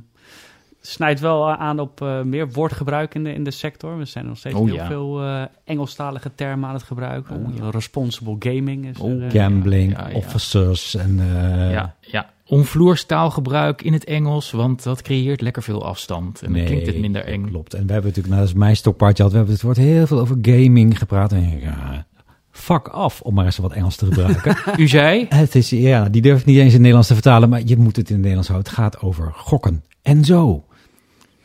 snijdt 0.89 1.21
wel 1.21 1.51
aan 1.51 1.79
op 1.81 2.03
eh, 2.03 2.23
meer 2.23 2.51
woordgebruik 2.51 3.15
in 3.15 3.25
de, 3.25 3.33
in 3.33 3.45
de 3.45 3.51
sector. 3.51 3.99
We 3.99 4.05
zijn 4.05 4.27
nog 4.27 4.37
steeds 4.39 4.55
Oh, 4.55 4.65
heel 4.67 4.75
ja. 4.75 4.87
veel 4.87 5.23
eh, 5.23 5.43
Engelstalige 5.65 6.31
termen 6.35 6.69
aan 6.69 6.75
het 6.75 6.83
gebruiken. 6.83 7.37
Oh, 7.37 7.57
ja. 7.57 7.71
Responsible 7.71 8.37
gaming 8.39 8.87
is 8.87 8.99
Oh, 8.99 9.25
eh, 9.25 9.31
Gambling, 9.31 9.93
ja, 9.93 10.09
ja. 10.09 10.15
officers 10.15 10.95
en... 10.95 11.21
eh, 11.21 11.73
ja, 11.73 11.95
ja. 12.01 12.31
Onvloers 12.47 13.05
taalgebruik 13.05 13.83
in 13.83 13.93
het 13.93 14.05
Engels, 14.05 14.51
want 14.51 14.83
dat 14.83 15.03
creëert 15.03 15.41
lekker 15.41 15.63
veel 15.63 15.85
afstand. 15.85 16.43
En 16.43 16.53
dan 16.53 16.65
klinkt 16.65 16.87
het 16.87 16.99
minder 16.99 17.25
eng. 17.25 17.47
Klopt. 17.49 17.75
En 17.75 17.87
we 17.87 17.93
hebben 17.93 18.09
natuurlijk, 18.11 18.29
nou, 18.35 18.41
dat 18.41 18.49
is 18.49 18.55
mijn 18.61 18.77
stokpaardje 18.77 19.23
had, 19.23 19.33
we 19.33 19.39
hebben 19.39 19.55
het 19.55 19.65
woord 19.65 19.77
heel 19.77 20.07
veel 20.07 20.19
over 20.21 20.37
gaming 20.43 20.99
gepraat. 20.99 21.33
En 21.33 21.61
ja, 21.61 22.07
fuck 22.51 22.89
af, 22.89 23.21
om 23.21 23.35
maar 23.35 23.45
eens 23.45 23.57
wat 23.57 23.73
Engels 23.73 23.97
te 23.97 24.07
gebruiken. 24.07 24.57
U 24.83 24.89
zei, 24.89 25.27
het 25.29 25.55
is, 25.55 25.71
ja, 25.71 26.09
die 26.09 26.23
durf 26.23 26.41
ik 26.41 26.47
niet 26.47 26.57
eens 26.57 26.65
in 26.67 26.71
het 26.71 26.79
Nederlands 26.79 27.09
te 27.09 27.15
vertalen, 27.15 27.49
maar 27.49 27.61
je 27.65 27.77
moet 27.77 27.97
het 27.97 28.07
in 28.09 28.13
het 28.15 28.25
Nederlands 28.25 28.49
houden. 28.49 28.71
Het 28.71 28.79
gaat 28.81 29.01
over 29.01 29.33
gokken. 29.35 29.85
En 30.03 30.25
zo. 30.25 30.65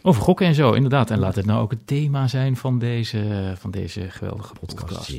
Over 0.04 0.22
gokken 0.22 0.45
en 0.45 0.56
zo, 0.56 0.72
inderdaad. 0.72 1.12
En 1.12 1.20
laat 1.20 1.36
het 1.36 1.45
nou 1.45 1.62
ook 1.62 1.72
het 1.72 1.88
thema 1.88 2.28
zijn 2.28 2.56
van 2.56 2.80
deze, 2.80 3.54
van 3.58 3.72
deze 3.72 4.10
geweldige 4.10 4.54
podcast. 4.60 5.14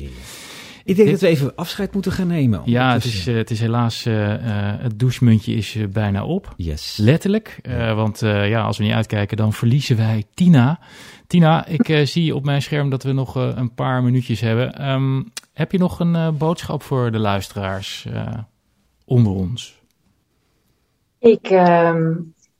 Ik 0.83 0.95
denk 0.95 1.09
dat 1.09 1.19
we 1.19 1.27
even 1.27 1.55
afscheid 1.55 1.93
moeten 1.93 2.11
gaan 2.11 2.27
nemen. 2.27 2.61
Ja, 2.65 2.93
het 2.93 3.03
is, 3.03 3.27
eh, 3.27 3.35
het 3.35 3.51
is 3.51 3.59
helaas, 3.59 4.05
eh, 4.05 4.33
eh, 4.33 4.81
het 4.81 4.99
douchemuntje 4.99 5.53
is 5.53 5.77
bijna 5.89 6.25
op. 6.25 6.53
Yes. 6.57 6.97
Letterlijk, 6.97 7.59
eh, 7.61 7.95
want 7.95 8.21
eh, 8.21 8.49
ja, 8.49 8.61
als 8.61 8.77
we 8.77 8.83
niet 8.83 8.93
uitkijken, 8.93 9.37
dan 9.37 9.53
verliezen 9.53 9.97
wij 9.97 10.23
Tina. 10.33 10.79
Tina, 11.27 11.65
ik 11.65 12.07
zie 12.07 12.35
op 12.35 12.45
mijn 12.45 12.61
scherm 12.61 12.89
dat 12.89 13.03
we 13.03 13.11
nog 13.11 13.37
eh, 13.37 13.51
een 13.55 13.73
paar 13.73 14.03
minuutjes 14.03 14.39
hebben. 14.39 14.73
Ehm, 14.73 15.23
heb 15.53 15.71
je 15.71 15.77
nog 15.77 15.99
een 15.99 16.15
eh, 16.15 16.29
boodschap 16.29 16.83
voor 16.83 17.11
de 17.11 17.19
luisteraars 17.19 18.05
eh, 18.05 18.33
onder 19.05 19.31
ons? 19.31 19.81
Ik, 21.19 21.47
ehm, 21.49 22.13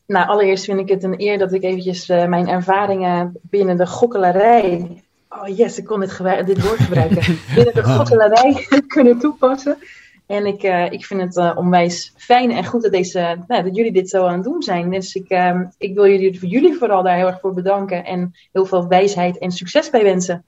nou, 0.07 0.27
allereerst 0.27 0.65
vind 0.65 0.79
ik 0.79 0.89
het 0.89 1.03
een 1.03 1.21
eer 1.21 1.37
dat 1.37 1.53
ik 1.53 1.63
eventjes 1.63 2.09
eh, 2.09 2.25
mijn 2.25 2.47
ervaringen 2.47 3.37
binnen 3.41 3.77
de 3.77 3.87
gokkelarij. 3.87 5.03
Oh 5.29 5.57
yes, 5.57 5.77
ik 5.77 5.85
kon 5.85 5.99
dit, 5.99 6.21
dit 6.45 6.61
woord 6.67 6.79
gebruiken. 6.79 7.37
binnen 7.55 7.73
de 7.73 7.83
gokkelarij 7.83 8.65
kunnen 8.87 9.19
toepassen. 9.19 9.77
En 10.25 10.45
ik, 10.45 10.63
eh, 10.63 10.91
ik 10.91 11.05
vind 11.05 11.21
het 11.21 11.37
eh, 11.37 11.51
onwijs 11.55 12.13
fijn 12.17 12.51
en 12.51 12.65
goed 12.65 12.81
dat, 12.81 12.91
deze, 12.91 13.37
nou, 13.47 13.63
dat 13.63 13.75
jullie 13.75 13.91
dit 13.91 14.09
zo 14.09 14.25
aan 14.25 14.33
het 14.33 14.43
doen 14.43 14.61
zijn. 14.61 14.89
Dus 14.89 15.15
ik, 15.15 15.29
ehm, 15.29 15.63
ik 15.77 15.93
wil 15.93 16.07
jullie, 16.07 16.39
voor 16.39 16.49
jullie 16.49 16.77
vooral 16.77 17.03
daar 17.03 17.17
heel 17.17 17.27
erg 17.27 17.39
voor 17.39 17.53
bedanken. 17.53 18.05
En 18.05 18.35
heel 18.51 18.65
veel 18.65 18.87
wijsheid 18.87 19.37
en 19.37 19.51
succes 19.51 19.89
bij 19.89 20.03
wensen. 20.03 20.43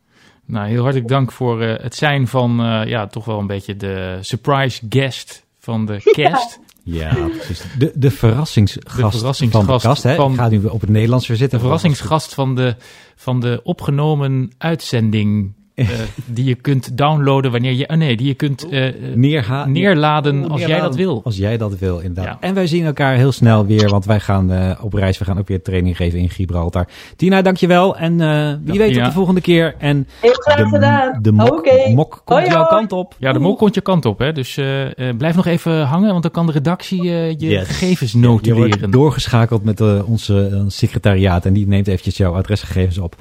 Nou, 0.45 0.67
heel 0.67 0.81
hartelijk 0.81 1.09
dank 1.09 1.31
voor 1.31 1.61
het 1.61 1.95
zijn 1.95 2.27
van, 2.27 2.55
ja, 2.85 3.07
toch 3.07 3.25
wel 3.25 3.39
een 3.39 3.47
beetje 3.47 3.75
de 3.75 4.17
surprise 4.21 4.85
guest 4.89 5.45
van 5.59 5.85
de 5.85 6.11
cast. 6.11 6.59
Ja, 6.59 6.66
precies. 7.37 7.63
De, 7.77 7.91
de 7.95 8.11
verrassingsgast, 8.11 8.97
De 8.97 9.17
verrassingsgast 9.17 9.65
van 9.65 9.75
de 9.77 9.81
kast. 9.81 10.03
Hè? 10.03 10.15
van- 10.15 10.31
Ik 10.31 10.37
ga 10.37 10.49
nu 10.49 10.65
op 10.65 10.81
het 10.81 10.89
Nederlands 10.89 11.27
weer 11.27 11.35
De 11.37 11.41
zitten. 11.41 11.59
verrassingsgast 11.59 12.33
van 12.33 12.55
de, 12.55 12.75
van 13.15 13.39
de 13.39 13.59
opgenomen 13.63 14.51
uitzending. 14.57 15.53
Eh, 15.85 15.87
die 16.25 16.45
je 16.45 16.55
kunt 16.55 16.97
downloaden 16.97 17.51
wanneer 17.51 17.73
je. 17.73 17.89
Oh 17.89 17.97
nee, 17.97 18.17
die 18.17 18.27
je 18.27 18.33
kunt 18.33 18.69
eh, 18.69 18.87
eh, 18.87 18.93
Neerha 19.15 19.65
neerladen 19.65 20.49
als 20.49 20.61
jij 20.65 20.79
dat 20.79 20.95
wil. 20.95 21.21
Als 21.23 21.37
jij 21.37 21.57
dat 21.57 21.77
wil, 21.77 21.99
inderdaad. 21.99 22.25
Ja. 22.25 22.47
En 22.47 22.53
wij 22.53 22.67
zien 22.67 22.85
elkaar 22.85 23.15
heel 23.15 23.31
snel 23.31 23.65
weer, 23.65 23.89
want 23.89 24.05
wij 24.05 24.19
gaan 24.19 24.51
eh, 24.51 24.71
op 24.81 24.93
reis. 24.93 25.17
We 25.17 25.25
gaan 25.25 25.37
ook 25.37 25.47
weer 25.47 25.61
training 25.61 25.97
geven 25.97 26.19
in 26.19 26.29
Gibraltar. 26.29 26.87
Tina, 27.15 27.41
dankjewel. 27.41 27.97
En 27.97 28.21
eh, 28.21 28.47
wie 28.47 28.57
Dag, 28.65 28.77
weet 28.77 28.87
Tina. 28.87 28.97
tot 28.97 29.05
de 29.05 29.11
volgende 29.17 29.41
keer. 29.41 29.75
En 29.77 30.07
Heel 30.21 30.33
graag 30.33 30.69
gedaan. 30.69 31.19
de 31.21 31.31
mok, 31.31 31.57
Oké. 31.57 31.89
mok 31.93 32.21
komt 32.25 32.39
Hoi, 32.39 32.45
jouw 32.51 32.55
hoi. 32.63 32.69
kant 32.69 32.91
op. 32.91 33.15
Ja, 33.19 33.33
de 33.33 33.39
mol 33.39 33.55
komt 33.55 33.75
je 33.75 33.81
kant 33.81 34.05
op, 34.05 34.19
hè? 34.19 34.31
Dus 34.33 34.57
eh, 34.57 34.85
eh, 35.09 35.17
blijf 35.17 35.35
nog 35.35 35.45
even 35.45 35.81
hangen, 35.83 36.09
want 36.11 36.21
dan 36.23 36.31
kan 36.31 36.45
de 36.45 36.51
redactie 36.51 37.01
eh, 37.01 37.29
je 37.29 37.35
Yes. 37.47 37.67
gegevens 37.67 38.11
Je 38.11 38.19
wordt 38.27 38.45
notuleren. 38.47 38.91
doorgeschakeld 38.91 39.63
met 39.63 39.81
eh, 39.81 40.09
onze 40.09 40.49
eh, 40.53 40.61
secretariaat. 40.67 41.45
En 41.45 41.53
die 41.53 41.67
neemt 41.67 41.87
eventjes 41.87 42.17
jouw 42.17 42.33
adresgegevens 42.35 42.97
op. 42.97 43.15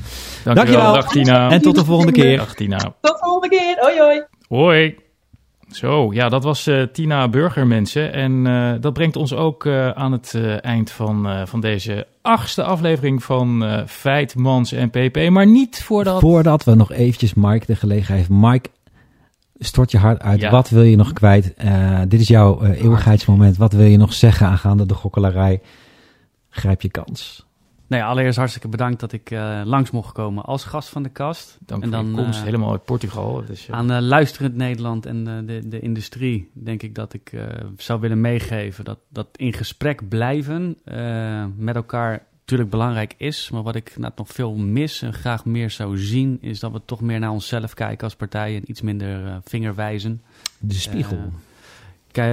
Dankjewel. 0.44 0.54
Dankjewel. 0.54 0.92
Dag 0.94 1.08
Tina. 1.12 1.50
En 1.50 1.62
tot 1.62 1.74
de 1.74 1.84
volgende 1.84 2.12
keer. 2.12 2.45
Dag 2.46 2.54
Tina. 2.54 2.78
Tot 2.78 2.94
de 3.00 3.18
volgende 3.20 3.56
keer. 3.56 3.76
Hoi 3.80 3.98
hoi. 3.98 4.24
Hoi. 4.48 4.96
Zo, 5.70 6.12
ja, 6.12 6.28
dat 6.28 6.44
was 6.44 6.66
eh, 6.66 6.82
Tina 6.82 7.28
Burger, 7.28 7.66
mensen. 7.66 8.12
En 8.12 8.46
eh, 8.46 8.72
dat 8.80 8.92
brengt 8.92 9.16
ons 9.16 9.34
ook 9.34 9.66
eh, 9.66 9.90
aan 9.90 10.12
het 10.12 10.34
eh, 10.34 10.64
eind 10.64 10.90
van, 10.90 11.28
eh, 11.28 11.46
van 11.46 11.60
deze 11.60 12.06
achtste 12.22 12.62
aflevering 12.62 13.22
van 13.22 13.64
eh 13.64 13.86
Feit, 13.86 14.34
Mans 14.34 14.72
en 14.72 14.90
PP. 14.90 15.28
Maar 15.30 15.46
niet 15.46 15.82
voordat... 15.82 16.20
Voordat 16.20 16.64
we 16.64 16.74
nog 16.74 16.92
eventjes 16.92 17.34
Mike 17.34 17.66
de 17.66 17.76
gelegenheid 17.76 18.26
geven. 18.26 18.40
Mike, 18.40 18.68
stort 19.58 19.90
je 19.90 19.98
hart 19.98 20.20
uit. 20.22 20.40
Ja. 20.40 20.50
Wat 20.50 20.68
wil 20.68 20.82
je 20.82 20.96
nog 20.96 21.12
kwijt? 21.12 21.54
Eh, 21.54 22.00
dit 22.08 22.20
is 22.20 22.28
jouw 22.28 22.60
eh, 22.60 22.82
eeuwigheidsmoment. 22.82 23.56
Wat 23.56 23.72
wil 23.72 23.86
je 23.86 23.96
nog 23.96 24.12
zeggen 24.12 24.46
aangaande 24.46 24.86
de 24.86 24.94
gokkelarij? 24.94 25.60
Grijp 26.48 26.82
je 26.82 26.90
kans. 26.90 27.45
Nou 27.88 28.02
ja, 28.02 28.08
allereerst 28.08 28.36
hartstikke 28.36 28.68
bedankt 28.68 29.00
dat 29.00 29.12
ik 29.12 29.30
eh, 29.30 29.60
langs 29.64 29.90
mocht 29.90 30.12
komen 30.12 30.44
als 30.44 30.64
gast 30.64 30.88
van 30.88 31.02
de 31.02 31.08
kast. 31.08 31.58
Dank 31.60 31.82
En 31.82 31.88
voor 31.90 31.98
je 31.98 32.04
dan, 32.04 32.24
komst, 32.24 32.38
eh, 32.38 32.44
helemaal 32.44 32.70
uit 32.70 32.84
Portugal. 32.84 33.44
Dus, 33.46 33.70
Aan 33.70 34.02
luisterend 34.02 34.54
Nederland 34.54 35.06
en 35.06 35.24
de, 35.46 35.68
de 35.68 35.80
industrie 35.80 36.50
denk 36.52 36.82
ik 36.82 36.94
dat 36.94 37.14
ik 37.14 37.32
zou 37.76 38.00
willen 38.00 38.20
meegeven 38.20 38.84
dat, 38.84 38.98
dat 39.08 39.26
in 39.36 39.52
gesprek 39.52 40.08
blijven 40.08 40.76
met 41.56 41.76
elkaar 41.76 42.26
natuurlijk 42.38 42.70
belangrijk 42.70 43.14
is. 43.16 43.50
Maar 43.50 43.62
wat 43.62 43.74
ik 43.74 43.94
nou, 43.98 44.12
nog 44.16 44.28
veel 44.28 44.54
mis 44.54 45.02
en 45.02 45.12
graag 45.12 45.44
meer 45.44 45.70
zou 45.70 45.98
zien, 45.98 46.38
is 46.40 46.60
dat 46.60 46.72
we 46.72 46.80
toch 46.84 47.00
meer 47.00 47.18
naar 47.18 47.30
onszelf 47.30 47.74
kijken 47.74 48.04
als 48.04 48.16
partij 48.16 48.56
en 48.56 48.70
iets 48.70 48.82
minder 48.82 49.40
vingerwijzen. 49.44 50.22
De 50.58 50.74
spiegel. 50.74 51.32